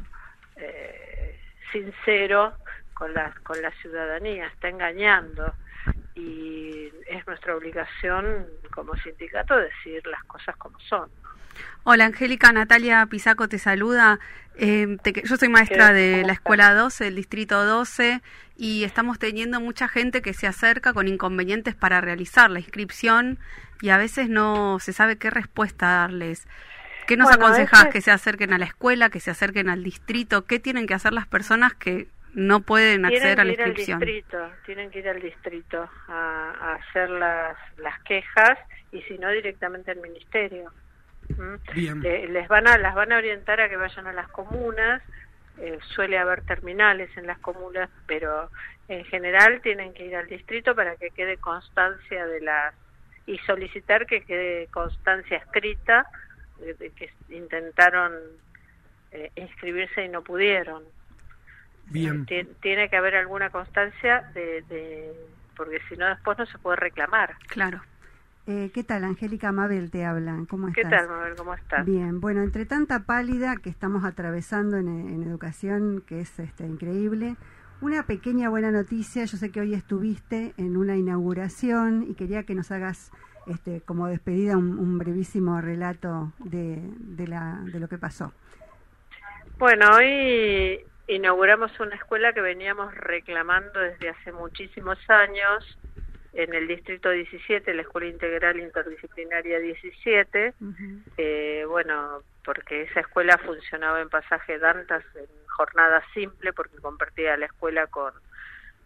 eh, 0.56 1.38
sincero 1.70 2.54
con 2.94 3.12
la 3.12 3.34
con 3.42 3.60
la 3.60 3.70
ciudadanía 3.82 4.46
está 4.46 4.68
engañando. 4.68 5.54
Y 6.14 6.92
es 7.06 7.26
nuestra 7.26 7.54
obligación 7.54 8.46
como 8.72 8.96
sindicato 8.96 9.56
decir 9.56 10.04
las 10.06 10.24
cosas 10.24 10.56
como 10.56 10.78
son 10.80 11.08
Hola 11.84 12.06
Angélica, 12.06 12.52
Natalia 12.52 13.06
Pisaco 13.06 13.48
te 13.48 13.58
saluda. 13.58 14.18
Eh, 14.56 14.98
yo 15.24 15.36
soy 15.36 15.48
maestra 15.48 15.92
de 15.92 16.24
la 16.24 16.32
Escuela 16.32 16.74
12, 16.74 17.04
del 17.04 17.14
Distrito 17.14 17.64
12, 17.64 18.20
y 18.56 18.84
estamos 18.84 19.18
teniendo 19.18 19.60
mucha 19.60 19.88
gente 19.88 20.20
que 20.20 20.34
se 20.34 20.46
acerca 20.46 20.92
con 20.92 21.08
inconvenientes 21.08 21.74
para 21.74 22.00
realizar 22.00 22.50
la 22.50 22.58
inscripción 22.58 23.38
y 23.80 23.90
a 23.90 23.98
veces 23.98 24.28
no 24.28 24.78
se 24.80 24.92
sabe 24.92 25.16
qué 25.16 25.30
respuesta 25.30 25.86
darles. 25.86 26.46
¿Qué 27.06 27.16
nos 27.16 27.30
aconsejas? 27.30 27.86
Que 27.86 28.02
se 28.02 28.10
acerquen 28.10 28.52
a 28.52 28.58
la 28.58 28.66
escuela, 28.66 29.08
que 29.08 29.20
se 29.20 29.30
acerquen 29.30 29.70
al 29.70 29.82
distrito. 29.82 30.44
¿Qué 30.44 30.58
tienen 30.58 30.86
que 30.86 30.92
hacer 30.92 31.14
las 31.14 31.26
personas 31.26 31.72
que 31.72 32.08
no 32.34 32.60
pueden 32.60 33.06
acceder 33.06 33.40
a 33.40 33.44
la 33.44 33.52
inscripción? 33.52 34.00
Distrito, 34.00 34.50
tienen 34.66 34.90
que 34.90 34.98
ir 34.98 35.08
al 35.08 35.22
distrito 35.22 35.88
a, 36.08 36.52
a 36.60 36.74
hacer 36.74 37.08
las, 37.08 37.56
las 37.78 37.98
quejas 38.02 38.58
y 38.92 39.00
si 39.02 39.16
no 39.18 39.30
directamente 39.30 39.90
al 39.90 40.00
ministerio 40.00 40.70
les 41.74 42.48
van 42.48 42.68
a 42.68 42.78
las 42.78 42.94
van 42.94 43.12
a 43.12 43.18
orientar 43.18 43.60
a 43.60 43.68
que 43.68 43.76
vayan 43.76 44.06
a 44.06 44.12
las 44.12 44.28
comunas. 44.28 45.02
Eh, 45.58 45.78
suele 45.94 46.18
haber 46.18 46.42
terminales 46.42 47.10
en 47.16 47.26
las 47.26 47.38
comunas 47.40 47.90
pero 48.06 48.48
en 48.86 49.04
general 49.06 49.60
tienen 49.60 49.92
que 49.92 50.06
ir 50.06 50.14
al 50.14 50.28
distrito 50.28 50.72
para 50.72 50.94
que 50.94 51.10
quede 51.10 51.36
constancia 51.36 52.26
de 52.26 52.40
las 52.40 52.74
y 53.26 53.38
solicitar 53.38 54.06
que 54.06 54.22
quede 54.22 54.68
constancia 54.68 55.38
escrita 55.38 56.06
de, 56.60 56.90
que 56.90 57.10
intentaron 57.28 58.12
eh, 59.10 59.32
inscribirse 59.34 60.04
y 60.04 60.08
no 60.08 60.22
pudieron. 60.22 60.84
Bien. 61.86 62.26
tiene 62.26 62.88
que 62.88 62.96
haber 62.96 63.16
alguna 63.16 63.50
constancia 63.50 64.30
de, 64.34 64.62
de 64.68 65.12
porque 65.56 65.80
si 65.88 65.96
no 65.96 66.06
después 66.06 66.38
no 66.38 66.46
se 66.46 66.58
puede 66.58 66.76
reclamar. 66.76 67.34
Claro 67.48 67.82
Eh, 68.50 68.70
¿Qué 68.72 68.82
tal, 68.82 69.04
Angélica 69.04 69.52
Mabel 69.52 69.90
te 69.90 70.06
hablan? 70.06 70.46
¿Cómo 70.46 70.72
¿Qué 70.72 70.80
estás? 70.80 71.06
tal, 71.06 71.08
Mabel? 71.10 71.34
¿Cómo 71.36 71.52
estás? 71.52 71.84
Bien, 71.84 72.18
bueno, 72.18 72.42
entre 72.42 72.64
tanta 72.64 73.00
pálida 73.00 73.56
que 73.56 73.68
estamos 73.68 74.04
atravesando 74.04 74.78
en, 74.78 74.88
en 74.88 75.22
educación, 75.22 76.02
que 76.06 76.22
es 76.22 76.38
este, 76.38 76.64
increíble, 76.64 77.36
una 77.82 78.04
pequeña 78.04 78.48
buena 78.48 78.70
noticia, 78.70 79.26
yo 79.26 79.36
sé 79.36 79.52
que 79.52 79.60
hoy 79.60 79.74
estuviste 79.74 80.54
en 80.56 80.78
una 80.78 80.96
inauguración 80.96 82.06
y 82.08 82.14
quería 82.14 82.44
que 82.44 82.54
nos 82.54 82.70
hagas 82.70 83.12
este, 83.46 83.82
como 83.82 84.06
despedida 84.06 84.56
un, 84.56 84.78
un 84.78 84.96
brevísimo 84.96 85.60
relato 85.60 86.32
de, 86.38 86.80
de, 87.00 87.28
la, 87.28 87.60
de 87.70 87.78
lo 87.78 87.86
que 87.86 87.98
pasó. 87.98 88.32
Bueno, 89.58 89.90
hoy 89.94 90.80
inauguramos 91.06 91.78
una 91.80 91.96
escuela 91.96 92.32
que 92.32 92.40
veníamos 92.40 92.94
reclamando 92.94 93.78
desde 93.78 94.08
hace 94.08 94.32
muchísimos 94.32 94.98
años 95.10 95.78
en 96.32 96.54
el 96.54 96.66
distrito 96.68 97.10
17, 97.10 97.72
la 97.74 97.82
Escuela 97.82 98.06
Integral 98.08 98.60
Interdisciplinaria 98.60 99.58
17. 99.58 100.54
Ujú. 100.60 101.00
Eh, 101.16 101.64
bueno, 101.68 102.22
porque 102.44 102.82
esa 102.82 103.00
escuela 103.00 103.38
funcionaba 103.38 104.00
en 104.00 104.08
pasaje 104.08 104.58
Dantas 104.58 105.04
en 105.16 105.26
jornada 105.46 106.02
simple, 106.14 106.52
porque 106.52 106.76
compartía 106.78 107.36
la 107.36 107.46
escuela 107.46 107.86
con, 107.88 108.12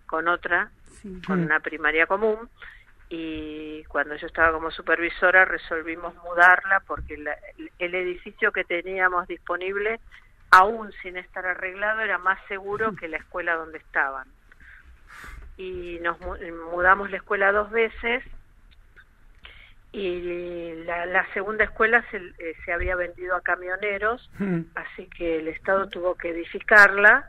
con 0.07 0.29
otra, 0.29 0.71
Sí. 1.03 1.21
con 1.27 1.41
una 1.41 1.59
primaria 1.61 2.07
común. 2.07 2.49
Y 3.09 3.85
cuando 3.85 4.15
yo 4.17 4.27
estaba 4.27 4.53
como 4.53 4.71
supervisora 4.71 5.45
resolvimos 5.45 6.15
mudarla 6.17 6.81
porque 6.87 7.19
la- 7.19 7.37
el 7.79 7.95
edificio 7.95 8.53
que 8.53 8.65
teníamos 8.65 9.27
disponible, 9.29 10.01
aún 10.51 10.93
sin 11.03 11.17
estar 11.19 11.45
arreglado, 11.45 12.01
era 12.01 12.19
más 12.19 12.39
seguro 12.49 12.95
que 12.95 13.09
la 13.09 13.19
escuela 13.19 13.55
donde 13.57 13.79
estaban 13.79 14.29
y 15.57 15.99
nos 16.01 16.19
mu- 16.21 16.37
mudamos 16.73 17.11
la 17.11 17.19
escuela 17.19 17.53
dos 17.53 17.71
veces 17.71 18.23
y 19.93 20.73
la, 20.85 21.05
la 21.07 21.27
segunda 21.35 21.65
escuela 21.65 22.03
se, 22.11 22.17
eh, 22.17 22.55
se 22.65 22.73
había 22.73 22.97
vendido 22.97 23.37
a 23.37 23.43
camioneros, 23.43 24.31
Mm. 24.39 24.63
así 24.75 25.07
que 25.09 25.39
el 25.39 25.49
Estado 25.49 25.89
tuvo 25.89 26.15
que 26.17 26.31
edificarla 26.31 27.29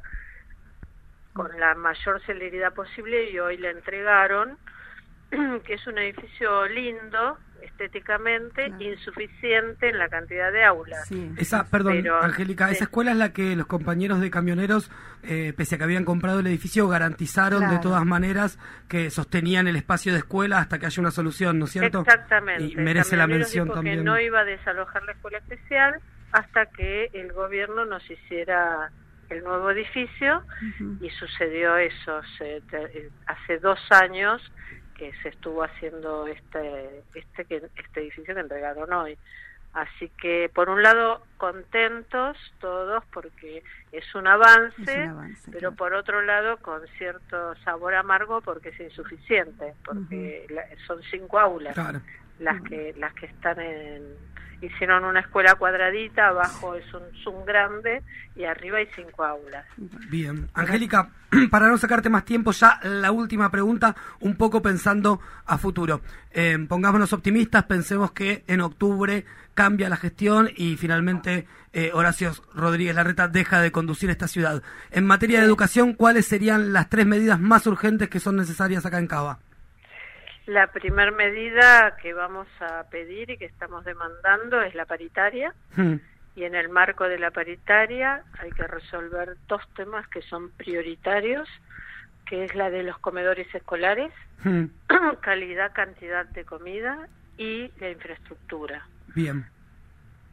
con 1.34 1.60
la 1.60 1.76
mayor 1.76 2.22
celeridad 2.26 2.74
posible 2.74 3.30
y 3.30 3.40
hoy 3.40 3.58
la 3.58 3.72
entregaron, 3.72 4.58
que 5.66 5.74
es 5.74 5.86
un 5.88 5.98
edificio 5.98 6.66
lindo 6.68 7.38
estéticamente, 7.66 8.68
Claro. 8.68 8.84
insuficiente 8.84 9.90
en 9.90 9.98
la 10.00 10.10
cantidad 10.10 10.52
de 10.52 10.64
aulas. 10.64 11.06
Sí. 11.08 11.32
Esa, 11.38 11.66
perdón, 11.66 11.94
Pero- 12.02 12.22
Angélica, 12.22 12.68
sí. 12.68 12.74
esa 12.76 12.84
escuela 12.86 13.12
es 13.12 13.18
la 13.18 13.34
que 13.34 13.56
los 13.56 13.66
compañeros 13.68 14.20
de 14.20 14.30
camioneros, 14.32 14.90
eh, 15.24 15.54
pese 15.56 15.76
a 15.76 15.78
que 15.78 15.84
habían 15.84 16.06
comprado 16.06 16.40
el 16.40 16.48
edificio, 16.48 16.88
garantizaron 16.88 17.70
de 17.70 17.80
todas 17.80 18.06
maneras 18.06 18.60
que 18.88 19.10
sostenían 19.10 19.68
el 19.68 19.76
espacio 19.76 20.12
de 20.14 20.20
escuela 20.20 20.60
hasta 20.60 20.80
que 20.80 20.86
haya 20.86 21.02
una 21.02 21.12
solución, 21.12 21.60
¿no 21.60 21.66
es 21.66 21.72
cierto? 21.72 22.02
Exactamente. 22.02 22.64
Y 22.66 22.76
merece 22.76 23.16
la 23.18 23.28
mención 23.28 23.66
dijo 23.66 23.76
también. 23.76 23.98
que 24.00 24.04
no 24.04 24.20
iba 24.20 24.40
a 24.42 24.46
desalojar 24.46 25.04
la 25.04 25.14
escuela 25.14 25.38
especial 25.40 26.00
hasta 26.32 26.66
que 26.68 27.10
el 27.14 27.32
gobierno 27.34 27.86
nos 27.86 28.10
hiciera 28.10 28.92
el 29.30 29.44
nuevo 29.44 29.72
edificio 29.72 30.44
y 31.02 31.10
sucedió 31.12 31.78
eso. 31.78 32.22
Se- 32.38 32.62
te- 32.70 32.98
eh, 32.98 33.10
hace 33.28 33.58
dos 33.60 33.80
años 33.92 34.42
que 35.12 35.14
se 35.22 35.30
estuvo 35.30 35.64
haciendo 35.64 36.28
este, 36.28 37.04
este, 37.14 37.46
que- 37.46 37.70
este 37.76 38.00
edificio 38.02 38.34
que 38.34 38.40
entregaron 38.42 38.92
hoy. 38.94 39.18
Así 39.74 40.10
que, 40.22 40.50
por 40.54 40.70
un 40.70 40.84
lado, 40.84 41.24
contentos 41.38 42.38
todos 42.60 43.04
porque 43.12 43.64
es 43.92 44.16
un 44.16 44.28
avance, 44.28 44.84
Es 44.84 44.98
un 44.98 45.10
avance, 45.10 45.52
pero 45.52 45.60
claro. 45.72 45.76
por 45.76 45.94
otro 45.96 46.22
lado, 46.22 46.58
con 46.58 46.86
cierto 46.98 47.56
sabor 47.66 47.96
amargo 47.96 48.40
porque 48.42 48.70
es 48.70 48.80
insuficiente, 48.80 49.74
porque 49.84 50.46
la- 50.50 50.68
son 50.86 51.02
cinco 51.10 51.40
aulas 51.40 51.74
Claro. 51.74 52.02
las 52.40 52.62
que 52.62 52.94
las 52.98 53.14
que 53.16 53.26
están 53.26 53.60
en 53.60 54.16
hicieron 54.68 55.04
una 55.04 55.22
escuela 55.22 55.56
cuadradita 55.56 56.28
abajo 56.28 56.76
es 56.76 56.94
un 56.94 57.02
zoom 57.24 57.46
grande 57.46 58.02
y 58.36 58.46
arriba 58.46 58.78
hay 58.78 58.88
cinco 58.96 59.24
aulas 59.24 59.66
Bien. 60.10 60.50
Angélica, 60.54 61.10
para 61.52 61.68
no 61.68 61.78
sacarte 61.78 62.10
más 62.10 62.26
tiempo, 62.26 62.52
ya 62.52 62.80
la 62.84 63.12
última 63.12 63.50
pregunta, 63.52 63.96
un 64.20 64.36
poco 64.36 64.62
pensando 64.62 65.20
a 65.46 65.58
futuro. 65.58 66.02
Eh, 66.32 66.58
pongámonos 66.68 67.14
optimistas, 67.14 67.64
pensemos 67.64 68.12
que 68.12 68.44
en 68.48 68.62
octubre 68.62 69.26
cambia 69.54 69.90
la 69.90 69.98
gestión 69.98 70.50
y 70.56 70.78
finalmente 70.78 71.48
eh, 71.74 71.92
Horacio 71.94 72.32
Rodríguez 72.54 72.96
Larreta 72.96 73.28
deja 73.28 73.62
de 73.62 73.72
conducir 73.72 74.10
esta 74.10 74.28
ciudad. 74.28 74.62
En 74.92 75.06
materia 75.06 75.40
de 75.40 75.46
educación, 75.46 75.94
¿cuáles 75.94 76.26
serían 76.26 76.74
las 76.74 76.90
tres 76.90 77.06
medidas 77.06 77.40
más 77.40 77.66
urgentes 77.68 78.10
que 78.10 78.20
son 78.20 78.36
necesarias 78.36 78.86
acá 78.86 79.00
en 79.00 79.08
Cava? 79.08 79.40
La 80.46 80.68
primer 80.68 81.12
medida 81.12 81.98
que 82.02 82.14
vamos 82.14 82.48
a 82.60 82.84
pedir 82.90 83.30
y 83.30 83.38
que 83.38 83.46
estamos 83.46 83.86
demandando 83.86 84.62
es 84.62 84.76
la 84.76 84.86
paritaria. 84.86 85.54
Hmm, 85.76 85.96
y 86.36 86.46
en 86.46 86.56
el 86.56 86.70
marco 86.70 87.08
de 87.08 87.20
la 87.20 87.32
paritaria 87.32 88.24
hay 88.40 88.52
que 88.52 88.66
resolver 88.66 89.38
dos 89.48 89.62
temas 89.76 90.08
que 90.08 90.22
son 90.24 90.50
prioritarios 90.52 91.48
que 92.26 92.46
es 92.46 92.56
la 92.56 92.72
de 92.72 92.82
los 92.82 92.98
comedores 92.98 93.54
escolares 93.54 94.12
hmm, 94.44 94.66
calidad 95.22 95.74
cantidad 95.74 96.26
de 96.26 96.44
comida 96.44 97.08
y 97.38 97.72
la 97.80 97.90
infraestructura. 97.90 98.88
Bien. 99.16 99.46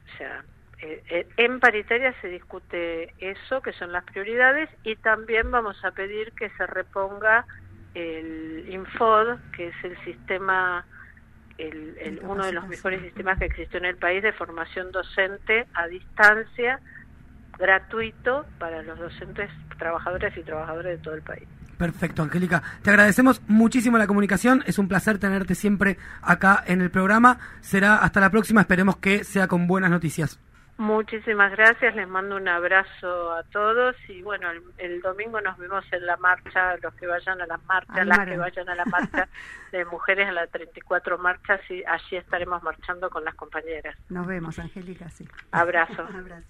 O 0.07 0.17
sea, 0.17 0.45
eh, 0.83 1.03
eh, 1.11 1.29
en 1.37 1.61
paritaria 1.61 2.15
se 2.21 2.29
discute 2.29 3.15
eso, 3.19 3.61
que 3.61 3.73
son 3.73 3.93
las 3.93 4.05
prioridades, 4.05 4.69
y 4.83 4.97
también 4.97 5.51
vamos 5.51 5.83
a 5.85 5.91
pedir 5.91 6.33
que 6.33 6.51
se 6.51 6.67
reponga 6.67 7.47
el 7.95 8.67
Infod, 8.69 9.39
que 9.57 9.69
es 9.69 9.75
el 9.85 9.97
sistema, 10.05 10.85
el, 11.59 11.97
el- 12.01 12.21
uno 12.23 12.45
de 12.45 12.53
los 12.53 12.67
mejores 12.69 13.03
sistemas 13.03 13.39
que 13.39 13.47
existió 13.47 13.79
en 13.79 13.87
el 13.87 13.97
país 13.97 14.23
de 14.23 14.33
formación 14.33 14.93
docente 14.93 15.67
a 15.75 15.87
distancia, 15.89 16.81
gratuito 17.59 18.47
para 18.59 18.83
los 18.83 18.99
docentes, 18.99 19.51
trabajadores 19.79 20.37
y 20.37 20.43
trabajadoras 20.43 20.93
de 20.93 20.99
todo 20.99 21.15
el 21.15 21.23
país. 21.23 21.47
Perfecto, 21.77 22.23
Angélica. 22.23 22.63
Te 22.83 22.91
agradecemos 22.91 23.41
muchísimo 23.49 23.97
la 23.97 24.07
comunicación. 24.07 24.63
Es 24.67 24.79
un 24.79 24.87
placer 24.87 25.19
tenerte 25.19 25.55
siempre 25.55 25.97
acá 26.21 26.63
en 26.67 26.83
el 26.83 26.91
programa. 26.91 27.39
Será 27.63 27.97
hasta 27.97 28.21
la 28.21 28.31
próxima. 28.31 28.61
Esperemos 28.61 28.99
que 28.99 29.25
sea 29.25 29.49
con 29.49 29.67
buenas 29.67 29.91
noticias. 29.91 30.39
Muchísimas 30.81 31.53
gracias, 31.53 31.95
les 31.95 32.09
mando 32.09 32.37
un 32.37 32.49
abrazo 32.49 33.35
a 33.35 33.43
todos 33.43 33.95
y 34.09 34.23
bueno, 34.23 34.51
el, 34.51 34.63
el 34.79 35.03
domingo 35.03 35.39
nos 35.43 35.59
vemos 35.59 35.85
en 35.93 36.07
la 36.07 36.17
marcha, 36.17 36.79
los 36.79 36.95
que 36.95 37.07
vayan 37.07 37.39
a 37.43 37.47
las 37.47 37.63
marchas, 37.67 37.99
Ay, 37.99 38.07
las 38.07 38.21
que 38.21 38.39
vayan 38.39 38.67
a 38.67 38.75
la 38.75 38.87
marcha 38.87 39.29
de 39.73 39.85
mujeres 39.85 40.27
a 40.31 40.33
las 40.33 40.51
34 40.51 41.19
marchas 41.19 41.61
y 41.69 41.85
allí 41.85 42.17
estaremos 42.17 42.63
marchando 42.63 43.11
con 43.11 43.27
las 43.27 43.35
compañeras. 43.35 43.95
Nos 44.09 44.27
vemos, 44.27 44.59
Angélica, 44.59 45.11
sí. 45.11 45.29
Abrazo. 45.53 46.01
Abrazo. 46.15 46.47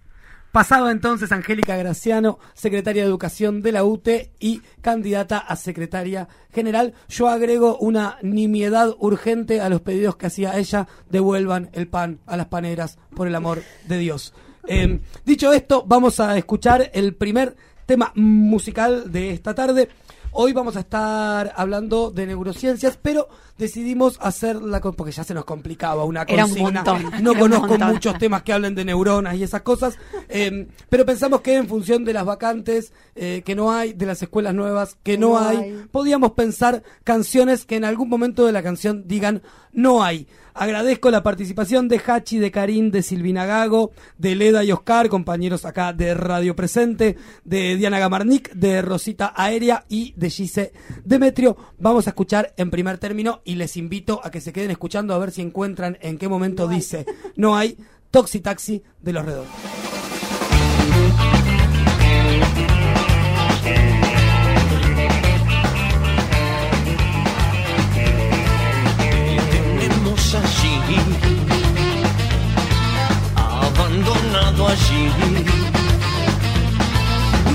Pasaba 0.52 0.90
entonces 0.90 1.30
Angélica 1.30 1.76
Graciano, 1.76 2.40
secretaria 2.54 3.02
de 3.02 3.08
Educación 3.08 3.62
de 3.62 3.70
la 3.70 3.84
UTE 3.84 4.32
y 4.40 4.62
candidata 4.80 5.38
a 5.38 5.54
secretaria 5.54 6.26
general. 6.52 6.94
Yo 7.08 7.28
agrego 7.28 7.78
una 7.78 8.18
nimiedad 8.22 8.96
urgente 8.98 9.60
a 9.60 9.68
los 9.68 9.80
pedidos 9.80 10.16
que 10.16 10.26
hacía 10.26 10.58
ella, 10.58 10.88
devuelvan 11.08 11.70
el 11.72 11.86
pan 11.86 12.18
a 12.26 12.36
las 12.36 12.46
paneras, 12.46 12.98
por 13.14 13.28
el 13.28 13.36
amor 13.36 13.62
de 13.86 13.98
Dios. 13.98 14.34
Eh, 14.66 14.98
dicho 15.24 15.52
esto, 15.52 15.84
vamos 15.86 16.18
a 16.18 16.36
escuchar 16.36 16.90
el 16.94 17.14
primer 17.14 17.54
tema 17.86 18.10
musical 18.16 19.12
de 19.12 19.30
esta 19.30 19.54
tarde. 19.54 19.88
Hoy 20.32 20.52
vamos 20.52 20.76
a 20.76 20.80
estar 20.80 21.52
hablando 21.56 22.10
de 22.12 22.24
neurociencias, 22.26 22.96
pero 23.02 23.28
decidimos 23.58 24.16
hacerla 24.22 24.80
con, 24.80 24.94
porque 24.94 25.12
ya 25.12 25.24
se 25.24 25.34
nos 25.34 25.44
complicaba 25.44 26.04
una 26.04 26.22
Era 26.22 26.44
un 26.44 26.50
consigna. 26.54 26.84
montón, 26.84 27.02
No 27.22 27.32
era 27.32 27.32
un 27.32 27.38
conozco 27.38 27.66
montón. 27.66 27.88
muchos 27.92 28.18
temas 28.18 28.42
que 28.42 28.52
hablen 28.52 28.74
de 28.76 28.84
neuronas 28.84 29.34
y 29.36 29.42
esas 29.42 29.62
cosas, 29.62 29.98
eh, 30.28 30.68
pero 30.88 31.04
pensamos 31.04 31.40
que 31.40 31.56
en 31.56 31.66
función 31.66 32.04
de 32.04 32.12
las 32.12 32.24
vacantes 32.24 32.92
eh, 33.16 33.42
que 33.44 33.54
no 33.56 33.72
hay, 33.72 33.92
de 33.92 34.06
las 34.06 34.22
escuelas 34.22 34.54
nuevas 34.54 34.96
que 35.02 35.18
no, 35.18 35.30
No 35.30 35.38
hay, 35.40 35.56
hay. 35.56 35.84
podíamos 35.90 36.32
pensar 36.32 36.84
canciones 37.02 37.64
que 37.66 37.76
en 37.76 37.84
algún 37.84 38.08
momento 38.08 38.46
de 38.46 38.52
la 38.52 38.62
canción 38.62 39.08
digan 39.08 39.42
no 39.72 40.02
hay. 40.02 40.28
Agradezco 40.54 41.10
la 41.10 41.22
participación 41.22 41.88
de 41.88 42.00
Hachi, 42.04 42.38
de 42.38 42.50
Karim, 42.50 42.90
de 42.90 43.02
Silvina 43.02 43.46
Gago, 43.46 43.92
de 44.18 44.34
Leda 44.34 44.64
y 44.64 44.72
Oscar, 44.72 45.08
compañeros 45.08 45.64
acá 45.64 45.92
de 45.92 46.14
Radio 46.14 46.56
Presente, 46.56 47.16
de 47.44 47.76
Diana 47.76 47.98
Gamarnik, 47.98 48.52
de 48.52 48.82
Rosita 48.82 49.32
Aérea 49.36 49.84
y 49.88 50.12
de 50.16 50.30
Gise 50.30 50.72
Demetrio. 51.04 51.56
Vamos 51.78 52.06
a 52.06 52.10
escuchar 52.10 52.52
en 52.56 52.70
primer 52.70 52.98
término 52.98 53.40
y 53.44 53.54
les 53.54 53.76
invito 53.76 54.20
a 54.24 54.30
que 54.30 54.40
se 54.40 54.52
queden 54.52 54.70
escuchando 54.70 55.14
a 55.14 55.18
ver 55.18 55.30
si 55.30 55.42
encuentran 55.42 55.98
en 56.00 56.18
qué 56.18 56.28
momento 56.28 56.68
dice 56.68 57.06
no 57.36 57.56
hay 57.56 57.76
Toxi 58.10 58.40
Taxi 58.40 58.82
de 59.00 59.12
los 59.12 59.24
Redondos. 59.24 59.54
allí. 74.70 75.10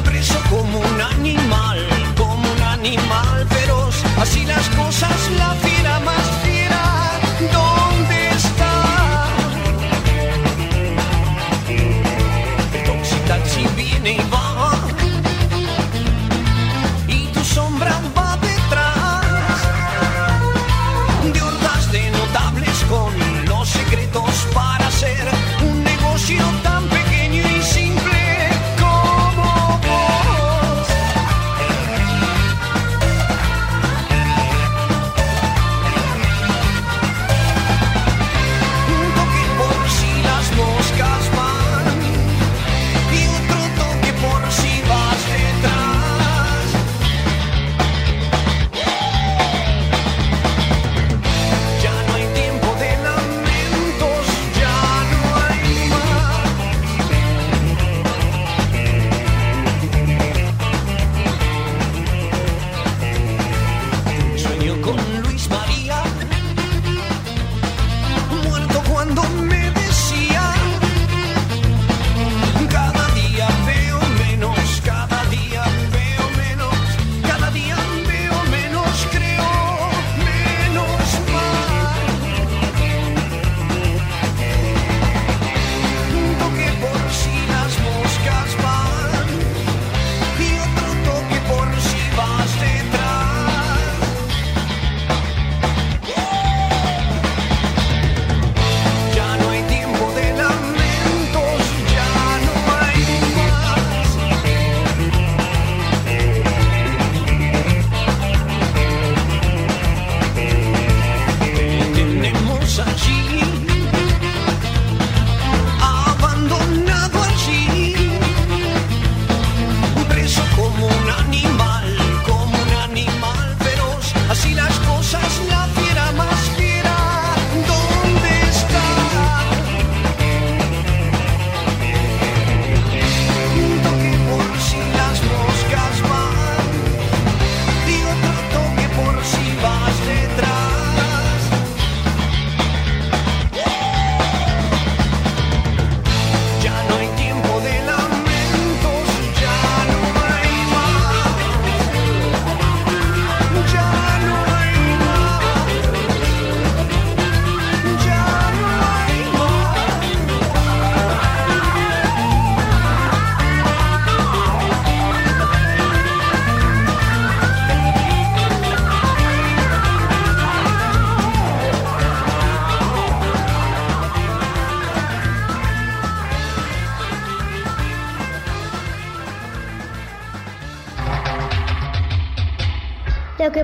Preso 0.03 0.39
como 0.49 0.79
un 0.79 1.01
animal, 1.01 1.79
como 2.17 2.51
un 2.51 2.61
animal 2.61 3.47
feroz, 3.49 3.95
así 4.21 4.45
las 4.45 4.67
cosas, 4.69 5.17
la 5.37 5.51
fiera 5.63 5.99
más 6.01 6.25
fiera, 6.43 6.83
¿dónde 7.57 8.17
está? 8.41 8.73
El 12.73 12.83
toxitaxi 12.83 13.65
viene 13.75 14.11
y 14.13 14.29
va. 14.31 14.44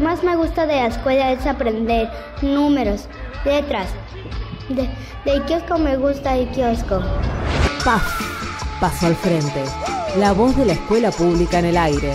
Más 0.02 0.24
me 0.24 0.36
gusta 0.36 0.66
de 0.66 0.76
la 0.76 0.88
escuela 0.88 1.32
es 1.32 1.46
aprender 1.46 2.10
números, 2.42 3.08
letras. 3.46 3.88
De, 4.70 4.90
del 5.26 5.44
kiosco 5.46 5.78
me 5.78 5.98
gusta 5.98 6.36
el 6.36 6.50
kiosco. 6.50 7.02
PAF, 7.84 8.80
Paso 8.80 9.08
al 9.08 9.16
Frente, 9.16 9.64
la 10.18 10.34
voz 10.34 10.56
de 10.58 10.66
la 10.66 10.74
escuela 10.74 11.12
pública 11.12 11.60
en 11.60 11.66
el 11.66 11.78
aire. 11.78 12.14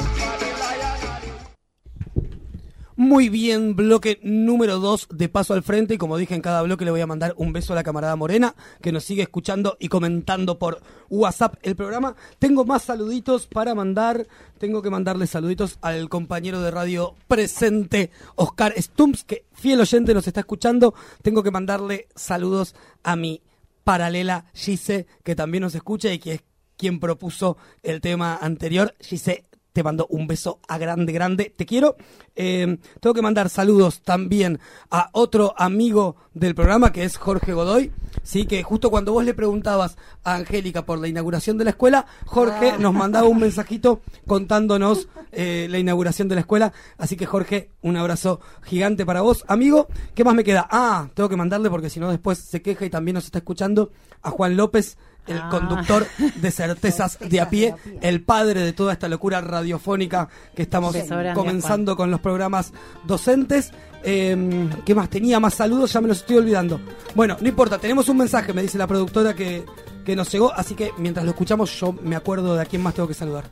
Muy 3.07 3.29
bien, 3.29 3.77
bloque 3.77 4.19
número 4.25 4.81
2 4.81 5.11
de 5.13 5.29
Paso 5.29 5.55
al 5.55 5.63
Frente. 5.63 5.95
Y 5.95 5.97
como 5.97 6.17
dije 6.17 6.35
en 6.35 6.41
cada 6.41 6.61
bloque, 6.63 6.85
le 6.85 6.91
voy 6.91 7.03
a 7.03 7.07
mandar 7.07 7.35
un 7.37 7.53
beso 7.53 7.73
a 7.73 7.77
la 7.77 7.85
camarada 7.85 8.17
Morena, 8.17 8.57
que 8.83 8.91
nos 8.91 9.05
sigue 9.05 9.23
escuchando 9.23 9.77
y 9.79 9.87
comentando 9.87 10.59
por 10.59 10.83
WhatsApp 11.09 11.55
el 11.63 11.77
programa. 11.77 12.17
Tengo 12.41 12.65
más 12.65 12.83
saluditos 12.83 13.47
para 13.47 13.77
mandar. 13.77 14.27
Tengo 14.59 14.83
que 14.83 14.91
mandarle 14.91 15.29
saluditos 15.29 15.79
al 15.83 16.09
compañero 16.09 16.61
de 16.61 16.73
radio 16.73 17.15
presente, 17.29 18.11
Oscar 18.35 18.75
Stumps, 18.77 19.23
que 19.23 19.45
fiel 19.53 19.81
oyente 19.81 20.13
nos 20.13 20.27
está 20.27 20.41
escuchando. 20.41 20.93
Tengo 21.23 21.45
que 21.45 21.53
mandarle 21.53 22.09
saludos 22.17 22.75
a 23.05 23.15
mi 23.15 23.41
paralela 23.85 24.47
Gise, 24.53 25.07
que 25.23 25.37
también 25.37 25.63
nos 25.63 25.77
escucha 25.77 26.13
y 26.13 26.19
que 26.19 26.33
es 26.33 26.41
quien 26.77 26.99
propuso 26.99 27.57
el 27.85 28.01
tema 28.01 28.37
anterior. 28.37 28.97
Gise, 28.99 29.45
te 29.77 29.83
mando 29.83 30.07
un 30.09 30.27
beso 30.27 30.59
a 30.69 30.79
grande, 30.79 31.13
grande. 31.13 31.53
Te 31.55 31.67
quiero. 31.67 31.97
Eh, 32.35 32.79
tengo 32.99 33.13
que 33.13 33.21
mandar 33.21 33.51
saludos 33.51 34.01
también 34.01 34.59
a 34.91 35.11
otro 35.13 35.55
amigo 35.59 36.17
del 36.33 36.55
programa 36.55 36.93
que 36.93 37.05
es 37.05 37.19
Jorge 37.19 37.53
Godoy. 37.53 37.93
Sí, 38.23 38.47
que 38.47 38.63
justo 38.63 38.89
cuando 38.89 39.13
vos 39.13 39.23
le 39.23 39.35
preguntabas 39.35 39.99
a 40.25 40.37
Angélica 40.37 40.87
por 40.87 40.99
la 40.99 41.09
inauguración 41.09 41.59
de 41.59 41.65
la 41.65 41.71
escuela, 41.71 42.07
Jorge 42.25 42.71
Ah. 42.71 42.77
nos 42.79 42.95
mandaba 42.95 43.29
un 43.29 43.39
mensajito 43.39 44.01
contándonos 44.27 45.09
eh, 45.33 45.67
la 45.69 45.79
inauguración 45.79 46.27
de 46.29 46.37
la 46.37 46.41
escuela. 46.41 46.73
Así 46.97 47.15
que 47.15 47.27
Jorge, 47.27 47.69
un 47.83 47.99
abrazo 47.99 48.41
gigante 48.63 49.05
para 49.05 49.21
vos. 49.21 49.45
Amigo, 49.47 49.89
¿qué 50.15 50.25
más 50.25 50.35
me 50.35 50.43
queda? 50.43 50.67
Ah, 50.71 51.11
tengo 51.13 51.29
que 51.29 51.37
mandarle 51.37 51.69
porque 51.69 51.91
si 51.91 52.01
no 52.01 52.09
después 52.09 52.39
se 52.39 52.63
queja 52.63 52.87
y 52.87 52.91
también 52.91 53.17
nos 53.17 53.27
está 53.27 53.39
escuchando 53.41 53.91
a 54.23 54.31
Juan 54.31 54.57
López, 54.57 54.97
el 55.27 55.39
Ah. 55.39 55.49
conductor 55.51 56.07
de 56.37 56.51
Certezas 56.53 57.19
de 57.19 57.41
a 57.41 57.49
pie, 57.51 57.75
el 58.01 58.23
padre 58.23 58.61
de 58.61 58.73
toda 58.73 58.93
esta 58.93 59.09
locura 59.09 59.41
radiofónica 59.41 60.29
que 60.55 60.63
estamos 60.63 60.97
comenzando 61.35 61.97
con 61.97 62.11
los 62.11 62.21
programas 62.21 62.73
docentes. 63.05 63.73
Eh, 64.03 64.69
¿Qué 64.85 64.95
más? 64.95 65.11
Tenía 65.11 65.41
más 65.41 65.55
saludos, 65.55 65.93
ya 65.93 66.01
me 66.01 66.09
los 66.09 66.19
estoy 66.19 66.37
olvidando. 66.37 66.81
Bueno, 67.15 67.37
no 67.41 67.49
importa, 67.49 67.79
tenemos 67.79 68.09
un 68.09 68.19
mensaje, 68.19 68.53
me 68.53 68.63
dice 68.63 68.79
la 68.79 68.87
productora 68.87 69.35
que, 69.35 69.65
que 70.05 70.15
nos 70.15 70.31
llegó, 70.31 70.53
así 70.53 70.75
que 70.75 70.93
mientras 70.99 71.25
lo 71.25 71.33
escuchamos 71.33 71.71
yo 71.81 71.93
me 71.93 72.15
acuerdo 72.15 72.55
de 72.55 72.63
a 72.63 72.65
quién 72.67 72.83
más 72.83 72.95
tengo 72.95 73.09
que 73.09 73.15
saludar. 73.15 73.45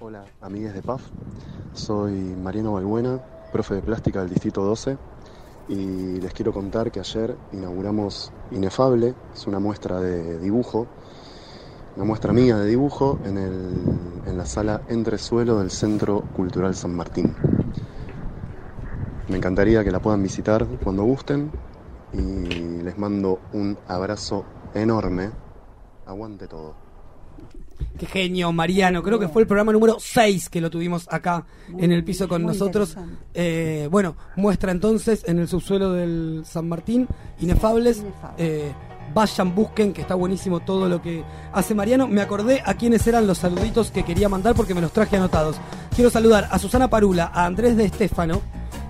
Hola, 0.00 0.24
amigues 0.40 0.74
de 0.74 0.82
PAF. 0.82 1.02
Soy 1.74 2.12
Mariano 2.12 2.72
Balbuena, 2.72 3.20
profe 3.52 3.74
de 3.74 3.82
plástica 3.82 4.20
del 4.20 4.30
Distrito 4.30 4.62
12. 4.64 4.96
Y 5.68 6.20
les 6.20 6.32
quiero 6.32 6.52
contar 6.52 6.90
que 6.90 7.00
ayer 7.00 7.36
inauguramos 7.52 8.32
Inefable, 8.50 9.14
es 9.34 9.46
una 9.46 9.58
muestra 9.58 10.00
de 10.00 10.38
dibujo, 10.38 10.86
una 11.96 12.04
muestra 12.04 12.32
mía 12.32 12.56
de 12.56 12.68
dibujo 12.68 13.18
en, 13.24 13.38
el, 13.38 14.28
en 14.28 14.36
la 14.36 14.44
sala 14.44 14.82
Entresuelo 14.88 15.58
del 15.58 15.70
Centro 15.70 16.20
Cultural 16.36 16.74
San 16.74 16.94
Martín. 16.94 17.34
Me 19.28 19.38
encantaría 19.38 19.82
que 19.84 19.90
la 19.90 20.00
puedan 20.00 20.22
visitar 20.22 20.66
cuando 20.82 21.04
gusten 21.04 21.50
y 22.12 22.82
les 22.82 22.98
mando 22.98 23.38
un 23.52 23.78
abrazo 23.88 24.44
enorme. 24.74 25.30
Aguante 26.06 26.46
todo. 26.46 26.74
Qué 27.98 28.06
genio, 28.06 28.52
Mariano. 28.52 29.02
Creo 29.02 29.18
que 29.18 29.28
fue 29.28 29.42
el 29.42 29.48
programa 29.48 29.72
número 29.72 29.96
6 29.98 30.48
que 30.48 30.60
lo 30.60 30.70
tuvimos 30.70 31.06
acá 31.10 31.44
en 31.78 31.92
el 31.92 32.04
piso 32.04 32.28
con 32.28 32.42
nosotros. 32.42 32.96
Eh, 33.34 33.88
bueno, 33.90 34.16
muestra 34.36 34.72
entonces 34.72 35.22
en 35.26 35.38
el 35.38 35.48
subsuelo 35.48 35.92
del 35.92 36.42
San 36.44 36.68
Martín, 36.68 37.06
Inefables. 37.40 37.98
Inefable. 37.98 38.34
Eh, 38.38 38.72
vayan, 39.14 39.54
busquen, 39.54 39.92
que 39.92 40.00
está 40.02 40.14
buenísimo 40.14 40.60
todo 40.60 40.88
lo 40.88 41.02
que 41.02 41.22
hace 41.52 41.74
Mariano. 41.74 42.08
Me 42.08 42.20
acordé 42.22 42.62
a 42.64 42.74
quiénes 42.74 43.06
eran 43.06 43.26
los 43.26 43.38
saluditos 43.38 43.90
que 43.90 44.04
quería 44.04 44.28
mandar 44.28 44.54
porque 44.54 44.74
me 44.74 44.80
los 44.80 44.92
traje 44.92 45.16
anotados. 45.16 45.56
Quiero 45.94 46.10
saludar 46.10 46.48
a 46.50 46.58
Susana 46.58 46.88
Parula, 46.88 47.30
a 47.32 47.44
Andrés 47.46 47.76
de 47.76 47.84
Estefano. 47.84 48.40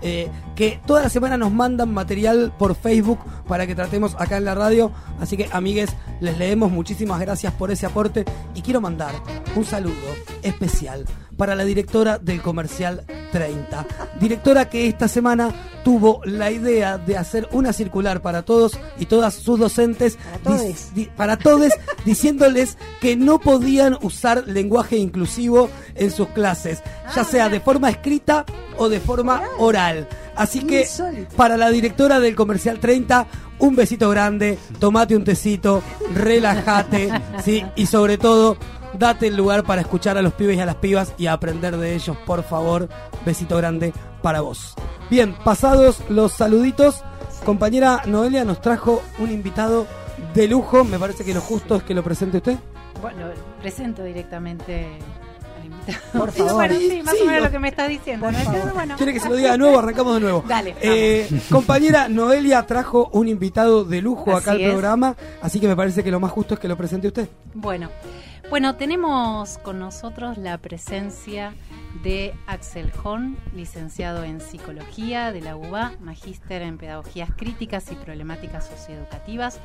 eh, 0.05 0.29
que 0.55 0.81
toda 0.87 1.03
la 1.03 1.09
semana 1.09 1.37
nos 1.37 1.53
mandan 1.53 1.93
material 1.93 2.53
por 2.59 2.75
Facebook 2.75 3.19
para 3.49 3.67
que 3.67 3.75
tratemos 3.75 4.15
acá 4.19 4.37
en 4.37 4.45
la 4.45 4.55
radio. 4.55 4.93
Así 5.21 5.37
que, 5.37 5.49
amigues, 5.53 5.91
les 6.21 6.37
leemos. 6.39 6.71
Muchísimas 6.71 7.21
gracias 7.21 7.53
por 7.55 7.71
ese 7.71 7.87
aporte. 7.87 8.25
Y 8.55 8.63
quiero 8.63 8.81
mandar 8.81 9.15
un 9.57 9.65
saludo 9.65 9.95
especial 10.43 11.05
para 11.37 11.55
la 11.55 11.65
directora 11.65 12.19
del 12.19 12.43
Comercial 12.43 13.05
30. 13.33 13.87
Directora 14.21 14.69
que 14.69 14.87
esta 14.89 15.09
semana 15.09 15.51
tuvo 15.83 16.21
la 16.25 16.51
idea 16.51 16.99
de 16.99 17.17
hacer 17.17 17.49
una 17.53 17.73
circular 17.73 18.21
para 18.23 18.43
todos 18.43 18.79
y 18.99 19.07
todas 19.07 19.35
sus 19.35 19.59
docentes. 19.59 20.19
Para 20.45 20.59
di- 20.95 21.07
para 21.17 21.37
todos, 21.39 21.73
diciéndoles 22.05 22.77
que 23.01 23.17
no 23.17 23.41
podían 23.41 23.97
usar 24.03 24.45
lenguaje 24.47 24.97
inclusivo 24.99 25.71
en 25.95 26.11
sus 26.11 26.29
clases, 26.29 26.83
ya 27.17 27.25
sea 27.25 27.49
de 27.49 27.61
forma 27.61 27.89
escrita 27.91 28.45
o 28.77 28.89
de 28.89 29.01
forma 29.01 29.43
oral. 29.59 30.07
Así 30.37 30.65
que 30.65 30.83
insólito. 30.83 31.37
para 31.37 31.57
la 31.57 31.71
directora 31.71 32.21
del 32.21 32.35
Comercial 32.35 32.79
30, 32.79 33.27
un 33.59 33.77
besito 33.77 34.09
grande, 34.11 34.59
tomate 34.79 35.17
un 35.17 35.25
tecito, 35.25 35.83
relájate, 36.15 37.11
¿sí? 37.45 37.65
Y 37.77 37.87
sobre 37.87 38.19
todo, 38.19 38.57
date 38.99 39.29
el 39.29 39.37
lugar 39.37 39.65
para 39.65 39.81
escuchar 39.81 40.19
a 40.19 40.23
los 40.23 40.33
pibes 40.33 40.57
y 40.57 40.61
a 40.61 40.67
las 40.67 40.77
pibas 40.77 41.13
y 41.19 41.27
aprender 41.27 41.77
de 41.77 41.95
ellos, 41.95 42.17
por 42.27 42.43
favor. 42.43 42.89
Besito 43.25 43.57
grande 43.57 43.93
para 44.23 44.41
vos. 44.41 44.75
Bien, 45.11 45.35
pasados 45.45 46.01
los 46.09 46.33
saluditos, 46.33 47.03
compañera 47.45 48.03
Noelia 48.07 48.45
nos 48.45 48.61
trajo 48.61 49.03
un 49.19 49.31
invitado 49.31 49.87
de 50.35 50.49
lujo. 50.49 50.85
Me 50.85 50.99
parece 50.99 51.25
que 51.25 51.35
lo 51.35 51.41
justo 51.41 51.77
es 51.77 51.83
que 51.83 51.95
lo 51.95 52.03
presente 52.03 52.39
usted. 52.39 52.57
Bueno, 53.01 53.27
presento 53.61 54.05
directamente. 54.05 54.99
Por 56.13 56.31
Sí, 56.33 56.39
favor. 56.39 56.55
bueno, 56.55 56.75
sí, 56.79 57.03
más 57.03 57.15
Sí, 57.17 57.23
o 57.23 57.27
menos 57.27 57.43
lo- 57.45 57.51
que 57.51 57.59
me 57.59 57.69
está 57.69 57.89
diciendo. 57.89 58.25
Por 58.27 58.33
¿no? 58.33 58.39
favor. 58.39 58.55
Entonces, 58.55 58.75
bueno. 58.75 58.97
¿Quiere 58.97 59.13
que 59.13 59.21
se 59.21 59.29
lo 59.29 59.37
diga 59.37 59.53
de 59.53 59.59
nuevo? 59.59 59.79
Arrancamos 59.79 60.15
de 60.15 60.21
nuevo. 60.21 60.45
Dale, 60.49 60.75
Eh, 60.81 61.29
compañera 61.51 62.09
Noelia 62.09 62.63
trajo 62.67 63.09
un 63.13 63.29
invitado 63.29 63.85
de 63.85 64.01
lujo 64.03 64.37
acá 64.37 64.53
al 64.53 64.61
programa, 64.63 65.17
así 65.41 65.59
que 65.61 65.69
me 65.69 65.77
parece 65.77 66.03
que 66.05 66.11
lo 66.11 66.21
más 66.21 66.31
justo 66.31 66.55
es 66.55 66.61
que 66.61 66.69
lo 66.69 66.77
presente 66.77 67.09
usted. 67.09 67.29
Bueno, 67.55 67.89
bueno, 68.53 68.77
tenemos 68.77 69.57
con 69.57 69.79
nosotros 69.79 70.37
la 70.37 70.59
presencia 70.59 71.55
de 72.03 72.35
Axel 72.47 72.93
Horn, 73.03 73.39
licenciado 73.57 74.25
en 74.25 74.43
Psicología 74.43 75.33
de 75.33 75.41
la 75.41 75.57
UBA, 75.57 75.93
magíster 76.03 76.61
en 76.61 76.77
Pedagogías 76.77 77.31
Críticas 77.35 77.91
y 77.91 77.95
Problemáticas 77.95 78.67
Socioeducativas, 78.67 79.59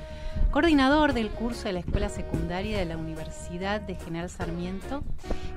coordinador 0.51 1.11
del 1.11 1.31
curso 1.31 1.65
de 1.65 1.73
la 1.73 1.79
Escuela 1.79 2.07
Secundaria 2.07 2.77
de 2.77 2.85
la 2.85 2.95
Universidad 2.95 3.81
de 3.81 3.95
General 3.95 4.29
Sarmiento, 4.29 5.03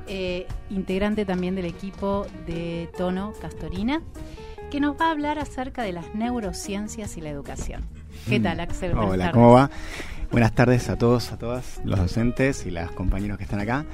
eh, 0.08 0.48
integrante 0.68 1.24
también 1.24 1.54
del 1.54 1.66
equipo 1.66 2.26
de 2.48 2.90
Tono 2.98 3.32
Castorina, 3.40 4.02
que 4.72 4.80
nos 4.80 5.00
va 5.00 5.06
a 5.06 5.10
hablar 5.12 5.38
acerca 5.38 5.84
de 5.84 5.92
las 5.92 6.16
neurociencias 6.16 7.16
y 7.16 7.20
la 7.20 7.30
educación. 7.30 7.84
¿Qué 8.28 8.40
Mm. 8.40 8.42
tal, 8.42 8.58
Axel? 8.58 8.98
Hola. 8.98 9.30
¿cómo 9.30 9.52
va? 9.52 9.70
Buenas 10.30 10.54
tardes 10.54 10.88
a 10.88 10.96
todos, 10.96 11.32
a 11.32 11.38
todas, 11.38 11.80
los 11.84 11.98
docentes 11.98 12.64
y 12.64 12.70
los 12.70 12.92
compañeros 12.92 13.36
que 13.36 13.42
están 13.42 13.58
acá. 13.58 13.84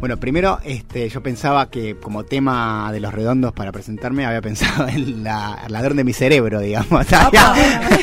Bueno, 0.00 0.16
primero, 0.16 0.58
este, 0.64 1.08
yo 1.08 1.22
pensaba 1.22 1.70
que 1.70 1.96
como 1.96 2.24
tema 2.24 2.90
de 2.90 2.98
los 2.98 3.14
redondos 3.14 3.52
para 3.52 3.70
presentarme 3.70 4.26
había 4.26 4.42
pensado 4.42 4.88
en 4.88 5.22
la, 5.22 5.62
el 5.64 5.72
ladrón 5.72 5.96
de 5.96 6.02
mi 6.02 6.12
cerebro, 6.12 6.58
digamos. 6.58 7.06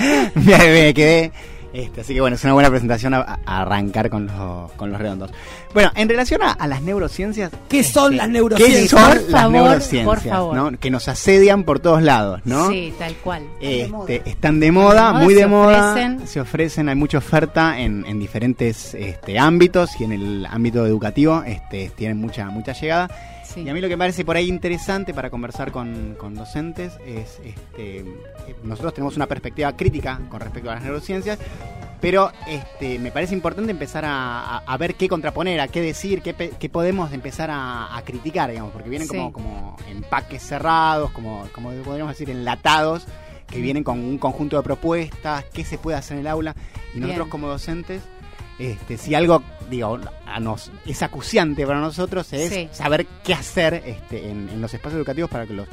me, 0.35 0.57
me 0.57 0.93
quedé. 0.93 1.33
Este, 1.73 2.01
así 2.01 2.13
que 2.13 2.19
bueno, 2.21 2.35
es 2.35 2.43
una 2.43 2.53
buena 2.53 2.69
presentación 2.69 3.13
a, 3.13 3.39
a 3.45 3.61
arrancar 3.61 4.09
con 4.09 4.25
los, 4.27 4.71
con 4.73 4.91
los 4.91 4.99
redondos. 4.99 5.31
Bueno, 5.73 5.89
en 5.95 6.09
relación 6.09 6.41
a, 6.43 6.51
a 6.51 6.67
las 6.67 6.81
neurociencias. 6.81 7.49
¿Qué 7.69 7.83
son 7.83 8.17
las 8.17 8.27
¿Qué 8.27 8.33
neurociencias? 8.33 8.89
son 8.89 8.99
Por 9.07 9.15
las 9.21 9.41
favor, 9.41 9.51
neurociencias? 9.53 10.05
por 10.05 10.19
favor. 10.19 10.55
¿no? 10.55 10.79
Que 10.79 10.91
nos 10.91 11.07
asedian 11.07 11.63
por 11.63 11.79
todos 11.79 12.01
lados, 12.03 12.41
¿no? 12.43 12.69
Sí, 12.69 12.93
tal 12.99 13.15
cual. 13.23 13.43
Este, 13.61 14.21
están 14.29 14.59
de 14.59 14.71
moda, 14.71 15.07
de 15.07 15.13
moda, 15.13 15.23
muy 15.23 15.33
se 15.33 15.39
de 15.39 15.47
moda, 15.47 15.91
ofrecen. 15.91 16.27
se 16.27 16.39
ofrecen, 16.41 16.89
hay 16.89 16.95
mucha 16.95 17.19
oferta 17.19 17.79
en, 17.79 18.05
en 18.05 18.19
diferentes 18.19 18.93
este, 18.93 19.39
ámbitos 19.39 19.91
y 19.99 20.03
en 20.03 20.11
el 20.11 20.45
ámbito 20.47 20.85
educativo 20.85 21.43
este, 21.45 21.89
tienen 21.95 22.17
mucha 22.17 22.45
mucha 22.49 22.73
llegada. 22.73 23.09
Sí. 23.53 23.61
Y 23.61 23.69
a 23.69 23.73
mí 23.73 23.81
lo 23.81 23.87
que 23.87 23.95
me 23.95 23.99
parece 24.03 24.23
por 24.25 24.35
ahí 24.37 24.47
interesante 24.47 25.13
para 25.13 25.29
conversar 25.29 25.71
con, 25.71 26.15
con 26.17 26.35
docentes 26.35 26.93
es, 27.05 27.39
este, 27.43 27.99
eh, 27.99 28.05
nosotros 28.63 28.93
tenemos 28.93 29.15
una 29.15 29.27
perspectiva 29.27 29.75
crítica 29.75 30.19
con 30.29 30.39
respecto 30.39 30.69
a 30.71 30.75
las 30.75 30.83
neurociencias, 30.83 31.37
pero 31.99 32.31
este, 32.47 32.97
me 32.97 33.11
parece 33.11 33.33
importante 33.35 33.71
empezar 33.71 34.05
a, 34.05 34.57
a- 34.57 34.57
a 34.65 34.77
ver 34.77 34.95
qué 34.95 35.07
contraponer, 35.07 35.59
a 35.59 35.67
qué 35.67 35.81
decir, 35.81 36.21
qué, 36.21 36.33
qué 36.57 36.69
podemos 36.69 37.11
empezar 37.13 37.49
a, 37.51 37.95
a 37.95 38.01
criticar, 38.03 38.49
digamos, 38.49 38.71
porque 38.71 38.89
vienen 38.89 39.07
Sí. 39.07 39.15
como, 39.17 39.33
como 39.33 39.77
empaques 39.89 40.41
cerrados, 40.41 41.11
como, 41.11 41.47
como 41.53 41.71
podríamos 41.83 42.13
decir, 42.13 42.29
enlatados, 42.29 43.05
que 43.47 43.59
vienen 43.59 43.83
con 43.83 43.99
un 43.99 44.17
conjunto 44.17 44.55
de 44.55 44.63
propuestas, 44.63 45.43
qué 45.53 45.65
se 45.65 45.77
puede 45.77 45.97
hacer 45.97 46.15
en 46.15 46.21
el 46.21 46.27
aula, 46.27 46.55
y 46.95 46.99
nosotros 47.01 47.25
Bien. 47.25 47.29
como 47.29 47.47
docentes, 47.49 48.01
este, 48.61 48.97
si 48.97 49.15
algo, 49.15 49.43
digo, 49.69 49.99
a- 50.25 50.39
nos 50.39 50.71
es 50.85 51.01
acuciante 51.01 51.65
para 51.65 51.79
nosotros 51.79 52.31
es 52.33 52.49
Sí. 52.53 52.69
saber 52.71 53.05
qué 53.23 53.33
hacer 53.33 53.73
este, 53.85 54.29
en, 54.29 54.49
en 54.49 54.61
los 54.61 54.73
espacios 54.73 54.97
educativos 54.97 55.29
para 55.31 55.45
que 55.47 55.53
los, 55.53 55.67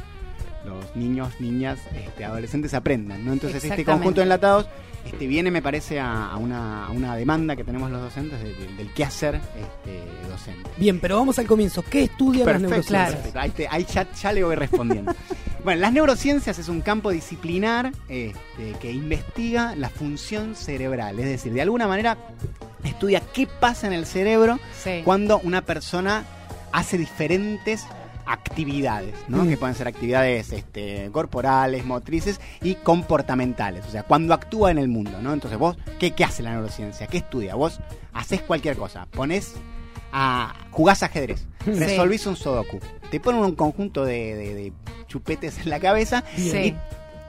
los 0.64 0.96
niños, 0.96 1.32
niñas, 1.40 1.78
este, 1.94 2.24
adolescentes 2.24 2.74
aprendan. 2.74 3.24
¿no? 3.24 3.32
Entonces 3.32 3.62
este 3.64 3.84
conjunto 3.84 4.20
de 4.20 4.24
enlatados 4.24 4.66
este, 5.04 5.26
viene, 5.26 5.50
me 5.50 5.62
parece, 5.62 5.98
a, 6.00 6.30
a 6.30 6.36
una, 6.36 6.86
a 6.86 6.90
una 6.90 7.16
demanda 7.16 7.56
que 7.56 7.64
tenemos 7.64 7.90
los 7.90 8.00
docentes 8.00 8.42
de- 8.42 8.54
de- 8.54 8.74
del 8.76 8.92
qué 8.92 9.04
hacer 9.04 9.36
este, 9.36 10.28
docente. 10.28 10.68
Bien, 10.76 11.00
pero 11.00 11.16
vamos 11.16 11.38
al 11.38 11.46
comienzo. 11.46 11.82
¿Qué 11.82 12.04
estudian 12.04 12.46
las 12.46 12.60
Perfecto, 12.60 12.70
neurociencias? 12.92 13.14
perfecto. 13.14 13.38
Ahí, 13.40 13.50
te- 13.50 13.68
ahí 13.68 13.86
ya, 13.92 14.12
ya 14.12 14.32
le 14.32 14.44
voy 14.44 14.54
respondiendo. 14.56 15.14
bueno, 15.64 15.80
las 15.80 15.92
neurociencias 15.92 16.58
es 16.58 16.68
un 16.68 16.80
campo 16.82 17.10
disciplinar 17.10 17.92
este, 18.08 18.72
que 18.80 18.92
investiga 18.92 19.74
la 19.76 19.88
función 19.88 20.54
cerebral, 20.54 21.18
es 21.18 21.26
decir, 21.26 21.52
de 21.52 21.62
alguna 21.62 21.86
manera 21.88 22.16
estudia 22.84 23.20
qué 23.32 23.46
pasa 23.46 23.86
en 23.86 23.92
el 23.92 24.06
cerebro 24.06 24.58
Sí. 24.82 25.02
cuando 25.04 25.38
una 25.40 25.62
persona 25.62 26.24
hace 26.72 26.96
diferentes 26.98 27.84
actividades, 28.28 29.14
¿no? 29.28 29.44
Mm. 29.44 29.48
Que 29.48 29.56
pueden 29.56 29.74
ser 29.74 29.88
actividades 29.88 30.52
este, 30.52 31.08
corporales, 31.12 31.84
motrices 31.84 32.40
y 32.62 32.74
comportamentales. 32.76 33.84
O 33.86 33.90
sea, 33.90 34.02
cuando 34.02 34.34
actúa 34.34 34.70
en 34.70 34.78
el 34.78 34.88
mundo, 34.88 35.20
¿no? 35.22 35.32
Entonces 35.32 35.58
vos, 35.58 35.76
¿qué, 35.98 36.12
qué 36.12 36.24
hace 36.24 36.42
la 36.42 36.50
neurociencia? 36.52 37.06
¿Qué 37.06 37.18
estudia? 37.18 37.54
Vos 37.54 37.80
haces 38.12 38.42
cualquier 38.42 38.76
cosa, 38.76 39.06
pones 39.06 39.54
a 40.12 40.54
jugás 40.70 41.02
ajedrez, 41.02 41.46
Sí. 41.64 41.72
resolvís 41.72 42.26
un 42.26 42.36
sudoku, 42.36 42.80
te 43.10 43.20
ponen 43.20 43.42
un 43.42 43.54
conjunto 43.54 44.04
de, 44.04 44.34
de- 44.36 44.54
de 44.54 44.72
chupetes 45.06 45.58
en 45.58 45.70
la 45.70 45.80
cabeza 45.80 46.24
Sí. 46.36 46.58
y 46.58 46.76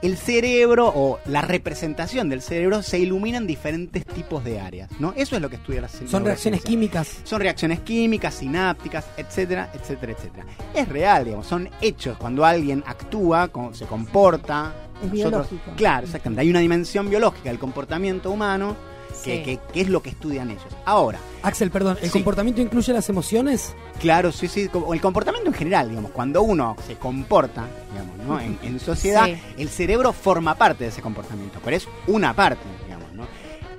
el 0.02 0.16
cerebro 0.16 0.90
o 0.94 1.18
la 1.26 1.42
representación 1.42 2.28
del 2.28 2.40
cerebro 2.42 2.82
se 2.82 2.98
ilumina 2.98 3.38
en 3.38 3.46
diferentes 3.46 4.04
tipos 4.06 4.42
de 4.44 4.58
áreas, 4.60 4.90
¿no? 4.98 5.12
Eso 5.16 5.36
es 5.36 5.42
lo 5.42 5.50
que 5.50 5.56
estudia 5.56 5.82
la 5.82 5.88
Son 5.88 6.24
reacciones 6.24 6.62
químicas. 6.62 7.18
son 7.24 7.40
reacciones 7.40 7.80
químicas, 7.80 8.34
sinápticas, 8.34 9.04
etcétera, 9.16 9.70
etcétera, 9.74 10.12
etcétera. 10.12 10.46
Es 10.74 10.88
real, 10.88 11.24
digamos, 11.24 11.46
son 11.46 11.68
hechos. 11.80 12.16
Cuando 12.18 12.44
alguien 12.44 12.82
actúa, 12.86 13.50
se 13.72 13.84
comporta. 13.86 14.74
Es 15.02 15.06
nosotros- 15.12 15.12
biológico. 15.50 15.72
Claro, 15.76 16.06
exactamente. 16.06 16.42
Hay 16.42 16.50
una 16.50 16.60
dimensión 16.60 17.08
biológica 17.08 17.48
del 17.50 17.58
comportamiento 17.58 18.30
humano 18.30 18.76
Sí. 19.22 19.42
que- 19.42 19.60
que 19.72 19.80
es 19.80 19.88
lo 19.88 20.02
que 20.02 20.10
estudian 20.10 20.50
ellos. 20.50 20.64
Ahora, 20.84 21.18
Axel, 21.42 21.70
perdón, 21.70 21.96
¿el 22.00 22.06
Sí. 22.08 22.12
comportamiento 22.12 22.60
incluye 22.60 22.92
las 22.92 23.08
emociones? 23.08 23.74
claro, 24.00 24.32
sí, 24.32 24.48
sí, 24.48 24.62
el 24.92 25.00
comportamiento 25.00 25.48
en 25.50 25.54
general, 25.54 25.88
digamos, 25.90 26.10
cuando 26.12 26.42
uno 26.42 26.74
se 26.86 26.96
comporta, 26.96 27.66
digamos, 27.92 28.16
¿no? 28.26 28.40
en, 28.40 28.58
en 28.62 28.80
sociedad, 28.80 29.26
Sí. 29.26 29.36
el 29.58 29.68
cerebro 29.68 30.12
forma 30.12 30.54
parte 30.54 30.84
de 30.84 30.90
ese 30.90 31.02
comportamiento, 31.02 31.58
pero 31.64 31.76
es 31.76 31.86
una 32.06 32.34
parte. 32.34 32.62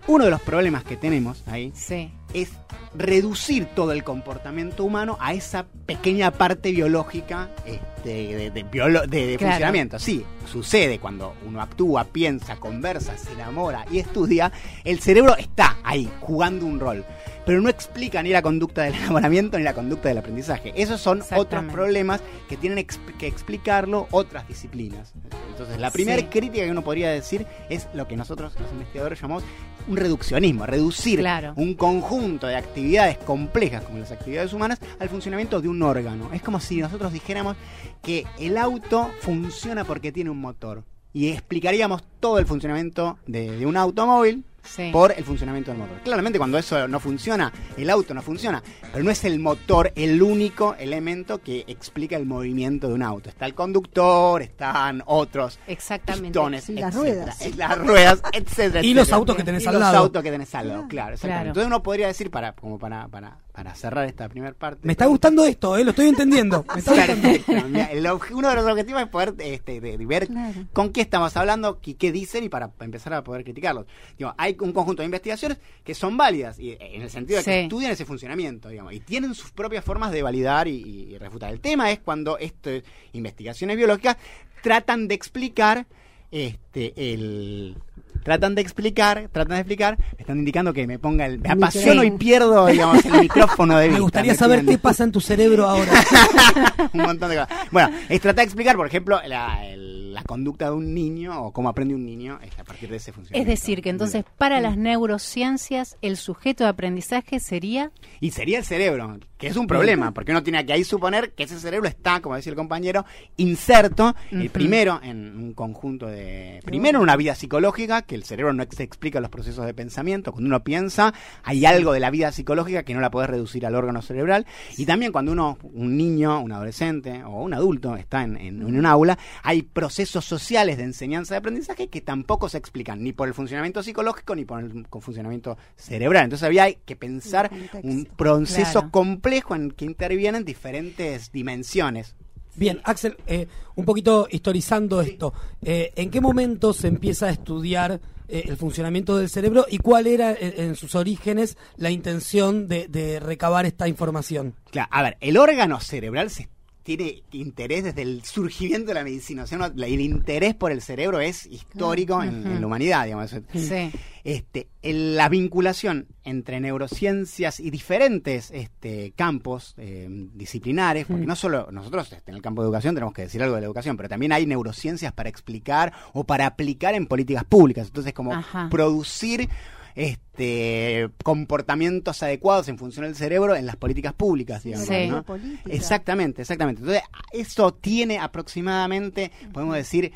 Uno 0.08 0.26
de 0.26 0.32
los 0.32 0.42
problemas 0.42 0.84
que 0.84 0.98
tenemos 0.98 1.44
ahí 1.48 1.72
Sí. 1.76 2.12
es 2.34 2.50
reducir 2.94 3.66
todo 3.68 3.92
el 3.94 4.04
comportamiento 4.04 4.84
humano 4.84 5.18
a 5.22 5.34
esa 5.34 5.66
pequeña 5.86 6.32
parte 6.32 6.72
biológica 6.72 7.50
este, 7.66 8.10
de, 8.36 8.52
de 8.52 8.66
biolo- 8.66 9.08
de- 9.08 9.28
de 9.28 9.38
Claro. 9.38 9.52
funcionamiento. 9.54 10.00
Sí, 10.00 10.26
sucede 10.52 11.00
cuando 11.00 11.34
uno 11.48 11.62
actúa, 11.62 12.04
piensa, 12.06 12.58
conversa, 12.58 13.18
se 13.18 13.32
enamora 13.32 13.86
y 13.92 14.00
estudia, 14.00 14.52
el 14.84 15.00
cerebro 15.00 15.38
está 15.38 15.78
ahí 15.84 16.10
jugando 16.20 16.66
un 16.66 16.80
rol. 16.80 17.06
Pero 17.52 17.62
no 17.62 17.68
explica 17.68 18.24
ni 18.24 18.30
la 18.30 18.42
conducta 18.42 18.84
del 18.84 18.96
enamoramiento 18.96 19.58
ni 19.58 19.66
la 19.66 19.74
conducta 19.74 20.08
del 20.08 20.18
aprendizaje. 20.20 20.72
Esos 20.74 21.02
son 21.02 21.22
otros 21.36 21.66
problemas 21.66 22.22
que 22.48 22.56
tienen 22.56 22.80
exp- 22.80 23.18
que 23.18 23.28
explicarlo 23.28 24.08
otras 24.12 24.48
disciplinas. 24.48 25.12
Entonces, 25.50 25.78
la 25.78 25.92
primera 25.92 26.22
Sí. 26.22 26.28
crítica 26.32 26.64
que 26.64 26.72
uno 26.72 26.82
podría 26.82 27.10
decir 27.10 27.46
es 27.70 27.90
lo 27.94 28.08
que 28.08 28.16
nosotros, 28.16 28.54
los 28.58 28.72
investigadores, 28.72 29.20
llamamos 29.20 29.44
un 29.86 29.98
reduccionismo, 29.98 30.66
reducir 30.66 31.20
Claro. 31.20 31.52
un 31.58 31.74
conjunto 31.74 32.48
de 32.48 32.56
actividades 32.56 33.18
complejas 33.18 33.84
como 33.84 33.98
las 33.98 34.14
actividades 34.14 34.54
humanas 34.54 34.80
al 35.02 35.10
funcionamiento 35.10 35.60
de 35.60 35.68
un 35.68 35.84
órgano. 35.84 36.30
Es 36.32 36.42
como 36.42 36.62
si 36.62 36.78
nosotros 36.78 37.12
dijéramos 37.12 37.58
que 38.02 38.26
el 38.40 38.58
auto 38.58 39.12
funciona 39.20 39.84
porque 39.84 40.14
tiene 40.14 40.30
un 40.30 40.40
motor 40.40 40.86
y 41.12 41.28
explicaríamos 41.28 42.02
todo 42.22 42.40
el 42.40 42.46
funcionamiento 42.46 43.18
de, 43.28 43.58
de 43.58 43.66
un 43.66 43.76
automóvil 43.76 44.46
Sí. 44.64 44.90
por 44.92 45.12
el 45.12 45.24
funcionamiento 45.24 45.72
del 45.72 45.80
motor. 45.80 45.98
Claramente 46.04 46.38
cuando 46.38 46.58
eso 46.58 46.88
no 46.88 47.00
funciona, 47.00 47.52
el 47.78 47.90
auto 47.90 48.14
no 48.14 48.22
funciona, 48.22 48.62
pero 48.92 49.04
no 49.04 49.12
es 49.12 49.24
el 49.26 49.40
motor 49.40 49.92
el 49.96 50.22
único 50.22 50.76
elemento 50.80 51.40
que 51.42 51.64
explica 51.68 52.16
el 52.16 52.26
movimiento 52.26 52.88
de 52.88 52.94
un 52.94 53.04
auto. 53.04 53.30
Está 53.30 53.46
el 53.46 53.54
conductor, 53.56 54.42
están 54.42 55.02
otros 55.06 55.60
Exactamente. 55.68 56.28
pistones, 56.30 56.64
Sí, 56.64 56.74
las 56.74 56.96
etcétera, 56.96 57.26
ruedas. 57.36 57.56
las 57.58 57.78
ruedas, 57.78 58.22
etcétera, 58.34 58.84
Y 58.86 58.94
los 58.94 59.12
autos 59.12 59.36
que 59.36 59.44
tenés 59.44 59.64
Y 59.64 59.68
al 59.68 59.74
los 59.74 59.82
lado. 59.82 59.98
autos 59.98 60.24
que 60.24 60.32
tenés 60.32 60.54
al 60.56 60.68
lado, 60.68 60.88
claro, 60.88 61.14
exactamente. 61.14 61.28
Claro. 61.44 61.48
Entonces 61.50 61.68
uno 61.68 61.84
podría 61.84 62.08
decir 62.08 62.30
para 62.32 62.54
como 62.54 62.78
para 62.80 63.08
para 63.08 63.38
para 63.52 63.76
cerrar 63.76 64.08
esta 64.08 64.30
primera 64.30 64.54
parte. 64.54 64.80
Me 64.84 64.94
está 64.94 65.06
gustando 65.08 65.44
esto, 65.46 65.76
¿eh? 65.78 65.84
lo 65.84 65.90
estoy 65.90 66.08
entendiendo. 66.08 66.64
Me 66.74 66.80
está 66.80 66.96
gustando. 66.96 67.22
Perfecto. 67.22 67.68
Mira, 67.70 67.86
el 67.92 68.06
obje- 68.06 68.34
uno 68.34 68.50
de 68.50 68.56
los 68.56 68.66
objetivos 68.66 69.02
es 69.02 69.08
poder 69.10 69.34
este, 69.40 69.82
de- 69.82 69.98
de 69.98 70.06
ver 70.06 70.28
Claro. 70.28 70.68
con 70.74 70.92
qué 70.94 71.02
estamos 71.02 71.36
hablando, 71.36 71.80
y 71.84 71.96
qué 71.96 72.12
dicen 72.12 72.44
y 72.44 72.50
para, 72.50 72.72
empezar 72.80 73.14
a 73.14 73.24
poder 73.24 73.44
criticarlos. 73.44 73.86
Digo, 74.18 74.34
hay 74.38 74.56
un 74.62 74.72
conjunto 74.72 75.02
de 75.02 75.06
investigaciones 75.06 75.58
que 75.84 75.94
son 75.94 76.16
válidas 76.16 76.58
y, 76.60 76.72
eh, 76.72 76.78
en 76.80 77.02
el 77.02 77.10
sentido 77.10 77.40
de 77.40 77.46
que 77.46 77.52
Sí. 77.52 77.60
estudian 77.64 77.92
ese 77.92 78.06
funcionamiento, 78.06 78.70
digamos, 78.70 78.94
y 78.94 79.00
tienen 79.02 79.36
sus 79.36 79.52
propias 79.52 79.84
formas 79.84 80.12
de 80.12 80.24
validar 80.24 80.68
y, 80.68 80.76
y- 80.76 81.14
y 81.14 81.18
refutar. 81.18 81.52
El 81.52 81.60
tema 81.60 81.92
es 81.92 82.00
cuando 82.00 82.38
estas 82.38 82.84
investigaciones 83.14 83.76
biológicas 83.78 84.18
tratan 84.64 85.08
de 85.08 85.16
explicar 85.16 85.88
este 86.32 86.94
el 87.14 87.76
tratan 88.24 88.56
de 88.56 88.62
explicar, 88.62 89.30
tratan 89.32 89.56
de 89.56 89.60
explicar, 89.62 89.98
me 89.98 90.22
están 90.22 90.38
indicando 90.40 90.74
que 90.74 90.88
me 90.88 91.00
ponga 91.00 91.26
el 91.26 91.40
me 91.40 91.50
apasiono 91.50 92.04
y 92.04 92.12
pierdo, 92.12 92.66
digamos, 92.68 93.04
el 93.06 93.14
micrófono 93.22 93.78
de 93.78 93.84
Me 93.86 93.90
vista. 93.90 94.02
gustaría 94.04 94.32
¿me 94.34 94.38
saber 94.38 94.66
qué 94.66 94.78
pasa 94.78 95.04
en 95.04 95.12
tu 95.12 95.22
cerebro 95.22 95.68
ahora. 95.68 95.92
un 96.94 97.02
montón 97.02 97.30
de 97.30 97.38
cosas. 97.38 97.58
Bueno, 97.72 97.90
es 98.10 98.22
tratar 98.22 98.38
de 98.38 98.44
explicar, 98.44 98.76
por 98.76 98.88
ejemplo, 98.88 99.20
la, 99.28 99.66
el- 99.68 100.02
la 100.12 100.24
conducta 100.24 100.66
de 100.66 100.72
un 100.72 100.94
niño 100.94 101.42
o 101.42 101.54
cómo 101.54 101.70
aprende 101.70 101.96
un 101.96 102.06
niño 102.06 102.38
a 102.58 102.64
partir 102.66 102.90
de 102.90 102.98
ese 102.98 103.12
Es 103.12 103.16
funcionamiento. 103.16 103.50
decir, 103.50 103.82
que 103.82 103.90
entonces 103.90 104.26
para 104.38 104.60
las 104.60 104.76
neurociencias 104.76 105.96
el 106.02 106.18
sujeto 106.18 106.66
de 106.66 106.70
aprendizaje 106.70 107.40
sería 107.40 107.92
Y 108.20 108.32
sería 108.32 108.58
el 108.60 108.66
cerebro, 108.66 109.18
que 109.42 109.48
es 109.48 109.58
un 109.58 109.68
problema, 109.68 110.14
porque 110.14 110.32
uno 110.32 110.44
tiene 110.44 110.66
que 110.66 110.72
ahí 110.74 110.84
suponer 110.86 111.32
que 111.34 111.44
ese 111.44 111.60
cerebro 111.60 111.90
está, 111.90 112.22
como 112.22 112.36
decía 112.36 112.52
el 112.52 112.56
compañero, 112.56 113.06
inserto, 113.38 114.16
el 114.32 114.44
Ujú. 114.44 114.50
primero 114.52 115.00
en 115.04 115.36
un 115.38 115.54
conjunto 115.54 116.06
de... 116.08 116.60
Primero 116.64 117.00
en 117.00 117.04
una 117.04 117.16
vida 117.16 117.34
psicológica, 117.36 118.04
que 118.04 118.16
el 118.16 118.24
cerebro 118.24 118.54
no 118.54 118.62
ex- 118.64 118.80
explica 118.80 119.20
los 119.20 119.30
procesos 119.32 119.66
de 119.66 119.74
pensamiento. 119.74 120.32
Cuando 120.32 120.48
uno 120.48 120.64
piensa, 120.64 121.14
hay 121.44 121.66
algo 121.66 121.92
de 121.92 122.00
la 122.00 122.12
vida 122.12 122.32
psicológica 122.32 122.84
que 122.84 122.94
no 122.94 123.02
la 123.02 123.10
podés 123.10 123.30
reducir 123.32 123.66
al 123.66 123.74
órgano 123.76 124.02
cerebral. 124.04 124.46
Y 124.78 124.86
también 124.86 125.12
cuando 125.12 125.32
uno, 125.32 125.58
un 125.74 125.98
niño, 125.98 126.40
un 126.40 126.52
adolescente 126.52 127.24
o 127.24 127.42
un 127.42 127.54
adulto 127.56 127.96
está 127.96 128.24
en, 128.24 128.38
en- 128.38 128.62
en 128.62 128.76
un 128.78 128.86
aula, 128.86 129.18
hay 129.44 129.64
procesos 129.64 130.24
sociales 130.24 130.78
de 130.78 130.84
enseñanza 130.84 131.34
de 131.34 131.40
aprendizaje 131.40 131.88
que 131.88 132.02
tampoco 132.02 132.48
se 132.48 132.58
explican 132.60 133.04
ni 133.04 133.12
por 133.12 133.28
el 133.28 133.34
funcionamiento 133.34 133.82
psicológico 133.82 134.36
ni 134.36 134.46
por 134.46 134.60
el 134.62 134.86
funcionamiento 135.02 135.58
cerebral. 135.76 136.26
Entonces 136.26 136.46
había 136.46 136.72
que 136.74 136.96
pensar 136.96 137.50
El 137.52 137.70
un 137.84 138.06
proceso 138.06 138.72
Claro. 138.82 138.92
complejo 138.92 139.31
en 139.32 139.72
que 139.72 139.86
intervienen 139.86 140.46
diferentes 140.46 141.32
dimensiones. 141.32 142.16
Bien, 142.56 142.82
Axel, 142.84 143.16
eh, 143.28 143.48
un 143.76 143.86
poquito 143.86 144.28
historizando 144.30 145.02
esto. 145.02 145.34
Eh, 145.62 145.94
¿En 145.96 146.12
qué 146.12 146.20
momento 146.20 146.74
se 146.74 146.88
empieza 146.88 147.28
a 147.28 147.32
estudiar 147.32 148.02
eh, 148.28 148.44
el 148.46 148.58
funcionamiento 148.58 149.18
del 149.18 149.30
cerebro 149.30 149.66
y 149.70 149.78
cuál 149.78 150.08
era 150.08 150.36
en 150.38 150.76
sus 150.76 150.96
orígenes 150.96 151.58
la 151.78 151.92
intención 151.92 152.68
de, 152.68 152.88
de 152.88 153.20
recabar 153.20 153.66
esta 153.66 153.88
información? 153.88 154.56
Claro, 154.70 154.90
a 154.92 155.02
ver, 155.02 155.18
el 155.22 155.38
órgano 155.38 155.80
cerebral 155.80 156.30
se 156.30 156.44
tiene 156.84 157.24
interés 157.32 157.84
desde 157.84 158.02
el 158.02 158.24
surgimiento 158.24 158.88
de 158.88 158.94
la 158.96 159.04
medicina. 159.04 159.44
O 159.44 159.48
sea, 159.48 159.58
uno- 159.58 159.68
el 159.86 160.02
interés 160.02 160.56
por 160.56 160.72
el 160.72 160.82
cerebro 160.82 161.20
es 161.20 161.46
histórico 161.46 162.22
en, 162.24 162.46
en 162.48 162.60
la 162.62 162.68
humanidad, 162.68 163.06
digamos. 163.06 163.36
Sí. 163.54 163.92
Este, 164.24 164.68
el- 164.82 165.16
la 165.16 165.30
vinculación 165.30 166.08
entre 166.24 166.60
neurociencias 166.60 167.60
y 167.60 167.72
diferentes 167.72 168.52
este, 168.52 169.14
campos 169.16 169.74
eh, 169.78 170.08
disciplinares, 170.34 171.06
porque 171.08 171.26
no 171.26 171.36
solo 171.36 171.70
nosotros 171.72 172.12
este, 172.12 172.32
en 172.32 172.36
el 172.38 172.42
campo 172.42 172.62
de 172.62 172.68
educación 172.68 172.94
tenemos 172.96 173.14
que 173.14 173.24
decir 173.24 173.42
algo 173.42 173.56
de 173.56 173.62
la 173.62 173.66
educación, 173.68 173.98
pero 173.98 174.10
también 174.10 174.32
hay 174.32 174.46
neurociencias 174.46 175.14
para 175.14 175.30
explicar 175.30 175.94
o 176.14 176.24
para 176.24 176.46
aplicar 176.46 176.94
en 176.96 177.08
políticas 177.08 177.44
públicas. 177.46 177.88
Entonces, 177.88 178.14
como 178.14 178.34
Ajá. 178.34 178.68
producir 178.70 179.50
este 179.96 181.10
comportamientos 181.24 182.24
adecuados 182.24 182.68
en 182.68 182.78
función 182.78 183.06
del 183.06 183.16
cerebro 183.16 183.56
en 183.56 183.66
las 183.66 183.76
políticas 183.76 184.14
públicas, 184.14 184.64
digamos. 184.64 184.88
Sí. 184.88 185.08
¿no? 185.08 185.24
Política. 185.24 185.70
Exactamente, 185.70 186.42
exactamente. 186.42 186.82
Entonces, 186.82 187.04
eso 187.32 187.74
tiene 187.74 188.20
aproximadamente, 188.20 189.32
podemos 189.54 189.76
decir, 189.76 190.12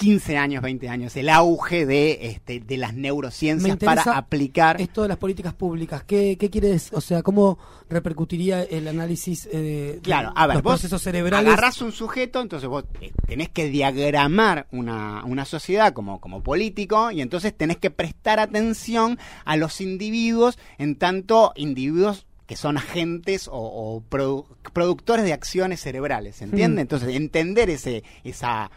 15 0.00 0.38
años, 0.38 0.62
20 0.62 0.88
años, 0.88 1.14
el 1.16 1.28
auge 1.28 1.84
de, 1.84 2.18
este, 2.22 2.58
de 2.60 2.76
las 2.78 2.94
neurociencias 2.94 3.76
para 3.76 4.02
aplicar. 4.16 4.80
Esto 4.80 5.02
de 5.02 5.08
las 5.08 5.18
políticas 5.18 5.52
públicas, 5.52 6.02
¿qué, 6.04 6.38
qué 6.40 6.48
quiere 6.48 6.68
decir? 6.68 6.92
O 6.96 7.02
sea, 7.02 7.22
¿cómo 7.22 7.58
repercutiría 7.90 8.62
el 8.62 8.88
análisis 8.88 9.46
eh, 9.52 9.92
de 9.96 10.00
Claro, 10.02 10.32
a 10.34 10.46
ver, 10.46 10.56
los 10.56 10.62
vos 10.62 10.72
procesos 10.72 11.02
cerebrales? 11.02 11.46
agarrás 11.52 11.82
un 11.82 11.92
sujeto, 11.92 12.40
entonces 12.40 12.68
vos 12.68 12.84
eh, 13.02 13.12
tenés 13.26 13.50
que 13.50 13.68
diagramar 13.68 14.66
una, 14.72 15.22
una 15.26 15.44
sociedad 15.44 15.92
como, 15.92 16.18
como 16.20 16.42
político 16.42 17.10
y 17.10 17.20
entonces 17.20 17.54
tenés 17.54 17.76
que 17.76 17.90
prestar 17.90 18.40
atención 18.40 19.18
a 19.44 19.56
los 19.56 19.80
individuos 19.82 20.58
en 20.78 20.96
tanto 20.96 21.52
individuos 21.56 22.26
que 22.46 22.56
son 22.56 22.78
agentes 22.78 23.48
o, 23.48 23.52
o 23.52 24.02
produ- 24.10 24.44
productores 24.72 25.24
de 25.24 25.32
acciones 25.32 25.80
cerebrales, 25.82 26.42
¿entiende? 26.42 26.80
Mm. 26.80 26.82
Entonces, 26.82 27.14
entender 27.14 27.70
ese, 27.70 28.02
esa, 28.24 28.70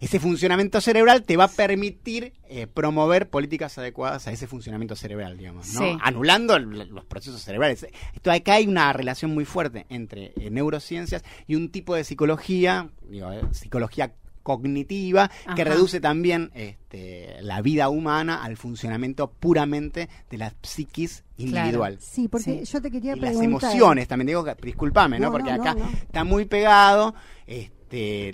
ese 0.00 0.20
funcionamiento 0.20 0.80
cerebral 0.80 1.22
te 1.24 1.36
va 1.36 1.44
a 1.44 1.48
permitir 1.48 2.32
eh, 2.48 2.66
promover 2.66 3.28
políticas 3.28 3.76
adecuadas 3.78 4.26
a 4.28 4.32
ese 4.32 4.46
funcionamiento 4.46 4.96
cerebral, 4.96 5.36
digamos, 5.38 5.72
¿no? 5.74 5.80
Sí. 5.80 5.96
Anulando 6.02 6.56
el- 6.56 6.88
los 6.88 7.04
procesos 7.04 7.42
cerebrales. 7.42 7.86
Esto, 8.14 8.30
acá 8.30 8.54
hay 8.54 8.66
una 8.66 8.92
relación 8.92 9.32
muy 9.34 9.44
fuerte 9.44 9.86
entre 9.88 10.32
eh, 10.36 10.50
neurociencias 10.50 11.22
y 11.46 11.54
un 11.56 11.70
tipo 11.70 11.94
de 11.94 12.04
psicología, 12.04 12.90
digo, 13.08 13.30
eh, 13.32 13.40
psicología 13.52 14.12
cognitiva 14.42 15.30
que 15.54 15.62
reduce 15.62 16.00
también 16.00 16.50
este, 16.54 17.36
la 17.42 17.60
vida 17.60 17.90
humana 17.90 18.42
al 18.42 18.56
funcionamiento 18.56 19.30
puramente 19.30 20.08
de 20.30 20.38
la 20.38 20.54
psiquis 20.62 21.22
individual. 21.36 21.98
Sí, 22.00 22.28
porque 22.28 22.64
yo 22.64 22.80
te 22.80 22.90
quería 22.90 23.12
Y 23.14 23.20
las 23.20 23.36
preguntar. 23.36 23.70
emociones 23.70 24.08
también 24.08 24.28
digo 24.28 24.44
que 24.44 24.54
discúlpame, 24.62 25.18
¿no? 25.18 25.26
No, 25.26 25.32
Porque 25.32 25.50
no, 25.52 25.60
acá 25.62 25.74
no, 25.74 25.80
no. 25.84 25.90
está 25.90 26.24
muy 26.24 26.46
pegado 26.46 27.14
este, 27.46 27.77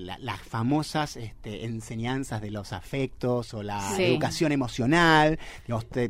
la- 0.01 0.19
las 0.19 0.41
famosas 0.41 1.17
este, 1.17 1.65
enseñanzas 1.65 2.41
de 2.43 2.51
los 2.51 2.73
afectos 2.73 3.55
o 3.55 3.63
la 3.63 3.81
Sí. 3.97 4.03
educación 4.05 4.53
emocional, 4.53 5.39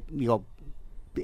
digo, 0.09 0.45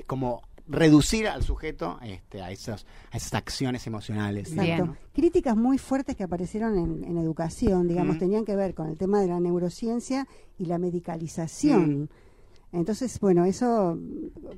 como 0.06 0.42
reducir 0.68 1.26
al 1.26 1.42
sujeto 1.42 1.98
este, 2.02 2.42
a, 2.42 2.50
esos, 2.52 2.86
a 3.10 3.16
esas 3.16 3.34
acciones 3.34 3.86
emocionales. 3.88 4.52
Exacto. 4.52 4.86
¿no? 4.86 4.96
Críticas 5.12 5.56
muy 5.56 5.78
fuertes 5.78 6.14
que 6.16 6.22
aparecieron 6.22 6.78
en, 6.78 7.04
en 7.04 7.18
educación, 7.18 7.88
digamos, 7.88 8.16
Mm. 8.16 8.18
tenían 8.20 8.44
que 8.44 8.54
ver 8.54 8.74
con 8.74 8.88
el 8.88 8.96
tema 8.96 9.20
de 9.20 9.26
la 9.28 9.40
neurociencia 9.40 10.28
y 10.58 10.66
la 10.66 10.78
medicalización. 10.78 12.02
Mm. 12.02 12.08
Entonces, 12.72 13.18
bueno, 13.18 13.44
eso 13.46 13.98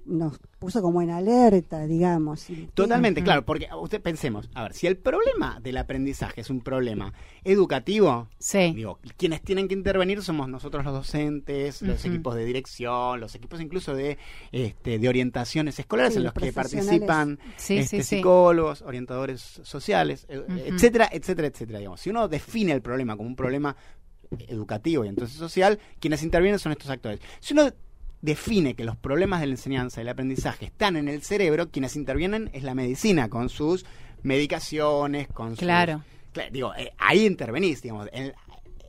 nos 0.04 0.38
puso 0.58 0.82
como 0.82 1.00
en 1.00 1.08
alerta, 1.10 1.86
digamos. 1.86 2.46
Totalmente, 2.74 3.22
claro, 3.22 3.44
porque 3.44 3.68
usted 3.80 4.02
pensemos, 4.02 4.50
a 4.54 4.64
ver, 4.64 4.74
si 4.74 4.86
el 4.86 4.98
problema 4.98 5.60
del 5.62 5.78
aprendizaje 5.78 6.42
es 6.42 6.50
un 6.50 6.60
problema 6.60 7.14
educativo, 7.42 8.28
digo, 8.74 8.98
quienes 9.16 9.40
tienen 9.40 9.66
que 9.66 9.74
intervenir 9.74 10.22
somos 10.22 10.46
nosotros 10.48 10.84
los 10.84 10.92
docentes, 10.92 11.80
los 11.80 12.04
equipos 12.04 12.34
de 12.34 12.44
dirección, 12.44 13.18
los 13.18 13.34
equipos 13.34 13.60
incluso 13.62 13.94
de 13.94 14.18
este, 14.52 14.98
de 14.98 15.08
orientaciones 15.08 15.78
escolares 15.78 16.12
Sí, 16.12 16.18
en 16.18 16.24
los 16.24 16.34
que 16.34 16.52
participan 16.52 17.38
Sí, 17.56 17.78
este, 17.78 17.98
sí, 17.98 18.02
sí. 18.02 18.16
psicólogos, 18.16 18.82
orientadores 18.82 19.40
sociales, 19.62 20.26
Ujú. 20.28 20.58
etcétera, 20.58 21.08
etcétera, 21.10 21.48
etcétera. 21.48 21.78
Digamos, 21.78 22.00
si 22.00 22.10
uno 22.10 22.28
define 22.28 22.72
el 22.72 22.82
problema 22.82 23.16
como 23.16 23.28
un 23.28 23.36
problema 23.36 23.74
educativo 24.48 25.04
y 25.04 25.08
entonces 25.08 25.36
social, 25.36 25.78
quienes 25.98 26.22
intervienen 26.22 26.58
son 26.58 26.72
estos 26.72 26.90
actores. 26.90 27.20
Si 27.40 27.54
uno 27.54 27.70
define 28.22 28.74
que 28.74 28.84
los 28.84 28.96
problemas 28.96 29.40
de 29.40 29.46
la 29.48 29.52
enseñanza 29.52 30.00
y 30.00 30.02
el 30.02 30.08
aprendizaje 30.08 30.64
están 30.66 30.96
en 30.96 31.08
el 31.08 31.22
cerebro, 31.22 31.70
quienes 31.70 31.94
intervienen 31.96 32.50
es 32.54 32.62
la 32.62 32.74
medicina 32.74 33.28
con 33.28 33.48
sus 33.50 33.84
medicaciones, 34.22 35.28
con 35.28 35.50
sus- 35.50 35.58
Claro. 35.58 36.02
Cla- 36.32 36.50
digo, 36.50 36.74
eh, 36.74 36.92
ahí 36.98 37.26
intervenís, 37.26 37.82
digamos, 37.82 38.08
en, 38.12 38.32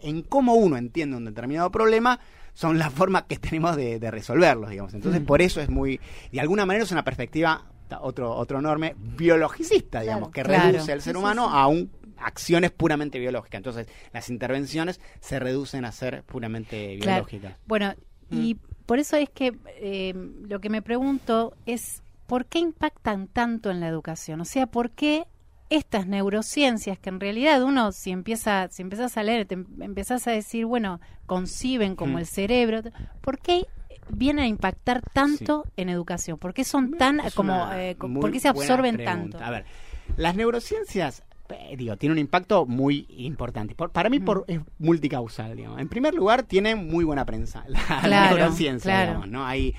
en 0.02 0.22
cómo 0.24 0.54
uno 0.56 0.78
entiende 0.78 1.18
un 1.18 1.26
determinado 1.26 1.70
problema 1.72 2.20
son 2.54 2.78
las 2.78 2.94
formas 2.94 3.24
que 3.24 3.38
tenemos 3.38 3.76
de, 3.76 4.00
de 4.00 4.12
resolverlos, 4.12 4.70
digamos. 4.70 4.94
Entonces, 4.94 5.22
Mm. 5.22 5.26
por 5.26 5.42
eso 5.42 5.60
es 5.60 5.70
muy, 5.70 6.00
de 6.32 6.40
alguna 6.40 6.66
manera 6.66 6.86
es 6.86 6.92
una 6.92 7.04
perspectiva, 7.04 7.66
otro, 8.02 8.32
otro 8.36 8.60
enorme, 8.60 8.96
biologicista, 8.98 10.02
digamos, 10.02 10.30
que 10.32 10.42
Claro. 10.44 10.72
reduce 10.72 10.92
al 10.92 11.02
ser 11.02 11.14
Sí, 11.14 11.20
humano 11.20 11.46
sí. 11.48 11.52
a 11.54 11.68
un 11.68 11.92
acciones 12.18 12.72
puramente 12.72 13.20
biológicas. 13.20 13.58
Entonces, 13.60 13.88
las 14.14 14.30
intervenciones 14.30 15.02
se 15.20 15.40
reducen 15.40 15.84
a 15.84 15.92
ser 15.92 16.24
puramente 16.24 16.98
Claro. 17.02 17.26
biológicas. 17.26 17.58
Bueno, 17.66 17.94
y 18.32 18.56
por 18.86 19.00
eso 19.00 19.16
es 19.18 19.30
que 19.30 19.54
eh, 19.78 20.14
lo 20.48 20.60
que 20.60 20.70
me 20.70 20.82
pregunto 20.82 21.56
es, 21.66 22.02
¿por 22.28 22.46
qué 22.46 22.60
impactan 22.60 23.28
tanto 23.28 23.70
en 23.72 23.80
la 23.80 23.88
educación? 23.88 24.42
O 24.42 24.46
sea, 24.46 24.68
¿por 24.68 24.92
qué 24.92 25.26
estas 25.70 26.06
neurociencias 26.08 27.00
que 27.00 27.10
en 27.10 27.20
realidad 27.20 27.64
uno 27.64 27.92
si 27.94 28.12
empieza 28.12 28.68
si 28.70 28.82
empiezas 28.84 29.18
a 29.18 29.24
leer 29.24 29.48
te 29.48 29.56
em- 29.56 29.66
empezás 29.82 30.28
a 30.28 30.32
decir 30.32 30.66
bueno 30.68 31.00
conciben 31.26 31.96
como 31.96 32.16
Mm. 32.16 32.20
el 32.20 32.26
cerebro 32.28 32.82
¿por 33.22 33.40
qué 33.40 33.66
vienen 34.10 34.44
a 34.44 34.48
impactar 34.48 35.02
tanto 35.14 35.66
en 35.78 35.90
educación? 35.90 36.38
¿por 36.38 36.54
qué 36.54 36.64
son 36.64 36.92
tan 36.98 37.22
como 37.34 37.72
eh, 37.74 37.96
por 37.96 38.32
qué 38.32 38.40
se 38.40 38.50
absorben 38.50 39.04
tanto? 39.04 39.40
A 39.40 39.50
ver, 39.50 39.66
las 40.16 40.36
neurociencias, 40.36 41.24
eh, 41.54 41.76
digo, 41.78 41.96
tienen 41.98 42.14
un 42.14 42.20
impacto 42.20 42.66
muy 42.66 43.06
importante. 43.10 43.76
Por- 43.76 43.92
para 43.92 44.10
mí 44.10 44.20
por, 44.20 44.46
es 44.48 44.60
multicausal, 44.80 45.56
digamos. 45.56 45.80
En 45.80 45.90
primer 45.90 46.14
lugar, 46.14 46.44
tiene 46.44 46.76
muy 46.76 47.04
buena 47.06 47.26
prensa 47.26 47.64
la, 47.68 47.80
la 47.88 48.02
Claro, 48.02 48.38
neurociencia, 48.38 48.92
claro. 48.92 49.08
digamos, 49.12 49.28
¿no? 49.30 49.46
Hay... 49.46 49.76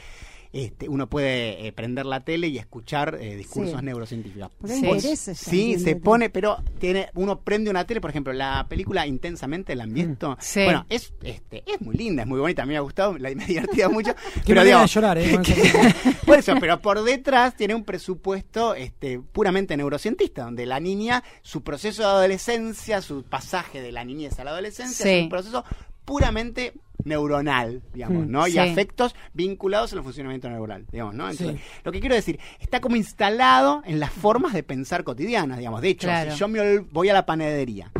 Este, 0.54 0.88
uno 0.88 1.08
puede 1.08 1.66
eh, 1.66 1.72
prender 1.72 2.06
la 2.06 2.20
tele 2.20 2.46
y 2.46 2.58
escuchar 2.58 3.18
eh, 3.20 3.34
discursos 3.36 3.80
Sí. 3.80 3.84
neurocientíficos. 3.84 4.50
Intereses 4.62 5.36
sí, 5.36 5.46
también 5.46 5.80
se 5.80 5.96
pone, 5.96 6.30
pero 6.30 6.58
tiene, 6.78 7.10
uno 7.14 7.40
prende 7.40 7.70
una 7.70 7.84
tele, 7.86 8.00
por 8.00 8.10
ejemplo, 8.10 8.32
la 8.32 8.64
película 8.68 9.04
Intensamente, 9.06 9.72
el 9.72 9.80
ambiente. 9.80 10.26
Sí. 10.38 10.62
Bueno, 10.62 10.86
es, 10.88 11.12
este, 11.24 11.64
es 11.66 11.80
muy 11.80 11.96
linda, 11.96 12.22
es 12.22 12.28
muy 12.28 12.38
bonita, 12.38 12.62
a 12.62 12.66
mí 12.66 12.70
me 12.72 12.76
ha 12.76 12.82
gustado, 12.82 13.18
la, 13.18 13.34
me 13.34 13.42
he 13.44 13.46
divertido 13.48 13.90
mucho. 13.90 14.14
Pero 14.46 14.62
digo, 14.62 14.78
de 14.78 14.86
llorar, 14.86 15.18
¿eh? 15.18 15.34
esa 15.44 16.16
por 16.24 16.38
eso, 16.38 16.54
pero 16.60 16.80
por 16.80 17.02
detrás 17.02 17.56
tiene 17.56 17.74
un 17.74 17.84
presupuesto 17.84 18.74
este, 18.76 19.18
puramente 19.18 19.76
neurocientista, 19.76 20.44
donde 20.44 20.66
la 20.66 20.78
niña, 20.78 21.24
su 21.42 21.62
proceso 21.62 22.02
de 22.02 22.08
adolescencia, 22.08 23.02
su 23.02 23.24
pasaje 23.24 23.82
de 23.82 23.90
la 23.90 24.04
niñez 24.04 24.38
a 24.38 24.44
la 24.44 24.52
adolescencia, 24.52 25.04
Sí. 25.04 25.10
es 25.10 25.22
un 25.24 25.28
proceso 25.30 25.64
puramente 26.04 26.74
neuronal, 27.04 27.82
digamos, 27.92 28.26
Mm. 28.26 28.30
¿no? 28.30 28.46
Y 28.48 28.58
afectos 28.58 29.14
vinculados 29.32 29.92
al 29.92 30.02
funcionamiento 30.02 30.48
neuronal, 30.48 30.86
digamos, 30.90 31.14
¿no? 31.14 31.30
Entonces, 31.30 31.56
Sí. 31.60 31.80
lo 31.84 31.92
que 31.92 32.00
quiero 32.00 32.14
decir, 32.14 32.38
está 32.60 32.80
como 32.80 32.96
instalado 32.96 33.82
en 33.84 34.00
las 34.00 34.10
formas 34.10 34.52
de 34.52 34.62
pensar 34.62 35.04
cotidianas, 35.04 35.58
digamos. 35.58 35.80
De 35.82 35.88
hecho, 35.90 36.06
Claro. 36.08 36.32
si 36.32 36.38
yo 36.38 36.48
me 36.48 36.78
voy 36.78 37.08
a 37.08 37.12
la 37.14 37.26
panadería, 37.26 37.90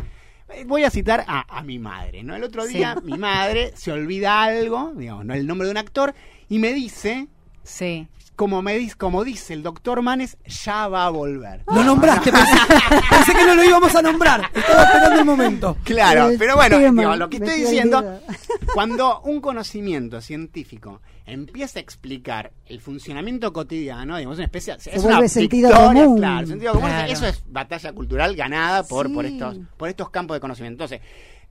eh, 0.53 0.63
voy 0.65 0.83
a 0.83 0.89
citar 0.89 1.23
a, 1.27 1.45
a 1.57 1.63
mi 1.63 1.79
madre, 1.79 2.23
¿no? 2.23 2.35
El 2.35 2.43
otro 2.43 2.63
Sí. 2.65 2.77
día 2.77 2.95
mi 3.03 3.17
madre 3.17 3.71
se 3.75 3.91
olvida 3.91 4.43
algo, 4.43 4.93
digamos, 4.95 5.25
¿no? 5.25 5.33
El 5.33 5.47
nombre 5.47 5.65
de 5.67 5.71
un 5.71 5.77
actor, 5.77 6.13
y 6.49 6.59
me 6.59 6.73
dice... 6.73 7.27
Sí. 7.63 8.07
Como, 8.35 8.61
me 8.61 8.77
dice, 8.77 8.95
como 8.95 9.23
dice 9.23 9.53
el 9.53 9.63
doctor 9.63 10.01
Manes, 10.01 10.37
ya 10.45 10.87
va 10.87 11.05
a 11.05 11.09
volver. 11.09 11.63
Lo 11.67 11.83
nombraste, 11.83 12.31
pensé, 12.31 12.57
pensé 13.09 13.33
que 13.33 13.45
no 13.45 13.55
lo 13.55 13.63
íbamos 13.63 13.95
a 13.95 14.01
nombrar. 14.01 14.49
Estaba 14.53 14.83
esperando 14.83 15.19
el 15.19 15.25
momento. 15.25 15.77
Claro, 15.83 16.29
pero 16.37 16.55
bueno, 16.55 16.77
digo, 16.79 17.15
lo 17.15 17.29
que 17.29 17.37
estoy 17.37 17.61
diciendo, 17.61 18.19
cuando 18.73 19.21
un 19.21 19.39
conocimiento 19.41 20.19
científico 20.21 21.01
empieza 21.25 21.79
a 21.79 21.81
explicar 21.81 22.51
el 22.67 22.81
funcionamiento 22.81 23.51
cotidiano, 23.53 24.17
digamos, 24.17 24.37
una 24.37 24.45
especie, 24.45 24.73
es 24.75 25.01
vuelve 25.01 25.19
una 25.19 25.27
sentido 25.29 25.69
victoria, 25.69 26.03
común. 26.03 26.17
claro, 26.17 26.47
sentido 26.47 26.73
común, 26.73 26.89
Claro. 26.89 27.11
eso 27.13 27.25
es 27.27 27.43
batalla 27.47 27.93
cultural 27.93 28.35
ganada 28.35 28.83
por, 28.83 29.11
por 29.13 29.25
estos, 29.25 29.57
por 29.77 29.89
estos 29.89 30.09
campos 30.09 30.35
de 30.35 30.41
conocimiento. 30.41 30.83
Entonces, 30.83 31.01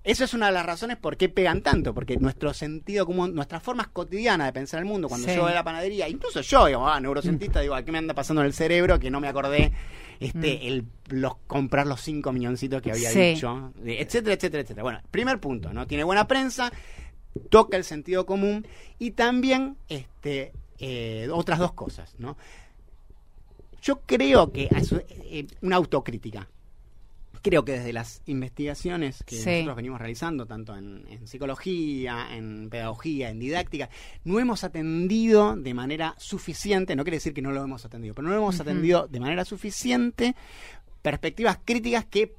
eso 0.04 0.24
es 0.24 0.34
una 0.34 0.46
de 0.46 0.52
las 0.52 0.64
razones 0.66 0.96
por 0.98 1.16
qué 1.16 1.28
pegan 1.28 1.62
tanto, 1.62 1.92
porque 1.94 2.16
nuestro 2.18 2.52
sentido 2.54 3.06
común, 3.06 3.34
nuestras 3.34 3.62
formas 3.62 3.88
cotidianas 3.88 4.46
de 4.48 4.52
pensar 4.52 4.78
el 4.80 4.84
mundo, 4.86 5.08
cuando 5.08 5.26
Sí. 5.28 5.34
yo 5.34 5.42
voy 5.42 5.50
a 5.52 5.54
la 5.54 5.64
panadería, 5.64 6.08
incluso 6.08 6.40
yo, 6.42 6.66
digo, 6.66 6.86
ah, 6.86 7.00
neurocientista, 7.00 7.60
digo, 7.60 7.74
¿qué 7.84 7.90
me 7.90 7.98
anda 7.98 8.14
pasando 8.14 8.42
en 8.42 8.46
el 8.46 8.52
cerebro 8.52 8.98
que 9.00 9.10
no 9.10 9.18
me 9.20 9.28
acordé 9.28 9.72
este, 10.20 10.60
Mm. 10.62 10.66
el 10.66 10.84
los 11.08 11.36
comprar 11.48 11.86
los 11.88 12.00
cinco 12.00 12.32
milloncitos 12.32 12.80
que 12.80 12.92
había 12.92 13.10
Sí. 13.10 13.20
dicho, 13.34 13.72
etcétera, 13.84 14.34
etcétera, 14.34 14.60
etcétera. 14.62 14.82
Bueno, 14.84 15.00
primer 15.10 15.40
punto, 15.40 15.72
¿no? 15.72 15.86
Tiene 15.88 16.04
buena 16.04 16.28
prensa, 16.28 16.70
toca 17.50 17.76
el 17.76 17.82
sentido 17.84 18.24
común 18.24 18.66
y 19.00 19.10
también 19.10 19.76
este, 19.88 20.52
eh, 20.78 21.28
otras 21.32 21.58
dos 21.58 21.72
cosas, 21.72 22.14
¿no? 22.18 22.36
Yo 23.82 24.00
creo 24.06 24.52
que 24.52 24.68
a 24.74 24.82
su- 24.84 25.02
eh, 25.08 25.46
una 25.62 25.76
autocrítica. 25.76 26.48
Creo 27.44 27.62
que 27.62 27.72
desde 27.72 27.92
las 27.92 28.22
investigaciones 28.24 29.22
que 29.26 29.36
Sí. 29.36 29.50
nosotros 29.50 29.76
venimos 29.76 29.98
realizando, 30.00 30.46
tanto 30.46 30.74
en, 30.74 31.04
en 31.10 31.28
psicología, 31.28 32.34
en 32.34 32.70
pedagogía, 32.70 33.28
en 33.28 33.38
didáctica, 33.38 33.90
no 34.24 34.40
hemos 34.40 34.64
atendido 34.64 35.54
de 35.54 35.74
manera 35.74 36.14
suficiente, 36.16 36.96
no 36.96 37.04
quiere 37.04 37.18
decir 37.18 37.34
que 37.34 37.42
no 37.42 37.52
lo 37.52 37.62
hemos 37.62 37.84
atendido, 37.84 38.14
pero 38.14 38.28
no 38.28 38.30
lo 38.34 38.40
hemos 38.40 38.60
atendido 38.60 39.08
de 39.08 39.20
manera 39.20 39.44
suficiente 39.44 40.34
perspectivas 41.02 41.58
críticas 41.62 42.06
que 42.06 42.32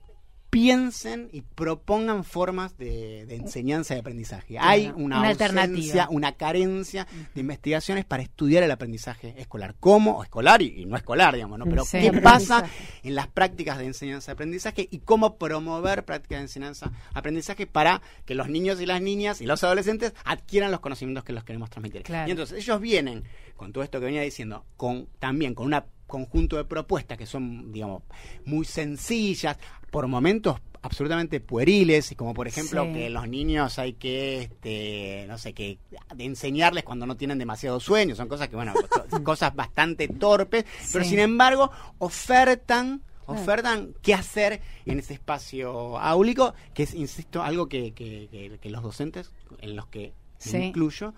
piensen 0.56 1.28
y 1.34 1.42
propongan 1.42 2.24
formas 2.24 2.78
de, 2.78 3.26
de 3.26 3.36
enseñanza 3.36 3.94
y 3.94 4.00
aprendizaje. 4.00 4.54
Claro, 4.54 4.70
Hay 4.70 4.86
una, 4.88 5.20
una 5.20 5.30
ausencia, 5.30 5.46
alternativa. 5.48 6.08
una 6.12 6.32
carencia 6.32 7.08
de 7.34 7.42
investigaciones 7.42 8.06
para 8.06 8.24
estudiar 8.24 8.64
el 8.64 8.72
aprendizaje 8.72 9.34
escolar. 9.38 9.76
¿Cómo? 9.82 10.18
O 10.20 10.24
escolar 10.24 10.62
y, 10.62 10.82
y 10.82 10.86
no 10.86 10.96
escolar, 10.96 11.34
digamos, 11.34 11.60
¿no? 11.60 11.66
Pero 11.66 11.84
Sí. 11.84 12.00
¿qué 12.00 12.08
Aprendizaje. 12.08 12.22
pasa 12.62 12.70
en 13.04 13.16
las 13.16 13.28
prácticas 13.28 13.78
de 13.80 13.86
enseñanza-aprendizaje 13.86 14.88
y 14.90 15.00
cómo 15.00 15.38
promover 15.38 16.06
prácticas 16.06 16.38
de 16.40 16.44
enseñanza-aprendizaje 16.44 17.68
para 17.68 18.02
que 18.26 18.34
los 18.34 18.48
niños 18.48 18.80
y 18.80 18.86
las 18.86 19.02
niñas 19.02 19.42
y 19.42 19.46
los 19.46 19.62
adolescentes 19.66 20.14
adquieran 20.24 20.72
los 20.72 20.80
conocimientos 20.80 21.26
que 21.26 21.34
los 21.34 21.44
queremos 21.44 21.70
transmitir? 21.70 22.04
Claro. 22.04 22.30
Y 22.30 22.32
entonces 22.32 22.60
ellos 22.60 22.80
vienen 22.80 23.26
con 23.58 23.74
todo 23.74 23.84
esto 23.84 24.00
que 24.00 24.06
venía 24.06 24.22
diciendo, 24.22 24.66
con 24.78 25.08
también 25.20 25.54
con 25.54 25.68
un 25.68 25.74
conjunto 26.08 26.58
de 26.58 26.66
propuestas 26.66 27.18
que 27.18 27.26
son, 27.26 27.72
digamos, 27.72 28.04
muy 28.46 28.66
sencillas, 28.66 29.58
por 29.92 30.08
momentos 30.08 30.58
absolutamente 30.82 31.40
pueriles, 31.40 32.14
como 32.16 32.36
por 32.36 32.48
ejemplo 32.48 32.84
Sí. 32.86 32.94
que 32.94 33.10
los 33.10 33.28
niños 33.28 33.80
hay 33.80 33.94
que, 33.94 34.44
este, 34.44 35.26
no 35.28 35.38
sé, 35.40 35.54
que 35.54 35.80
de 36.16 36.26
enseñarles 36.26 36.84
cuando 36.84 37.08
no 37.08 37.18
tienen 37.18 37.40
demasiado 37.40 37.80
sueño, 37.80 38.16
son 38.16 38.28
cosas 38.28 38.50
que, 38.50 38.56
bueno, 38.56 38.74
co- 39.10 39.24
cosas 39.24 39.56
bastante 39.56 40.08
torpes, 40.08 40.64
pero 40.94 41.04
sin 41.04 41.20
embargo 41.20 41.72
ofertan 41.98 43.02
ofertan 43.28 43.96
qué 44.04 44.14
hacer 44.14 44.62
en 44.86 45.00
ese 45.00 45.16
espacio 45.16 45.98
áulico, 45.98 46.54
que 46.76 46.84
es, 46.84 46.94
insisto, 46.94 47.42
algo 47.42 47.68
que, 47.68 47.92
que- 47.94 48.28
que- 48.30 48.60
que 48.62 48.70
los 48.70 48.84
docentes, 48.84 49.32
en 49.62 49.76
los 49.76 49.88
que 49.88 50.14
me 50.54 50.68
incluyo, 50.68 51.16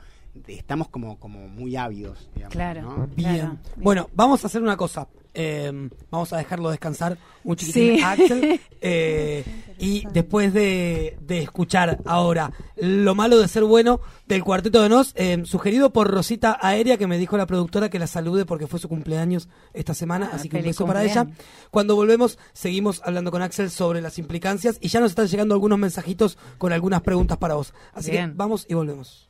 estamos 0.47 0.89
como, 0.89 1.19
como 1.19 1.47
muy 1.47 1.75
ávidos, 1.75 2.29
digamos. 2.33 2.53
Claro. 2.53 2.81
¿no? 2.81 3.07
Bien. 3.15 3.59
Bueno, 3.75 4.09
vamos 4.13 4.43
a 4.43 4.47
hacer 4.47 4.61
una 4.61 4.77
cosa. 4.77 5.07
Eh, 5.39 5.71
vamos 6.09 6.33
a 6.33 6.37
dejarlo 6.37 6.71
descansar 6.71 7.15
un 7.43 7.55
chiquitín 7.55 7.97
Sí. 7.97 8.03
Axel. 8.03 8.59
eh, 8.81 9.43
y 9.77 10.03
después 10.11 10.51
de, 10.51 11.15
de 11.21 11.39
escuchar 11.39 11.99
ahora 12.05 12.51
lo 12.75 13.13
malo 13.13 13.37
de 13.37 13.47
ser 13.47 13.63
bueno 13.63 13.99
del 14.27 14.43
cuarteto 14.43 14.81
de 14.81 14.89
Nos, 14.89 15.13
eh, 15.15 15.43
sugerido 15.45 15.93
por 15.93 16.09
Rosita 16.09 16.57
Aérea, 16.59 16.97
que 16.97 17.05
me 17.05 17.19
dijo 17.19 17.37
la 17.37 17.45
productora 17.45 17.89
que 17.89 17.99
la 17.99 18.07
salude 18.07 18.45
porque 18.45 18.65
fue 18.65 18.79
su 18.79 18.89
cumpleaños 18.89 19.47
esta 19.73 19.93
semana. 19.93 20.29
Ah, 20.31 20.37
así 20.37 20.49
que 20.49 20.57
un 20.57 20.63
beso 20.63 20.87
para 20.87 21.03
ella. 21.03 21.27
Cuando 21.69 21.95
volvemos, 21.95 22.39
seguimos 22.53 23.03
hablando 23.05 23.29
con 23.29 23.43
Axel 23.43 23.69
sobre 23.69 24.01
las 24.01 24.17
implicancias 24.17 24.79
y 24.81 24.87
ya 24.87 24.99
nos 24.99 25.11
están 25.11 25.27
llegando 25.27 25.53
algunos 25.53 25.77
mensajitos 25.77 26.39
con 26.57 26.73
algunas 26.73 27.01
preguntas 27.01 27.37
para 27.37 27.53
vos. 27.53 27.75
Así 27.93 28.09
que 28.09 28.27
vamos 28.33 28.65
y 28.67 28.73
volvemos. 28.73 29.29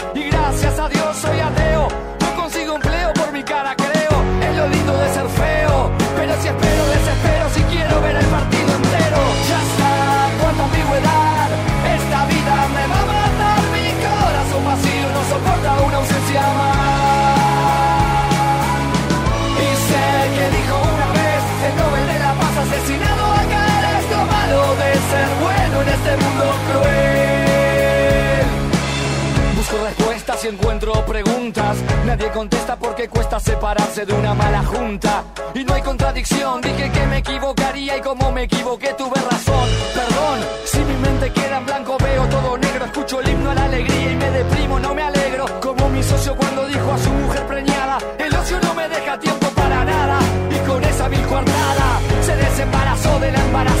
Preguntas. 31.03 31.77
Nadie 32.05 32.29
contesta 32.31 32.75
porque 32.75 33.07
cuesta 33.07 33.39
separarse 33.39 34.05
de 34.05 34.13
una 34.13 34.33
mala 34.33 34.63
junta. 34.63 35.23
Y 35.53 35.63
no 35.63 35.73
hay 35.73 35.81
contradicción, 35.81 36.61
dije 36.61 36.91
que 36.91 37.05
me 37.07 37.17
equivocaría 37.17 37.97
y 37.97 38.01
como 38.01 38.31
me 38.31 38.43
equivoqué 38.43 38.93
tuve 38.97 39.19
razón. 39.29 39.69
Perdón, 39.93 40.39
si 40.65 40.79
mi 40.79 40.95
mente 40.95 41.31
queda 41.31 41.57
en 41.57 41.65
blanco 41.65 41.97
veo 41.99 42.25
todo 42.27 42.57
negro, 42.57 42.85
escucho 42.85 43.19
el 43.21 43.29
himno 43.29 43.51
a 43.51 43.55
la 43.55 43.65
alegría 43.65 44.11
y 44.11 44.15
me 44.15 44.31
deprimo, 44.31 44.79
no 44.79 44.93
me 44.93 45.03
alegro. 45.03 45.45
Como 45.61 45.89
mi 45.89 46.03
socio 46.03 46.35
cuando 46.35 46.65
dijo 46.67 46.91
a 46.91 46.97
su 46.97 47.09
mujer 47.09 47.45
preñada, 47.47 47.97
el 48.17 48.33
ocio 48.35 48.59
no 48.61 48.73
me 48.73 48.87
deja 48.87 49.19
tiempo 49.19 49.47
para 49.49 49.83
nada. 49.85 50.19
Y 50.49 50.67
con 50.67 50.83
esa 50.83 51.07
vil 51.07 51.25
coartada 51.27 51.99
se 52.25 52.35
desembarazó 52.35 53.19
de 53.19 53.31
la 53.31 53.39
embarazada. 53.39 53.80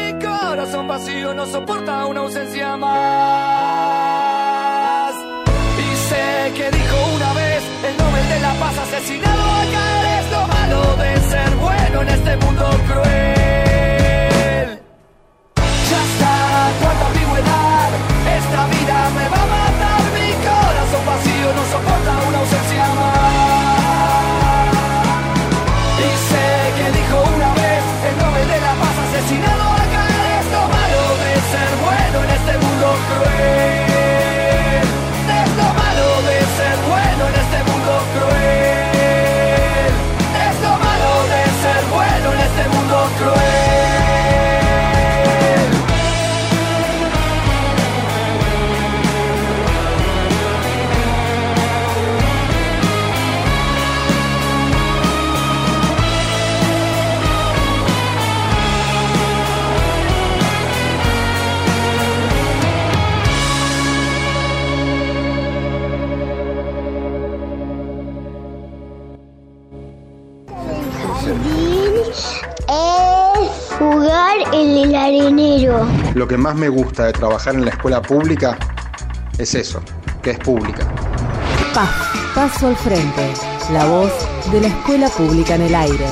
corazón 0.61 0.87
vacío 0.87 1.33
no 1.33 1.47
soporta 1.47 2.05
una 2.05 2.19
ausencia 2.19 2.77
más. 2.77 2.91
Y 5.79 5.95
sé 6.07 6.53
que 6.55 6.69
dijo 6.69 6.97
una 7.15 7.33
vez 7.33 7.63
el 7.87 7.97
Nobel 7.97 8.29
de 8.29 8.39
la 8.41 8.53
Paz 8.59 8.77
asesinado 8.77 9.41
acá 9.41 10.21
lo 10.31 10.47
malo 10.47 10.95
de 10.97 11.19
ser 11.31 11.55
bueno 11.55 12.01
en 12.03 12.09
este 12.09 12.37
mundo 12.37 12.69
cruel. 12.87 14.67
Ya 15.89 15.99
está, 16.09 16.33
cuánta 16.79 17.05
ambigüedad. 17.07 17.89
Esta 18.37 18.61
vida 18.67 18.97
me 19.17 19.25
va 19.33 19.41
a 19.41 19.47
matar. 19.55 20.01
Mi 20.13 20.29
corazón 20.45 21.03
vacío 21.07 21.47
no 21.55 21.63
soporta 21.71 21.90
Lo 76.15 76.27
que 76.27 76.37
más 76.37 76.55
me 76.55 76.69
gusta 76.69 77.05
de 77.05 77.13
trabajar 77.13 77.55
en 77.55 77.65
la 77.65 77.71
escuela 77.71 78.01
pública 78.01 78.57
es 79.37 79.55
eso, 79.55 79.81
que 80.21 80.31
es 80.31 80.39
pública. 80.39 80.87
Paso 82.33 82.67
al 82.67 82.75
Frente, 82.77 83.33
la 83.73 83.85
voz 83.85 84.11
de 84.51 84.61
la 84.61 84.67
escuela 84.67 85.09
pública 85.09 85.55
en 85.55 85.63
el 85.63 85.75
aire. 85.75 86.05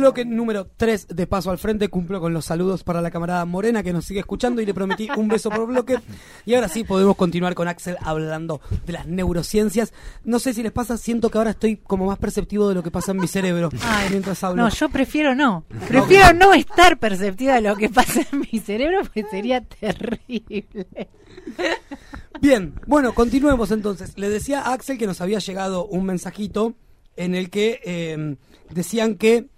Bloque 0.00 0.24
número 0.24 0.66
3 0.66 1.08
de 1.08 1.26
Paso 1.26 1.50
al 1.50 1.58
Frente. 1.58 1.88
Cumplo 1.88 2.20
con 2.22 2.32
los 2.32 2.46
saludos 2.46 2.84
para 2.84 3.02
la 3.02 3.10
camarada 3.10 3.44
Morena 3.44 3.82
que 3.82 3.92
nos 3.92 4.06
sigue 4.06 4.20
escuchando 4.20 4.62
y 4.62 4.66
le 4.66 4.72
prometí 4.72 5.08
un 5.14 5.28
beso 5.28 5.50
por 5.50 5.66
bloque. 5.66 5.98
Y 6.46 6.54
ahora 6.54 6.68
sí 6.68 6.84
podemos 6.84 7.16
continuar 7.16 7.54
con 7.54 7.68
Axel 7.68 7.98
hablando 8.00 8.62
de 8.86 8.94
las 8.94 9.06
neurociencias. 9.06 9.92
No 10.24 10.38
sé 10.38 10.54
si 10.54 10.62
les 10.62 10.72
pasa, 10.72 10.96
siento 10.96 11.30
que 11.30 11.36
ahora 11.36 11.50
estoy 11.50 11.76
como 11.76 12.06
más 12.06 12.18
perceptivo 12.18 12.66
de 12.66 12.74
lo 12.74 12.82
que 12.82 12.90
pasa 12.90 13.12
en 13.12 13.18
mi 13.18 13.28
cerebro 13.28 13.68
Ay, 13.82 14.08
mientras 14.10 14.42
hablo. 14.42 14.62
No, 14.62 14.70
yo 14.70 14.88
prefiero 14.88 15.34
no. 15.34 15.64
Prefiero 15.86 16.32
no 16.32 16.54
estar 16.54 16.98
perceptiva 16.98 17.56
de 17.56 17.60
lo 17.60 17.76
que 17.76 17.90
pasa 17.90 18.26
en 18.32 18.40
mi 18.40 18.58
cerebro 18.58 19.00
porque 19.02 19.24
sería 19.30 19.60
terrible. 19.60 20.66
Bien, 22.40 22.72
bueno, 22.86 23.12
continuemos 23.12 23.70
entonces. 23.70 24.16
Le 24.16 24.30
decía 24.30 24.62
a 24.62 24.72
Axel 24.72 24.96
que 24.96 25.06
nos 25.06 25.20
había 25.20 25.40
llegado 25.40 25.84
un 25.84 26.06
mensajito 26.06 26.74
en 27.16 27.34
el 27.34 27.50
que 27.50 27.80
eh, 27.84 28.36
decían 28.70 29.16
que 29.16 29.50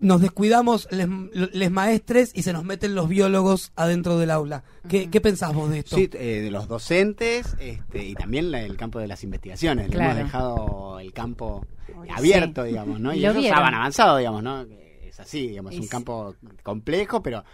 nos 0.00 0.20
descuidamos 0.20 0.86
les, 0.92 1.08
les 1.52 1.70
maestres 1.70 2.30
y 2.34 2.42
se 2.42 2.52
nos 2.52 2.64
meten 2.64 2.94
los 2.94 3.08
biólogos 3.08 3.72
adentro 3.76 4.16
del 4.18 4.30
aula. 4.30 4.62
¿Qué, 4.88 5.10
¿qué 5.10 5.20
pensás 5.20 5.52
vos 5.54 5.70
de 5.70 5.80
esto? 5.80 5.96
Sí, 5.96 6.08
eh, 6.12 6.40
de 6.42 6.50
los 6.50 6.68
docentes 6.68 7.56
este, 7.58 8.04
y 8.04 8.14
también 8.14 8.50
la- 8.50 8.62
el 8.62 8.76
campo 8.76 8.98
de 9.00 9.08
las 9.08 9.24
investigaciones. 9.24 9.88
Le 9.92 9.96
hemos 10.02 10.16
dejado 10.16 11.00
el 11.00 11.12
campo 11.12 11.66
abierto, 12.14 12.62
Sí. 12.62 12.68
digamos, 12.68 13.00
¿no? 13.00 13.12
Y 13.14 13.20
Lo 13.20 13.30
ellos 13.30 13.42
vieron. 13.42 13.64
han 13.64 13.74
avanzado, 13.74 14.16
digamos, 14.18 14.42
¿no? 14.42 14.62
Es 15.02 15.18
así, 15.20 15.48
digamos, 15.48 15.72
es 15.74 15.80
un 15.80 15.88
campo 15.88 16.34
complejo, 16.62 17.22
pero 17.22 17.44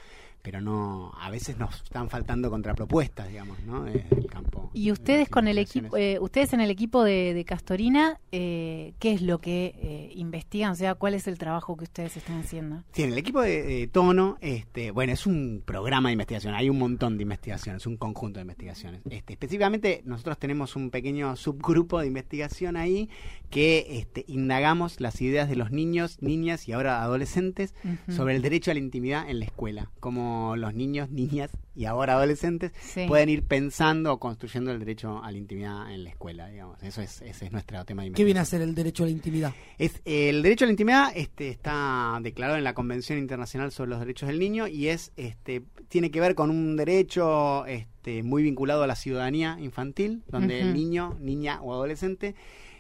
pero 0.45 0.61
no 0.61 1.11
a 1.19 1.31
veces 1.31 1.57
nos 1.59 1.83
están 1.83 2.11
faltando 2.11 2.51
contrapropuestas, 2.51 3.31
digamos, 3.31 3.59
¿no? 3.61 3.89
Eh, 3.89 4.05
El 4.11 4.27
campo. 4.27 4.71
Y 4.75 4.93
ustedes 4.93 5.31
con 5.31 5.49
el 5.49 5.57
equipo, 5.57 5.97
eh, 5.97 6.19
ustedes 6.21 6.53
en 6.53 6.61
el 6.61 6.71
equipo 6.71 7.03
de, 7.03 7.33
de 7.33 7.45
Castorina, 7.47 8.21
eh, 8.31 8.93
¿qué 8.99 9.13
es 9.13 9.23
lo 9.23 9.39
que 9.39 9.75
eh, 9.79 10.13
investigan? 10.15 10.73
O 10.73 10.75
sea, 10.75 10.97
¿cuál 10.97 11.15
es 11.15 11.27
el 11.29 11.39
trabajo 11.39 11.79
que 11.79 11.85
ustedes 11.85 12.19
están 12.19 12.41
haciendo? 12.41 12.83
Sí, 12.93 13.05
en 13.05 13.13
el 13.13 13.19
equipo 13.19 13.41
de, 13.41 13.63
de 13.63 13.87
Tono, 13.87 14.37
este, 14.43 14.91
bueno, 14.91 15.15
es 15.15 15.27
un 15.27 15.63
programa 15.65 16.11
de 16.11 16.13
investigación, 16.13 16.55
hay 16.55 16.69
un 16.69 16.79
montón 16.79 17.17
de 17.17 17.23
investigaciones, 17.23 17.87
un 17.87 17.97
conjunto 17.97 18.39
de 18.39 18.43
investigaciones. 18.43 19.01
Este, 19.09 19.33
específicamente, 19.33 20.03
nosotros 20.05 20.39
tenemos 20.39 20.77
un 20.77 20.91
pequeño 20.91 21.37
subgrupo 21.37 22.01
de 22.01 22.09
investigación 22.09 22.77
ahí 22.77 23.09
que 23.49 23.87
este, 23.99 24.25
indagamos 24.29 25.01
las 25.01 25.23
ideas 25.23 25.49
de 25.49 25.57
los 25.57 25.71
niños, 25.71 26.21
niñas 26.21 26.69
y 26.69 26.73
ahora 26.73 27.03
adolescentes 27.03 27.75
sobre 28.09 28.35
el 28.37 28.43
derecho 28.43 28.73
a 28.73 28.75
la 28.75 28.81
intimidad 28.81 29.31
en 29.31 29.39
la 29.39 29.45
escuela, 29.45 29.91
cómo 30.35 30.57
los 30.57 30.75
niños, 30.75 31.11
niñas 31.11 31.51
y 31.75 31.85
ahora 31.87 32.15
adolescentes 32.15 32.73
Sí. 32.81 33.07
pueden 33.07 33.29
ir 33.29 33.43
pensando 33.45 34.13
o 34.13 34.19
construyendo 34.19 34.71
el 34.71 34.79
derecho 34.79 35.23
a 35.23 35.31
la 35.31 35.39
intimidad 35.39 35.93
en 35.93 36.05
la 36.05 36.11
escuela, 36.11 36.49
digamos. 36.49 36.83
Eso 36.83 37.03
es, 37.03 37.23
ese 37.23 37.47
es 37.47 37.53
nuestro 37.53 37.85
tema 37.85 38.03
de 38.03 38.13
¿Qué 38.13 38.25
viene 38.25 38.41
a 38.41 38.45
ser 38.45 38.63
el 38.63 38.75
derecho 38.75 39.05
a 39.05 39.07
la 39.07 39.13
intimidad? 39.13 39.53
Es, 39.79 40.01
el 40.05 40.43
derecho 40.43 40.65
a 40.65 40.67
la 40.67 40.73
intimidad 40.73 41.13
este, 41.15 41.49
está 41.49 42.19
declarado 42.23 42.59
en 42.59 42.65
la 42.65 42.75
Convención 42.75 43.19
Internacional 43.19 43.73
sobre 43.73 43.91
los 43.91 44.01
Derechos 44.01 44.29
del 44.29 44.39
Niño 44.39 44.67
y 44.67 44.89
es 44.89 45.13
este, 45.17 45.63
tiene 45.89 46.11
que 46.11 46.21
ver 46.21 46.35
con 46.35 46.51
un 46.51 46.77
derecho 46.77 47.67
este, 47.67 48.23
muy 48.23 48.43
vinculado 48.43 48.83
a 48.83 48.87
la 48.87 48.97
ciudadanía 48.97 49.57
infantil, 49.61 50.23
donde 50.29 50.61
el 50.61 50.75
niño, 50.75 51.17
niña 51.21 51.61
o 51.63 51.73
adolescente 51.73 52.35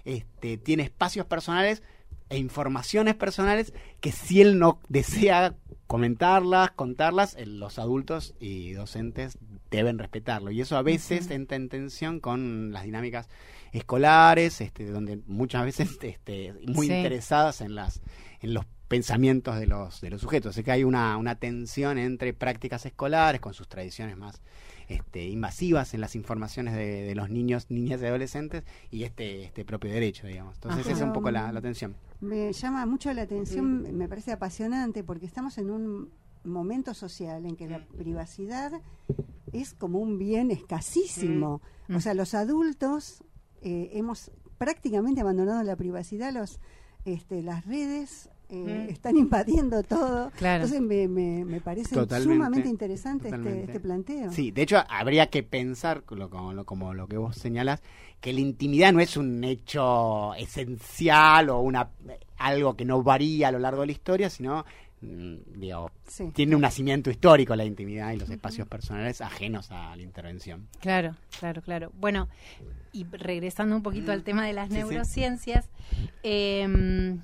este, 0.05 0.59
tiene 0.59 0.82
espacios 0.84 1.26
personales 1.26 1.82
e 2.30 2.38
informaciones 2.38 3.14
personales 3.14 3.72
que 4.00 4.11
si 4.11 4.40
él 4.40 4.59
no 4.59 4.80
desea 4.88 5.55
comentarlas, 5.95 6.72
contarlas, 6.72 7.36
eh, 7.36 7.47
los 7.47 7.78
adultos 7.78 8.34
y 8.40 8.72
docentes 8.72 9.38
deben 9.70 9.97
respetarlo. 9.97 10.51
Y 10.51 10.61
eso 10.61 10.76
a 10.76 10.82
veces 10.82 11.30
entra 11.30 11.57
en 11.57 11.68
tensión 11.68 12.18
con 12.18 12.72
las 12.72 12.82
dinámicas 12.82 13.28
escolares, 13.72 14.61
este, 14.61 14.86
donde 14.86 15.20
muchas 15.28 15.64
veces 15.64 15.97
este, 16.03 16.53
muy 16.66 16.88
Sí. 16.88 16.92
interesadas 16.92 17.61
en 17.61 17.76
las 17.76 18.03
en 18.40 18.55
los 18.55 18.66
pensamientos 18.88 19.57
de 19.57 19.68
los 19.68 20.01
de 20.01 20.11
los 20.11 20.20
sujetos. 20.20 20.51
Así 20.51 20.64
que 20.64 20.72
hay 20.72 20.82
una, 20.82 21.16
una 21.16 21.36
tensión 21.36 21.97
entre 21.97 22.34
prácticas 22.34 22.84
escolares 22.86 23.40
con 23.40 23.55
sus 23.55 23.68
tradiciones 23.68 24.16
más 24.16 24.42
este, 24.89 25.28
invasivas 25.28 25.95
en 25.95 26.01
las 26.01 26.14
informaciones 26.14 26.74
de, 26.74 27.03
de 27.03 27.14
los 27.14 27.30
niños, 27.30 27.70
niñas 27.70 28.01
y 28.03 28.07
adolescentes 28.07 28.64
y 28.91 29.05
este, 29.05 29.45
este 29.45 29.64
propio 29.64 29.91
derecho, 29.91 30.26
digamos. 30.26 30.55
Entonces 30.57 30.82
Ajá. 30.82 30.91
esa 30.91 31.01
es 31.01 31.07
un 31.07 31.12
poco 31.12 31.30
la, 31.30 31.53
la 31.53 31.61
tensión. 31.61 31.97
Me 32.20 32.53
llama 32.53 32.87
mucho 32.87 33.12
la 33.12 33.22
atención, 33.22 33.97
me 33.97 34.09
parece 34.09 34.32
apasionante 34.32 35.05
porque 35.05 35.26
estamos 35.26 35.59
en 35.59 35.70
un 35.70 36.11
momento 36.45 36.95
social 36.95 37.45
en 37.47 37.57
que 37.57 37.68
la 37.68 37.85
privacidad 37.87 38.72
es 39.53 39.74
como 39.74 39.99
un 39.99 40.18
bien 40.18 40.51
escasísimo. 40.51 41.62
Mm. 41.89 41.97
O 41.97 42.01
sea, 42.01 42.14
los 42.14 42.35
adultos 42.35 43.24
eh, 43.62 43.91
hemos 43.95 44.30
prácticamente 44.59 45.20
abandonado 45.20 45.62
la 45.62 45.76
privacidad, 45.76 46.32
los 46.32 46.61
este, 47.05 47.43
las 47.43 47.66
redes 47.66 48.30
eh, 48.55 48.86
Mm. 48.86 48.90
están 48.90 49.16
invadiendo 49.16 49.82
todo. 49.82 50.30
Claro. 50.36 50.64
Entonces 50.64 50.80
me, 50.80 51.09
me, 51.09 51.44
me 51.44 51.61
parece 51.61 51.94
Totalmente, 51.94 52.34
sumamente 52.34 52.68
interesante 52.68 53.28
este, 53.28 53.38
totalmente. 53.38 53.64
este 53.72 53.80
planteo. 53.80 54.32
Sí, 54.32 54.50
de 54.50 54.62
hecho 54.62 54.76
habría 54.88 55.26
que 55.28 55.42
pensar, 55.42 56.02
lo- 56.11 56.30
como 56.30 56.52
lo, 56.52 56.64
como 56.64 56.94
lo 56.94 57.07
que 57.09 57.16
vos 57.16 57.36
señalás, 57.36 57.82
que 58.20 58.32
la 58.32 58.40
intimidad 58.40 58.92
no 58.92 59.00
es 59.00 59.16
un 59.16 59.44
hecho 59.44 60.34
esencial 60.34 61.50
o 61.50 61.61
una 61.61 61.90
algo 62.38 62.74
que 62.76 62.84
no 62.84 63.02
varía 63.02 63.48
a 63.48 63.52
lo 63.52 63.59
largo 63.59 63.82
de 63.82 63.86
la 63.86 63.92
historia, 63.92 64.30
sino 64.30 64.64
mm, 65.02 65.34
digo, 65.61 65.90
Sí. 66.07 66.30
tiene 66.34 66.55
un 66.57 66.62
nacimiento 66.62 67.11
histórico 67.11 67.55
la 67.55 67.64
intimidad 67.66 68.12
y 68.12 68.16
los 68.16 68.30
espacios 68.30 68.66
personales 68.66 69.20
ajenos 69.20 69.70
a 69.70 69.94
la 69.94 70.02
intervención. 70.02 70.66
Claro, 70.80 71.14
claro, 71.38 71.61
claro. 71.62 71.92
Bueno, 71.98 72.28
y 72.92 73.05
regresando 73.05 73.76
un 73.76 73.82
poquito 73.82 74.12
al 74.12 74.22
tema 74.22 74.46
de 74.46 74.55
las 74.55 74.68
Sí, 74.70 74.76
sí. 74.76 74.80
neurociencias, 74.80 75.68
eh, 76.22 77.18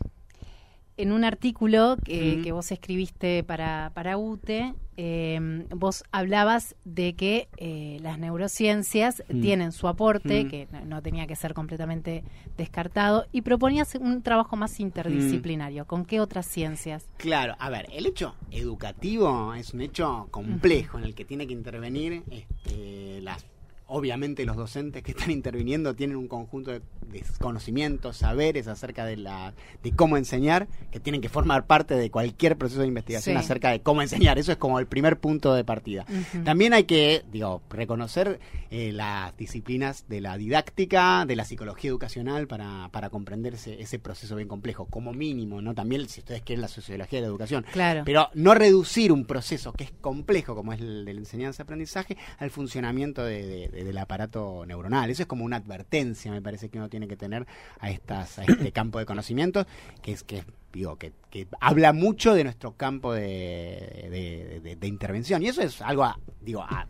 en 1.00 1.12
un 1.12 1.24
artículo 1.24 1.96
que, 2.04 2.50
vos 2.52 2.70
escribiste 2.72 3.42
para, 3.44 3.90
para 3.94 4.18
UTE, 4.18 4.74
eh, 4.96 5.64
vos 5.74 6.04
hablabas 6.12 6.74
de 6.84 7.14
que 7.14 7.48
eh, 7.56 7.98
las 8.02 8.18
neurociencias 8.18 9.22
Mm. 9.28 9.40
tienen 9.40 9.72
su 9.72 9.88
aporte, 9.88 10.44
Mm. 10.44 10.48
que 10.48 10.68
no, 10.72 10.84
no 10.84 11.02
tenía 11.02 11.26
que 11.26 11.36
ser 11.36 11.54
completamente 11.54 12.22
descartado, 12.58 13.26
y 13.32 13.40
proponías 13.42 13.94
un 13.94 14.22
trabajo 14.22 14.56
más 14.56 14.78
interdisciplinario. 14.80 15.86
¿Con 15.86 16.04
qué 16.04 16.20
otras 16.20 16.46
ciencias? 16.46 17.06
Claro, 17.16 17.56
a 17.58 17.70
ver, 17.70 17.86
el 17.92 18.06
hecho 18.06 18.34
educativo 18.50 19.54
es 19.54 19.72
un 19.74 19.80
hecho 19.80 20.28
complejo 20.30 20.98
en 20.98 21.04
el 21.04 21.14
que 21.14 21.24
tiene 21.24 21.46
que 21.46 21.52
intervenir 21.54 22.22
este, 22.30 23.20
las 23.22 23.44
obviamente 23.90 24.44
los 24.46 24.56
docentes 24.56 25.02
que 25.02 25.10
están 25.12 25.30
interviniendo 25.30 25.94
tienen 25.94 26.16
un 26.16 26.28
conjunto 26.28 26.70
de, 26.70 26.80
de 27.10 27.22
conocimientos, 27.40 28.16
saberes 28.18 28.68
acerca 28.68 29.04
de 29.04 29.16
la 29.16 29.52
de 29.82 29.92
cómo 29.92 30.16
enseñar 30.16 30.68
que 30.90 31.00
tienen 31.00 31.20
que 31.20 31.28
formar 31.28 31.66
parte 31.66 31.94
de 31.94 32.10
cualquier 32.10 32.56
proceso 32.56 32.80
de 32.82 32.86
investigación 32.86 33.36
Sí. 33.36 33.38
acerca 33.40 33.70
de 33.70 33.80
cómo 33.80 34.00
enseñar. 34.02 34.38
Eso 34.38 34.52
es 34.52 34.58
como 34.58 34.78
el 34.78 34.86
primer 34.86 35.18
punto 35.18 35.54
de 35.54 35.64
partida. 35.64 36.06
También 36.44 36.72
hay 36.72 36.84
que, 36.84 37.22
digo, 37.32 37.62
reconocer 37.70 38.40
eh, 38.70 38.92
las 38.92 39.36
disciplinas 39.36 40.04
de 40.08 40.20
la 40.20 40.36
didáctica, 40.38 41.24
de 41.26 41.36
la 41.36 41.44
psicología 41.44 41.90
educacional 41.90 42.46
para, 42.46 42.88
para 42.92 43.10
comprender 43.10 43.54
ese, 43.54 43.80
ese 43.82 43.98
proceso 43.98 44.36
bien 44.36 44.48
complejo, 44.48 44.86
como 44.86 45.12
mínimo, 45.12 45.60
¿no? 45.60 45.74
También, 45.74 46.08
si 46.08 46.20
ustedes 46.20 46.42
quieren, 46.42 46.60
la 46.62 46.68
sociología 46.68 47.18
de 47.18 47.22
la 47.22 47.28
educación. 47.28 47.64
Claro. 47.72 48.02
Pero 48.04 48.28
no 48.34 48.54
reducir 48.54 49.10
un 49.12 49.24
proceso 49.24 49.72
que 49.72 49.84
es 49.84 49.90
complejo, 50.00 50.54
como 50.54 50.72
es 50.72 50.80
el 50.80 51.04
de 51.04 51.14
la 51.14 51.20
enseñanza-aprendizaje, 51.20 52.16
al 52.38 52.50
funcionamiento 52.50 53.24
de- 53.24 53.46
de- 53.46 53.68
de- 53.68 53.79
del 53.84 53.98
aparato 53.98 54.64
neuronal. 54.66 55.10
Eso 55.10 55.22
es 55.22 55.26
como 55.28 55.44
una 55.44 55.56
advertencia, 55.56 56.30
me 56.32 56.42
parece 56.42 56.68
que 56.68 56.78
uno 56.78 56.88
tiene 56.88 57.08
que 57.08 57.16
tener 57.16 57.46
a, 57.78 57.90
estas, 57.90 58.38
a 58.38 58.44
este 58.44 58.72
campo 58.72 58.98
de 58.98 59.06
conocimientos, 59.06 59.66
que 60.02 60.12
es 60.12 60.22
que 60.22 60.44
digo 60.72 60.96
que, 60.96 61.12
que 61.30 61.46
habla 61.60 61.92
mucho 61.92 62.34
de 62.34 62.44
nuestro 62.44 62.72
campo 62.76 63.12
de, 63.12 64.08
de- 64.10 64.60
de- 64.60 64.76
de 64.76 64.86
intervención. 64.86 65.42
Y 65.42 65.48
eso 65.48 65.62
es 65.62 65.80
algo, 65.82 66.04
a- 66.04 66.18
digo, 66.40 66.62
a- 66.62 66.86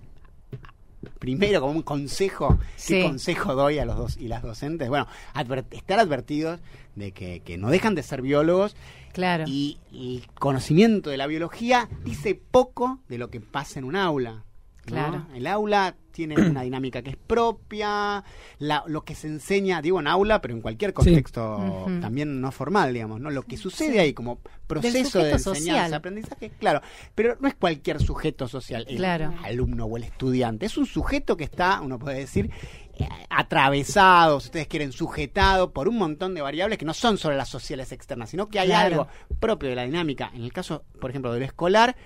primero 1.18 1.61
como 1.61 1.72
un 1.72 1.82
consejo, 1.82 2.59
Sí. 2.76 2.95
¿qué 2.95 3.03
consejo 3.05 3.55
doy 3.55 3.78
a 3.78 3.84
los 3.84 3.97
dos 3.97 4.16
y 4.18 4.28
las 4.28 4.43
docentes? 4.43 4.88
Bueno, 4.88 5.07
adver- 5.34 5.64
estar 5.70 5.99
advertidos 5.99 6.61
de 6.95 7.12
que, 7.12 7.41
que 7.41 7.57
no 7.57 7.70
dejan 7.70 7.95
de 7.95 8.03
ser 8.03 8.20
biólogos 8.20 8.76
Claro. 9.12 9.45
y 9.47 9.78
el 9.93 10.26
conocimiento 10.34 11.09
de 11.11 11.16
la 11.16 11.26
biología 11.26 11.88
dice 12.05 12.34
poco 12.34 13.01
de 13.09 13.16
lo 13.18 13.30
que 13.30 13.41
pasa 13.41 13.78
en 13.78 13.84
un 13.86 13.97
aula. 13.97 14.45
¿No? 14.87 14.93
Claro. 14.93 15.26
El 15.35 15.47
aula 15.47 15.95
tiene 16.12 16.35
una 16.41 16.62
dinámica 16.62 17.03
que 17.03 17.11
es 17.11 17.16
propia, 17.16 18.24
la- 18.59 18.83
lo 18.87 19.03
que 19.05 19.14
se 19.14 19.26
enseña, 19.28 19.81
digo 19.83 20.01
en 20.01 20.07
aula, 20.07 20.41
pero 20.41 20.55
en 20.55 20.61
cualquier 20.61 20.93
contexto 20.93 21.87
también 22.01 22.41
no 22.41 22.51
formal, 22.53 22.93
digamos, 22.93 23.20
¿no? 23.20 23.31
Lo 23.31 23.43
que 23.43 23.57
sucede 23.57 24.01
ahí 24.01 24.12
como 24.12 24.41
proceso 24.66 25.18
de 25.18 25.33
enseñanza, 25.33 25.55
social. 25.55 25.95
aprendizaje, 25.95 26.51
claro, 26.59 26.81
pero 27.14 27.37
no 27.41 27.49
es 27.49 27.55
cualquier 27.55 28.01
sujeto 28.01 28.49
social, 28.49 28.85
el 28.89 28.97
Claro. 28.97 29.35
alumno 29.45 29.85
o 29.87 29.97
el 29.97 30.05
estudiante, 30.05 30.66
es 30.66 30.76
un 30.76 30.87
sujeto 30.87 31.37
que 31.37 31.45
está, 31.45 31.81
uno 31.81 31.99
puede 31.99 32.18
decir, 32.20 32.51
eh, 32.99 33.09
atravesado, 33.28 34.41
si 34.41 34.47
ustedes 34.47 34.66
quieren, 34.66 34.93
sujetado 34.93 35.72
por 35.72 35.89
un 35.89 35.97
montón 35.99 36.35
de 36.35 36.41
variables 36.43 36.78
que 36.78 36.85
no 36.85 36.95
son 36.95 37.18
solo 37.18 37.37
las 37.37 37.49
sociales 37.49 37.93
externas, 37.93 38.31
sino 38.31 38.49
que 38.49 38.59
hay 38.61 38.68
Claro. 38.68 39.03
algo 39.03 39.09
propio 39.39 39.68
de 39.68 39.74
la 39.76 39.85
dinámica. 39.85 40.31
En 40.35 40.43
el 40.43 40.53
caso, 40.53 40.85
por 41.01 41.11
ejemplo, 41.11 41.33
de 41.33 41.41
lo 41.41 41.45
escolar, 41.45 41.97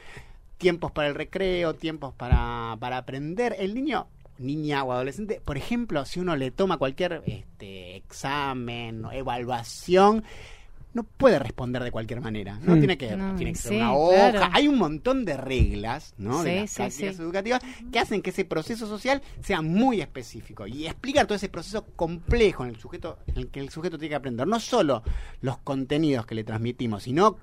tiempos 0.64 0.92
para 0.92 1.08
el 1.08 1.14
recreo, 1.14 1.74
tiempos 1.74 2.14
para, 2.14 2.74
para 2.80 2.96
aprender. 2.96 3.54
El 3.58 3.74
niño 3.74 4.06
niña 4.38 4.82
o 4.82 4.92
adolescente, 4.92 5.42
por 5.44 5.58
ejemplo, 5.58 6.04
si 6.06 6.20
uno 6.20 6.34
le 6.36 6.50
toma 6.50 6.78
cualquier 6.78 7.22
este, 7.26 7.96
examen 7.96 9.04
o 9.04 9.12
evaluación, 9.12 10.24
no 10.94 11.02
puede 11.04 11.38
responder 11.38 11.82
de 11.84 11.90
cualquier 11.92 12.20
manera. 12.22 12.58
No 12.62 12.76
Mm. 12.76 12.78
tiene 12.78 12.96
que, 12.98 13.14
No, 13.16 13.34
tiene 13.36 13.52
que 13.52 13.58
ser 13.58 13.70
sí, 13.72 13.76
una 13.76 13.94
hoja. 13.94 14.30
claro. 14.30 14.48
Hay 14.54 14.66
un 14.68 14.78
montón 14.78 15.24
de 15.26 15.36
reglas, 15.36 16.14
¿no? 16.18 16.42
Sí, 16.42 16.48
de 16.48 16.60
las 16.62 16.70
sí, 16.70 16.76
prácticas 16.78 17.16
sí. 17.16 17.22
educativas 17.22 17.60
que 17.92 17.98
hacen 17.98 18.22
que 18.22 18.30
ese 18.30 18.44
proceso 18.46 18.86
social 18.88 19.20
sea 19.42 19.60
muy 19.60 20.00
específico 20.00 20.66
y 20.66 20.86
explicar 20.86 21.26
todo 21.26 21.36
ese 21.36 21.48
proceso 21.50 21.84
complejo 21.94 22.64
en 22.64 22.70
el 22.70 22.76
sujeto, 22.80 23.18
en 23.26 23.36
el 23.36 23.48
que 23.48 23.60
el 23.60 23.68
sujeto 23.68 23.98
tiene 23.98 24.10
que 24.10 24.16
aprender. 24.16 24.46
No 24.48 24.58
solo 24.58 25.02
los 25.42 25.58
contenidos 25.58 26.26
que 26.26 26.34
le 26.34 26.42
transmitimos, 26.44 27.02
sino 27.04 27.36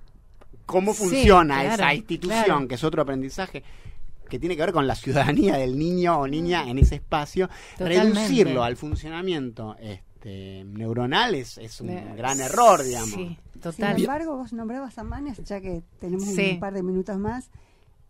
cómo 0.65 0.93
Sí, 0.93 0.99
funciona 1.03 1.61
claro, 1.61 1.73
esa 1.75 1.93
institución, 1.93 2.43
claro. 2.45 2.67
que 2.67 2.75
es 2.75 2.83
otro 2.83 3.01
aprendizaje 3.01 3.63
que 4.29 4.39
tiene 4.39 4.55
que 4.55 4.61
ver 4.61 4.71
con 4.71 4.87
la 4.87 4.95
ciudadanía 4.95 5.57
del 5.57 5.77
niño 5.77 6.17
o 6.19 6.27
niña 6.27 6.69
en 6.69 6.77
ese 6.79 6.95
espacio, 6.95 7.49
Totalmente. 7.77 8.13
reducirlo 8.19 8.63
al 8.63 8.77
funcionamiento 8.77 9.75
este, 9.81 10.63
neuronal 10.65 11.35
es, 11.35 11.57
es 11.57 11.81
un 11.81 12.15
gran 12.15 12.39
error, 12.39 12.81
digamos. 12.83 13.09
Sí, 13.15 13.37
Sin 13.51 13.61
total. 13.61 13.99
embargo, 13.99 14.37
vos 14.37 14.53
nombrabas 14.53 14.97
a 14.97 15.03
Manes, 15.03 15.43
ya 15.43 15.59
que 15.59 15.83
tenemos 15.99 16.23
Sí. 16.29 16.51
un 16.53 16.59
par 16.61 16.73
de 16.73 16.81
minutos 16.83 17.17
más, 17.17 17.49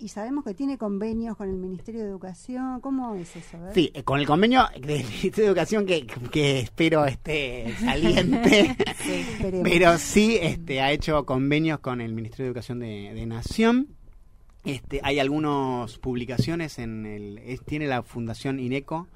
y 0.01 0.07
sabemos 0.07 0.43
que 0.43 0.53
tiene 0.53 0.77
convenios 0.77 1.37
con 1.37 1.49
el 1.49 1.55
Ministerio 1.55 2.01
de 2.01 2.07
Educación. 2.09 2.81
¿Cómo 2.81 3.15
es 3.15 3.35
eso? 3.35 3.57
A 3.57 3.61
ver. 3.65 3.73
Sí, 3.73 3.91
eh, 3.93 4.03
con 4.03 4.19
el 4.19 4.25
convenio 4.25 4.65
del 4.73 5.03
Ministerio 5.05 5.43
de 5.43 5.45
Educación 5.47 5.85
que, 5.85 6.05
que 6.31 6.59
espero 6.59 7.05
esté 7.05 7.73
saliente, 7.79 8.75
pero 9.63 9.97
sí 9.97 10.37
este, 10.41 10.81
ha 10.81 10.91
hecho 10.91 11.25
convenios 11.25 11.79
con 11.79 12.01
el 12.01 12.13
Ministerio 12.13 12.45
de 12.45 12.49
Educación 12.49 12.79
de, 12.79 13.13
de 13.13 13.25
Nación. 13.25 13.87
Este, 14.63 14.99
hay 15.03 15.19
algunas 15.19 15.97
publicaciones 15.97 16.77
en 16.79 17.05
el 17.05 17.37
es- 17.39 17.63
tiene 17.65 17.87
la 17.87 18.03
Fundación 18.03 18.59
INECO 18.59 19.07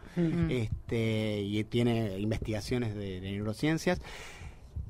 este 0.49 1.41
y 1.41 1.63
tiene 1.65 2.17
investigaciones 2.19 2.95
de, 2.95 3.19
de 3.19 3.31
neurociencias 3.31 3.99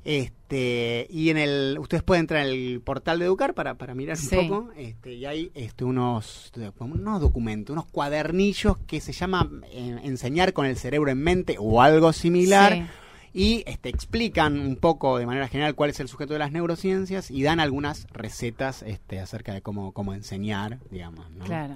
este 0.06 1.06
y 1.10 1.30
en 1.30 1.36
el 1.38 1.76
ustedes 1.80 2.02
pueden 2.02 2.20
entrar 2.22 2.46
en 2.46 2.52
el 2.52 2.80
portal 2.80 3.18
de 3.18 3.24
Educar 3.26 3.54
para, 3.54 3.74
para 3.74 3.94
mirar 3.94 4.16
Sí. 4.16 4.36
un 4.36 4.48
poco 4.48 4.72
este 4.76 5.14
y 5.14 5.26
hay 5.26 5.50
este 5.54 5.84
unos 5.84 6.52
unos 6.78 7.20
documentos 7.20 7.72
unos 7.72 7.86
cuadernillos 7.86 8.78
que 8.86 9.00
se 9.00 9.12
llama 9.12 9.50
eh, 9.70 9.98
enseñar 10.04 10.52
con 10.52 10.66
el 10.66 10.76
cerebro 10.76 11.10
en 11.10 11.18
mente 11.18 11.56
o 11.58 11.82
algo 11.82 12.12
similar 12.12 12.72
Sí. 12.72 12.84
y 13.34 13.64
este, 13.66 13.88
explican 13.90 14.58
un 14.58 14.76
poco 14.76 15.18
de 15.18 15.26
manera 15.26 15.48
general 15.48 15.74
cuál 15.74 15.90
es 15.90 16.00
el 16.00 16.08
sujeto 16.08 16.32
de 16.32 16.38
las 16.38 16.52
neurociencias 16.52 17.30
y 17.30 17.42
dan 17.42 17.60
algunas 17.60 18.06
recetas 18.12 18.82
este, 18.82 19.18
acerca 19.20 19.52
de 19.52 19.60
cómo, 19.60 19.92
cómo 19.92 20.14
enseñar, 20.14 20.78
digamos. 20.90 21.30
¿no? 21.32 21.44
Claro. 21.44 21.74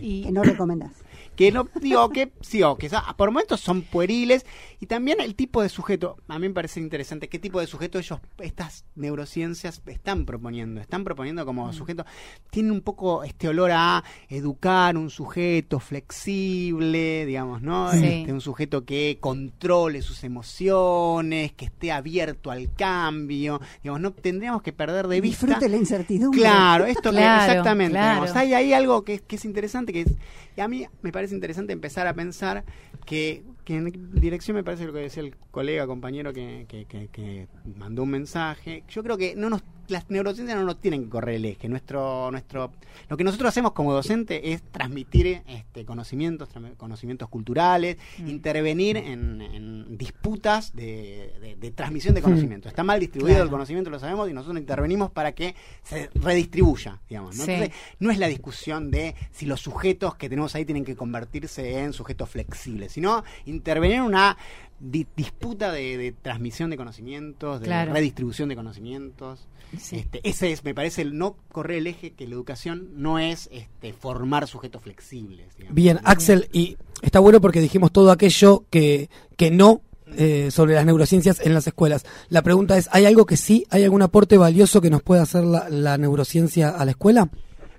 Y, 0.00 0.22
Que 0.24 0.32
no 0.32 0.42
recomendás. 0.42 0.92
Que 1.36 1.50
no, 1.50 1.66
digo, 1.80 2.10
que 2.10 2.30
sí, 2.42 2.62
o 2.62 2.76
que 2.76 2.90
por 3.16 3.30
momentos 3.30 3.58
son 3.58 3.80
pueriles 3.80 4.44
y 4.80 4.86
también 4.86 5.18
el 5.18 5.34
tipo 5.34 5.62
de 5.62 5.70
sujeto, 5.70 6.18
a 6.28 6.38
mí 6.38 6.46
me 6.46 6.52
parece 6.54 6.78
interesante 6.78 7.30
qué 7.30 7.38
tipo 7.38 7.58
de 7.58 7.66
sujeto 7.66 7.98
ellos, 7.98 8.20
estas 8.38 8.84
neurociencias 8.96 9.80
están 9.86 10.26
proponiendo, 10.26 10.78
están 10.78 11.04
proponiendo 11.04 11.46
como 11.46 11.72
sujeto, 11.72 12.04
tienen 12.50 12.70
un 12.72 12.82
poco 12.82 13.24
este 13.24 13.48
olor 13.48 13.70
a 13.72 14.04
educar 14.28 14.98
un 14.98 15.08
sujeto 15.08 15.80
flexible, 15.80 17.24
digamos, 17.24 17.62
¿no? 17.62 17.90
Sí. 17.92 18.04
Este, 18.04 18.32
un 18.32 18.42
sujeto 18.42 18.84
que 18.84 19.16
controle 19.18 20.02
sus 20.02 20.24
emociones, 20.24 21.52
que 21.52 21.64
esté 21.64 21.92
abierto 21.92 22.50
al 22.50 22.72
cambio, 22.74 23.58
digamos, 23.82 24.02
no 24.02 24.12
tendríamos 24.12 24.60
que 24.62 24.74
perder 24.74 25.08
de 25.08 25.22
vista. 25.22 25.46
Disfrute 25.46 25.68
la 25.70 25.76
incertidumbre. 25.78 26.40
Claro, 26.40 26.84
esto 26.84 27.10
que- 27.10 27.16
exactamente. 27.18 27.92
claro. 27.92 28.20
digamos, 28.20 28.36
hay 28.36 28.52
ahí 28.52 28.72
algo 28.74 29.02
que, 29.02 29.18
que 29.20 29.36
es 29.36 29.44
interesante, 29.46 29.81
que 29.90 30.02
es, 30.02 30.12
y 30.56 30.60
a 30.60 30.68
mí 30.68 30.86
me 31.00 31.10
parece 31.12 31.34
interesante 31.34 31.72
empezar 31.72 32.06
a 32.06 32.14
pensar 32.14 32.64
que, 33.06 33.42
que 33.64 33.76
en 33.76 34.10
dirección 34.12 34.54
me 34.56 34.62
parece 34.62 34.84
lo 34.84 34.92
que 34.92 34.98
decía 35.00 35.22
el 35.22 35.34
colega, 35.50 35.86
compañero 35.86 36.32
que, 36.32 36.66
que, 36.68 36.84
que- 36.84 37.08
que 37.08 37.48
mandó 37.78 38.02
un 38.02 38.10
mensaje. 38.10 38.84
Yo 38.88 39.02
creo 39.02 39.16
que 39.16 39.34
no 39.34 39.48
nos, 39.50 39.62
las 39.92 40.10
neurociencias 40.10 40.58
no 40.58 40.64
nos 40.64 40.80
tienen 40.80 41.04
que 41.04 41.10
correr 41.10 41.36
el 41.36 41.44
eje. 41.44 41.68
Nuestro, 41.68 42.30
nuestro, 42.32 42.72
lo 43.08 43.16
que 43.16 43.22
nosotros 43.24 43.48
hacemos 43.48 43.72
como 43.72 43.92
docente 43.92 44.52
es 44.52 44.62
transmitir 44.62 45.42
este, 45.46 45.84
conocimientos, 45.84 46.48
conocimientos 46.76 47.28
culturales, 47.28 47.96
Mm. 48.18 48.28
intervenir 48.28 48.96
en, 48.96 49.40
en 49.40 49.96
disputas 49.98 50.74
de, 50.74 51.32
de- 51.40 51.56
de 51.56 51.70
transmisión 51.70 52.14
de 52.14 52.22
conocimiento. 52.22 52.68
Está 52.68 52.82
mal 52.82 52.98
distribuido 52.98 53.34
Claro. 53.36 53.44
el 53.44 53.50
conocimiento, 53.50 53.90
lo 53.90 53.98
sabemos, 53.98 54.28
y 54.28 54.32
nosotros 54.32 54.58
intervenimos 54.58 55.10
para 55.10 55.32
que 55.32 55.54
se 55.82 56.10
redistribuya, 56.14 57.00
digamos. 57.08 57.36
¿no? 57.36 57.44
Sí. 57.44 57.50
Entonces, 57.52 57.76
no 58.00 58.10
es 58.10 58.18
la 58.18 58.26
discusión 58.28 58.90
de 58.90 59.14
si 59.30 59.46
los 59.46 59.60
sujetos 59.60 60.14
que 60.16 60.28
tenemos 60.28 60.54
ahí 60.54 60.64
tienen 60.64 60.84
que 60.84 60.96
convertirse 60.96 61.78
en 61.80 61.92
sujetos 61.92 62.28
flexibles, 62.30 62.92
sino 62.92 63.22
intervenir 63.44 63.96
en 63.98 64.02
una 64.02 64.36
di- 64.82 65.06
disputa 65.16 65.72
de, 65.72 65.96
de 65.96 66.12
transmisión 66.12 66.68
de 66.70 66.76
conocimientos, 66.76 67.60
de 67.60 67.66
Claro. 67.66 67.92
redistribución 67.94 68.48
de 68.50 68.56
conocimientos. 68.56 69.46
Sí. 69.78 69.96
Este, 69.96 70.20
ese 70.28 70.52
es, 70.52 70.64
me 70.64 70.74
parece, 70.74 71.00
el 71.00 71.16
no 71.16 71.36
correr 71.50 71.78
el 71.78 71.86
eje 71.86 72.10
que 72.12 72.26
la 72.26 72.34
educación 72.34 72.88
no 72.94 73.18
es 73.18 73.48
este, 73.52 73.94
formar 73.94 74.46
sujetos 74.46 74.82
flexibles. 74.82 75.56
digamos. 75.56 75.74
Bien, 75.74 75.98
Axel, 76.04 76.48
y 76.52 76.76
está 77.00 77.20
bueno 77.20 77.40
porque 77.40 77.60
dijimos 77.60 77.90
todo 77.92 78.10
aquello 78.10 78.64
que, 78.68 79.08
que 79.38 79.50
no 79.50 79.80
eh, 80.14 80.50
sobre 80.50 80.74
las 80.74 80.84
neurociencias 80.84 81.40
en 81.40 81.54
las 81.54 81.66
escuelas. 81.66 82.04
La 82.28 82.42
pregunta 82.42 82.76
es, 82.76 82.90
¿hay 82.92 83.06
algo 83.06 83.24
que 83.24 83.38
sí? 83.38 83.64
¿Hay 83.70 83.82
algún 83.84 84.02
aporte 84.02 84.36
valioso 84.36 84.82
que 84.82 84.90
nos 84.90 85.02
pueda 85.02 85.22
hacer 85.22 85.42
la, 85.44 85.70
la 85.70 85.96
neurociencia 85.96 86.68
a 86.68 86.84
la 86.84 86.90
escuela? 86.90 87.30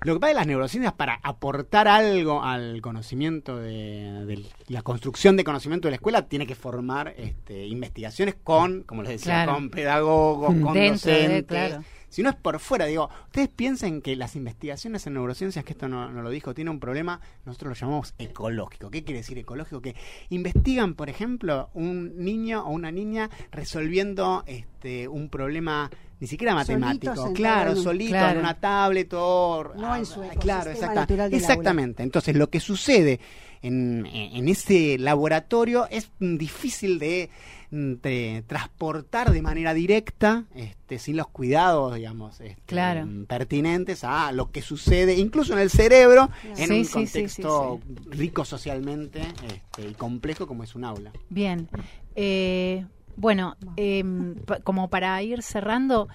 Lo 0.04 0.14
que 0.14 0.20
pasa 0.20 0.30
es 0.30 0.34
que 0.34 0.38
las 0.40 0.46
neurociencias 0.46 0.92
para 0.92 1.18
aportar 1.22 1.88
algo 1.88 2.42
al 2.42 2.80
conocimiento 2.82 3.56
de, 3.58 4.24
de 4.26 4.44
la 4.68 4.82
construcción 4.82 5.36
de 5.36 5.44
conocimiento 5.44 5.88
de 5.88 5.92
la 5.92 5.96
escuela 5.96 6.28
tiene 6.28 6.46
que 6.46 6.54
formar 6.54 7.14
este, 7.16 7.66
investigaciones 7.66 8.36
con, 8.42 8.82
como 8.82 9.02
les 9.02 9.12
decía, 9.12 9.44
Claro. 9.44 9.54
con 9.54 9.70
pedagogos, 9.70 10.54
con 10.62 10.74
Dentro 10.74 11.10
de, 11.10 11.22
docentes. 11.22 11.44
claro. 11.46 11.84
Si 12.10 12.22
no 12.22 12.30
es 12.30 12.36
por 12.36 12.60
fuera, 12.60 12.84
digo, 12.86 13.10
ustedes 13.24 13.48
piensen 13.48 14.00
que 14.00 14.14
las 14.14 14.36
investigaciones 14.36 15.04
en 15.08 15.14
neurociencias, 15.14 15.64
que 15.64 15.72
esto 15.72 15.88
no, 15.88 16.08
no 16.12 16.22
lo 16.22 16.30
dijo, 16.30 16.54
tiene 16.54 16.70
un 16.70 16.78
problema, 16.78 17.20
nosotros 17.44 17.70
lo 17.70 17.74
llamamos 17.74 18.14
ecológico. 18.18 18.88
¿Qué 18.88 19.02
quiere 19.02 19.18
decir 19.18 19.36
ecológico? 19.36 19.80
Que 19.82 19.96
investigan, 20.28 20.94
por 20.94 21.08
ejemplo, 21.08 21.70
un 21.74 22.16
niño 22.24 22.62
o 22.64 22.70
una 22.70 22.92
niña 22.92 23.30
resolviendo 23.50 24.44
este, 24.46 25.08
un 25.08 25.28
problema 25.28 25.90
ni 26.20 26.26
siquiera 26.26 26.54
matemático, 26.54 27.32
claro, 27.32 27.72
en 27.72 27.78
un- 27.78 27.84
solito 27.84 28.10
Claro. 28.12 28.32
en 28.38 28.44
una 28.44 28.54
tablet 28.54 29.12
o 29.14 29.72
No 29.76 29.96
en 29.96 30.06
su 30.06 30.20
ah, 30.22 30.26
ecosistema 30.32 30.40
claro, 30.42 30.70
exacta- 30.70 31.26
exactamente. 31.30 32.02
Entonces, 32.02 32.36
lo 32.36 32.48
que 32.50 32.60
sucede 32.60 33.20
en, 33.62 34.04
en 34.06 34.48
ese 34.48 34.98
laboratorio 34.98 35.86
es 35.90 36.10
difícil 36.20 36.98
de, 36.98 37.30
mm, 37.70 37.92
de 38.02 38.44
transportar 38.46 39.32
de 39.32 39.40
manera 39.42 39.72
directa, 39.74 40.44
este, 40.54 40.98
sin 40.98 41.16
los 41.16 41.28
cuidados, 41.28 41.94
digamos, 41.94 42.40
este, 42.40 42.60
Claro. 42.66 43.08
pertinentes 43.26 44.04
a 44.04 44.32
lo 44.32 44.50
que 44.50 44.60
sucede, 44.62 45.14
incluso 45.16 45.54
en 45.54 45.60
el 45.60 45.70
cerebro, 45.70 46.30
en 46.44 46.56
Sí, 46.56 46.62
un 46.62 46.68
sí, 46.68 46.84
sí, 46.84 46.92
contexto 46.92 47.80
sí, 47.86 47.94
rico 48.10 48.44
socialmente 48.44 49.22
este, 49.46 49.88
y 49.88 49.94
complejo 49.94 50.46
como 50.46 50.62
es 50.62 50.74
un 50.74 50.84
aula. 50.84 51.10
Bien. 51.30 51.68
Eh, 52.14 52.84
bueno, 53.16 53.56
em, 53.76 54.36
como 54.62 54.88
para 54.88 55.22
ir 55.22 55.42
cerrando, 55.42 56.08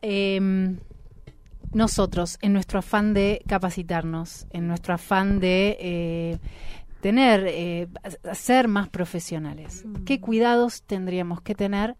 em, 0.00 0.78
nosotros, 1.72 2.38
en 2.42 2.52
nuestro 2.52 2.78
afán 2.78 3.14
de 3.14 3.42
capacitarnos, 3.46 4.46
en 4.50 4.68
nuestro 4.68 4.94
afán 4.94 5.40
de 5.40 5.76
eh, 5.80 6.38
tener, 7.00 7.44
eh, 7.46 7.88
ser 8.32 8.68
más 8.68 8.88
profesionales, 8.88 9.84
¿qué 10.04 10.20
cuidados 10.20 10.82
tendríamos 10.82 11.40
que 11.40 11.54
tener 11.54 11.96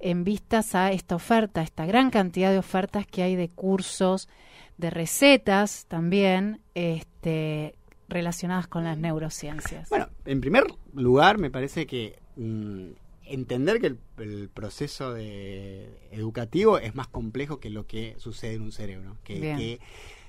en 0.00 0.24
vistas 0.24 0.74
a 0.74 0.92
esta 0.92 1.16
oferta, 1.16 1.62
esta 1.62 1.86
gran 1.86 2.10
cantidad 2.10 2.50
de 2.50 2.58
ofertas 2.58 3.06
que 3.06 3.22
hay 3.22 3.36
de 3.36 3.48
cursos, 3.48 4.28
de 4.76 4.90
recetas 4.90 5.86
también, 5.86 6.60
este, 6.74 7.74
relacionadas 8.08 8.66
con 8.66 8.84
las 8.84 8.98
neurociencias? 8.98 9.88
Bueno, 9.88 10.08
en 10.26 10.40
primer 10.40 10.64
lugar, 10.92 11.38
me 11.38 11.50
parece 11.50 11.86
que 11.86 12.18
mm, 12.36 12.90
entender 13.26 13.80
que 13.80 13.86
el, 13.88 13.98
el 14.18 14.48
proceso 14.48 15.12
de 15.12 15.88
educativo 16.10 16.78
es 16.78 16.94
más 16.94 17.08
complejo 17.08 17.60
que 17.60 17.70
lo 17.70 17.86
que 17.86 18.14
sucede 18.18 18.54
en 18.54 18.62
un 18.62 18.72
cerebro. 18.72 19.16
Que, 19.24 19.40
que 19.40 19.80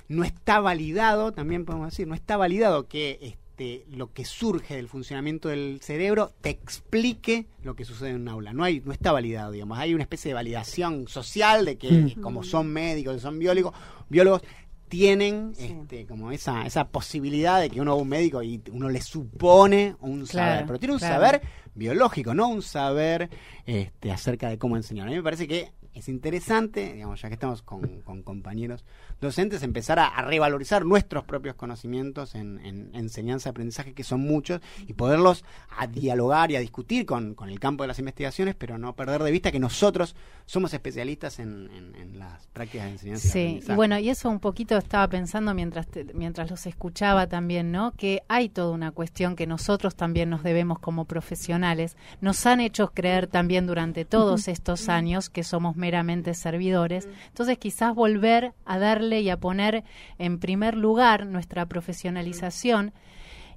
no 0.07 0.23
está 0.23 0.59
validado, 0.59 1.31
también 1.33 1.65
podemos 1.65 1.89
decir, 1.89 2.07
no 2.07 2.15
está 2.15 2.37
validado 2.37 2.87
que 2.87 3.19
este, 3.21 3.85
lo 3.89 4.11
que 4.13 4.25
surge 4.25 4.75
del 4.75 4.87
funcionamiento 4.87 5.49
del 5.49 5.79
cerebro 5.81 6.33
te 6.41 6.49
explique 6.49 7.47
lo 7.63 7.75
que 7.75 7.85
sucede 7.85 8.09
en 8.09 8.17
un 8.21 8.27
aula. 8.27 8.53
No 8.53 8.63
hay, 8.63 8.81
no 8.85 8.91
está 8.91 9.11
validado, 9.11 9.51
digamos. 9.51 9.77
Hay 9.79 9.93
una 9.93 10.03
especie 10.03 10.29
de 10.29 10.35
validación 10.35 11.07
social 11.07 11.65
de 11.65 11.77
que 11.77 11.91
Mm. 11.91 12.21
como 12.21 12.43
son 12.43 12.67
médicos, 12.71 13.21
son 13.21 13.39
biólogos, 13.39 13.73
biólogos 14.09 14.41
tienen 14.87 15.53
Sí. 15.55 15.75
este, 15.81 16.05
como 16.05 16.31
esa, 16.31 16.65
esa 16.65 16.87
posibilidad 16.87 17.59
de 17.59 17.69
que 17.69 17.81
uno 17.81 17.91
va 17.91 17.97
a 17.99 18.01
un 18.01 18.09
médico 18.09 18.41
y 18.43 18.61
uno 18.71 18.89
le 18.89 19.01
supone 19.01 19.95
un 20.01 20.25
Claro, 20.25 20.51
saber, 20.51 20.65
pero 20.67 20.79
tiene 20.79 20.93
un 20.93 20.99
claro. 20.99 21.15
saber 21.15 21.41
biológico, 21.73 22.33
no 22.33 22.47
un 22.47 22.61
saber 22.61 23.29
este, 23.65 24.11
acerca 24.11 24.49
de 24.49 24.57
cómo 24.57 24.77
enseñar. 24.77 25.07
A 25.07 25.09
mí 25.11 25.17
me 25.17 25.23
parece 25.23 25.47
que 25.47 25.71
es 25.95 26.09
interesante, 26.09 26.93
digamos, 26.93 27.21
ya 27.21 27.29
que 27.29 27.33
estamos 27.35 27.61
con, 27.61 28.01
con 28.01 28.21
compañeros 28.21 28.83
docentes, 29.21 29.63
empezar 29.63 29.97
a, 29.97 30.07
a 30.07 30.21
revalorizar 30.23 30.85
nuestros 30.85 31.23
propios 31.23 31.55
conocimientos 31.55 32.35
en, 32.35 32.59
en 32.65 32.89
enseñanza 32.93 33.49
y 33.49 33.51
aprendizaje, 33.51 33.93
que 33.93 34.03
son 34.03 34.21
muchos, 34.21 34.61
y 34.87 34.93
poderlos 34.93 35.43
a 35.77 35.87
dialogar 35.87 36.51
y 36.51 36.57
a 36.57 36.59
discutir 36.59 37.05
con, 37.05 37.33
con 37.33 37.49
el 37.49 37.59
campo 37.59 37.83
de 37.83 37.87
las 37.87 37.99
investigaciones, 37.99 38.55
pero 38.55 38.77
no 38.77 38.95
perder 38.95 39.23
de 39.23 39.31
vista 39.31 39.51
que 39.51 39.59
nosotros 39.59 40.15
somos 40.45 40.73
especialistas 40.73 41.39
en, 41.39 41.69
en- 41.71 41.95
en 41.95 42.19
las 42.19 42.45
prácticas 42.47 42.85
de 42.87 42.91
enseñanza 42.91 43.27
y 43.27 43.31
Sí, 43.31 43.39
y 43.39 43.43
aprendizaje. 43.45 43.75
bueno, 43.75 43.97
y 43.99 44.09
eso 44.09 44.29
un 44.29 44.39
poquito 44.39 44.77
estaba 44.77 45.07
pensando 45.07 45.53
mientras 45.53 45.87
te- 45.87 46.13
mientras 46.13 46.49
los 46.51 46.65
escuchaba 46.67 47.27
también, 47.27 47.71
¿no? 47.71 47.93
Que 47.93 48.21
hay 48.27 48.49
toda 48.49 48.71
una 48.71 48.91
cuestión 48.91 49.35
que 49.35 49.47
nosotros 49.47 49.95
también 49.95 50.29
nos 50.29 50.43
debemos 50.43 50.79
como 50.79 51.05
profesionales. 51.05 51.95
Nos 52.21 52.45
han 52.45 52.59
hecho 52.59 52.91
creer 52.93 53.27
también 53.27 53.65
durante 53.65 54.05
todos 54.05 54.47
estos 54.47 54.89
años 54.89 55.29
que 55.29 55.43
somos 55.43 55.75
meramente 55.85 56.33
servidores. 56.33 57.07
Entonces, 57.27 57.59
quizás 57.59 57.93
volver 57.93 58.53
a 58.65 58.79
darle 58.79 59.21
y 59.21 59.29
a 59.29 59.37
poner 59.37 59.83
en 60.17 60.39
primer 60.39 60.75
lugar 60.75 61.27
nuestra 61.27 61.67
profesionalización 61.67 62.91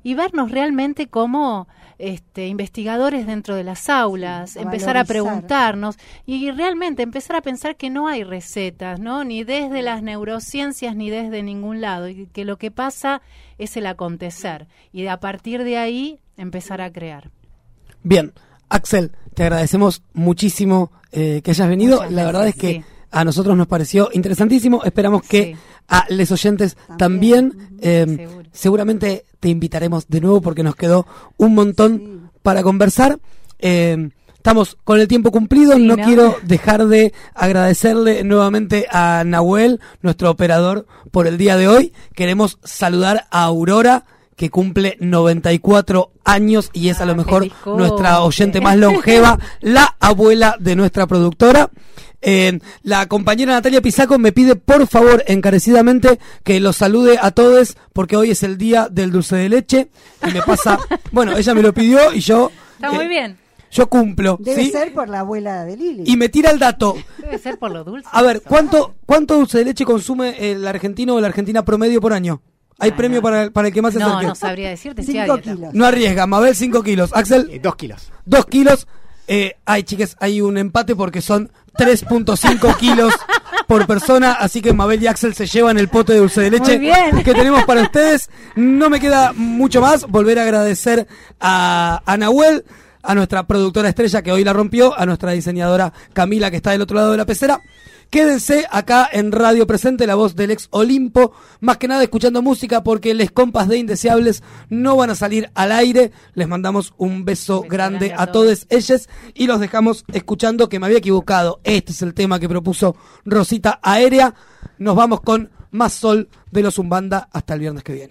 y 0.03 0.15
vernos 0.15 0.51
realmente 0.51 1.07
como 1.07 1.69
este, 1.99 2.47
investigadores 2.47 3.27
dentro 3.27 3.57
de 3.57 3.65
las 3.65 3.89
aulas, 3.89 4.59
a 4.59 4.61
empezar 4.61 4.99
a 4.99 5.05
preguntarnos 5.05 5.97
y 6.27 6.51
realmente 6.51 7.03
empezar 7.03 7.37
a 7.37 7.41
pensar 7.41 7.77
que 7.77 7.89
no 7.89 8.09
hay 8.09 8.25
recetas, 8.25 9.01
¿no? 9.01 9.25
Ni 9.25 9.43
desde 9.43 9.81
las 9.81 10.03
neurociencias 10.03 10.95
ni 10.95 11.09
desde 11.09 11.43
ningún 11.43 11.81
lado, 11.81 12.09
y 12.09 12.27
que 12.27 12.45
lo 12.45 12.59
que 12.59 12.71
pasa 12.71 13.23
es 13.57 13.75
el 13.79 13.87
acontecer 13.87 14.69
y 14.93 15.07
a 15.07 15.19
partir 15.19 15.65
de 15.65 15.79
ahí 15.79 16.21
empezar 16.37 16.83
a 16.83 16.93
crear. 16.93 17.31
Bien, 18.03 18.33
Axel, 18.69 19.13
te 19.35 19.43
agradecemos 19.45 20.03
muchísimo 20.15 20.91
eh, 21.13 21.41
que 21.43 21.51
hayas 21.53 21.69
venido. 21.69 21.97
Muchas 21.97 22.13
La 22.13 22.25
verdad 22.25 22.49
es 22.49 22.55
que 22.55 22.73
sí. 22.75 22.85
a 23.11 23.25
nosotros 23.25 23.57
nos 23.57 23.67
pareció 23.67 24.11
interesantísimo. 24.13 24.83
Esperamos 24.85 25.23
que 25.23 25.57
a 25.89 26.05
los 26.11 26.31
oyentes 26.33 26.77
también. 26.99 27.53
eh, 27.81 28.29
seguramente 28.53 29.25
te 29.41 29.49
invitaremos 29.49 30.09
de 30.09 30.21
nuevo 30.21 30.41
porque 30.41 30.63
nos 30.63 30.75
quedó 30.77 31.07
un 31.37 31.55
montón 31.55 32.31
para 32.43 32.63
conversar. 32.63 33.19
Eh, 33.59 34.11
Estamos 34.35 34.79
con 34.85 35.01
el 35.01 35.09
tiempo 35.09 35.31
cumplido, 35.33 35.75
Sí, 35.75 35.83
no, 35.83 35.97
¿no? 35.97 36.05
quiero 36.05 36.37
dejar 36.45 36.87
de 36.87 37.13
agradecerle 37.35 38.23
nuevamente 38.25 38.87
a 38.91 39.25
Nahuel, 39.27 39.81
nuestro 40.01 40.31
operador, 40.31 40.87
por 41.11 41.27
el 41.27 41.37
día 41.39 41.57
de 41.57 41.67
hoy. 41.69 41.93
Queremos 42.15 42.59
saludar 42.63 43.27
a 43.31 43.43
Aurora, 43.43 44.05
que 44.39 44.51
cumple 44.51 44.97
94 45.01 46.13
años 46.25 46.71
y 46.73 46.89
es 46.91 47.01
a 47.01 47.07
lo 47.07 47.17
mejor 47.17 47.43
feliz 47.43 47.55
cumple. 47.65 47.87
nuestra 47.87 48.21
oyente 48.23 48.61
más 48.61 48.77
longeva, 48.79 49.37
la 49.61 49.97
abuela 49.99 50.57
de 50.61 50.77
nuestra 50.77 51.09
productora. 51.09 51.71
Eh, 52.23 52.59
la 52.83 53.07
compañera 53.07 53.53
Natalia 53.53 53.83
Pisaco 53.83 54.19
me 54.19 54.33
pide 54.33 54.55
por 54.57 54.87
favor 54.87 55.23
encarecidamente 55.27 56.19
que 56.45 56.59
los 56.61 56.77
salude 56.77 57.19
a 57.21 57.31
todos 57.33 57.77
porque 57.93 58.17
hoy 58.17 58.31
es 58.31 58.43
el 58.45 58.59
día 58.59 58.89
del 58.91 59.11
dulce 59.13 59.37
de 59.37 59.49
leche 59.49 59.89
y 60.27 60.33
me 60.33 60.43
pasa, 60.43 60.79
bueno, 61.13 61.37
ella 61.37 61.55
me 61.55 61.63
lo 61.63 61.73
pidió 61.75 62.13
y 62.13 62.21
yo 62.21 62.51
Está 62.77 62.89
eh, 62.89 62.95
muy 62.95 63.09
bien. 63.09 63.39
yo 63.73 63.89
cumplo, 63.89 64.37
Debe 64.41 64.65
¿sí? 64.65 64.71
ser 64.71 64.95
por 64.95 65.09
la 65.09 65.21
abuela 65.21 65.65
de 65.65 65.77
Lili. 65.77 66.05
Y 66.07 66.17
me 66.17 66.29
tira 66.29 66.51
el 66.53 66.61
dato. 66.61 66.97
Debe 67.19 67.39
ser 67.39 67.59
por 67.59 67.73
lo 67.73 67.83
dulce. 67.83 68.09
A 68.13 68.23
ver, 68.23 68.41
¿cuánto 68.43 68.95
cuánto 69.05 69.35
dulce 69.37 69.59
de 69.59 69.65
leche 69.65 69.85
consume 69.85 70.53
el 70.53 70.67
argentino 70.67 71.17
o 71.17 71.21
la 71.21 71.27
argentina 71.27 71.65
promedio 71.65 72.01
por 72.01 72.13
año? 72.13 72.41
¿Hay 72.79 72.93
premio 72.93 73.21
para, 73.21 73.45
el- 73.45 73.53
para 73.53 73.69
el 73.69 73.75
que 73.75 73.83
más 73.83 73.93
se 73.93 73.99
No, 73.99 74.07
acerque? 74.07 74.27
no 74.29 74.35
sabría 74.35 74.69
decirte. 74.71 75.01
estoy 75.01 75.19
a 75.19 75.23
Cinco 75.25 75.37
dieta. 75.39 75.55
kilos. 75.57 75.75
No 75.75 75.85
arriesga, 75.87 76.27
Mabel 76.27 76.55
5 76.55 76.83
kilos. 76.83 77.11
Axel, 77.13 77.49
Eh, 77.51 77.59
dos 77.63 77.75
kilos. 77.77 78.13
2 78.25 78.47
kilos. 78.47 78.87
Eh, 79.27 79.57
ay, 79.67 79.83
chicas, 79.83 80.17
hay 80.21 80.41
un 80.41 80.57
empate 80.57 80.95
porque 80.95 81.21
son 81.21 81.51
3.5 81.77 82.77
kilos 82.79 83.13
por 83.67 83.87
persona, 83.87 84.33
así 84.33 84.63
que 84.63 84.73
Mabel 84.73 85.03
y 85.03 85.07
Axel 85.07 85.35
se 85.35 85.47
llevan 85.47 85.77
el 85.79 85.89
pote 85.89 86.15
de 86.15 86.21
dulce 86.21 86.41
de 86.41 86.51
leche 86.53 86.79
Muy 86.79 86.87
bien. 86.87 87.23
que 87.25 87.35
tenemos 87.35 87.65
para 87.65 87.83
ustedes. 87.83 88.31
No 88.57 88.89
me 88.89 89.01
queda 89.01 89.33
mucho 89.35 89.81
más, 89.81 90.07
volver 90.07 90.39
a 90.39 90.43
agradecer 90.45 91.07
a, 91.41 92.01
a 92.07 92.17
Nahuel, 92.17 92.65
a 93.03 93.15
nuestra 93.15 93.43
productora 93.47 93.89
estrella 93.91 94.23
que 94.23 94.33
hoy 94.33 94.45
la 94.45 94.53
rompió, 94.55 94.99
a 94.99 95.05
nuestra 95.05 95.33
diseñadora 95.33 95.93
Camila 96.15 96.51
que 96.51 96.57
está 96.57 96.71
del 96.71 96.83
otro 96.83 96.97
lado 96.97 97.11
de 97.11 97.17
la 97.19 97.27
pecera. 97.27 97.61
Quédense 98.11 98.65
acá 98.71 99.07
en 99.13 99.33
Radio 99.33 99.67
Presente, 99.67 100.07
la 100.07 100.15
voz 100.15 100.35
del 100.35 100.51
ex 100.51 100.69
Olimpo, 100.71 101.33
más 101.61 101.77
que 101.77 101.89
nada 101.89 102.03
escuchando 102.03 102.41
música 102.41 102.83
porque 102.83 103.13
les 103.13 103.31
compas 103.31 103.69
de 103.69 103.77
Indeseables 103.77 104.43
no 104.71 104.97
van 104.97 105.11
a 105.11 105.15
salir 105.15 105.51
al 105.55 105.73
aire. 105.73 106.11
Les 106.33 106.49
mandamos 106.49 106.95
un 106.97 107.27
beso, 107.27 107.61
grande, 107.61 108.09
grande 108.09 108.15
a 108.17 108.33
todos 108.33 108.67
ellos 108.71 109.11
y 109.35 109.47
los 109.47 109.61
dejamos 109.61 110.07
escuchando 110.11 110.71
que 110.71 110.79
me 110.79 110.87
había 110.87 110.99
equivocado. 110.99 111.61
Este 111.65 111.93
es 111.93 112.01
el 112.01 112.15
tema 112.15 112.41
que 112.41 112.49
propuso 112.49 112.97
Rosita 113.27 113.79
Aérea. 113.83 114.35
Nos 114.79 114.97
vamos 114.97 115.21
con 115.21 115.51
más 115.71 115.93
sol 115.93 116.31
de 116.51 116.63
los 116.63 116.77
Zumbanda 116.77 117.29
hasta 117.31 117.53
el 117.53 117.61
viernes 117.61 117.85
que 117.85 117.93
viene. 117.93 118.07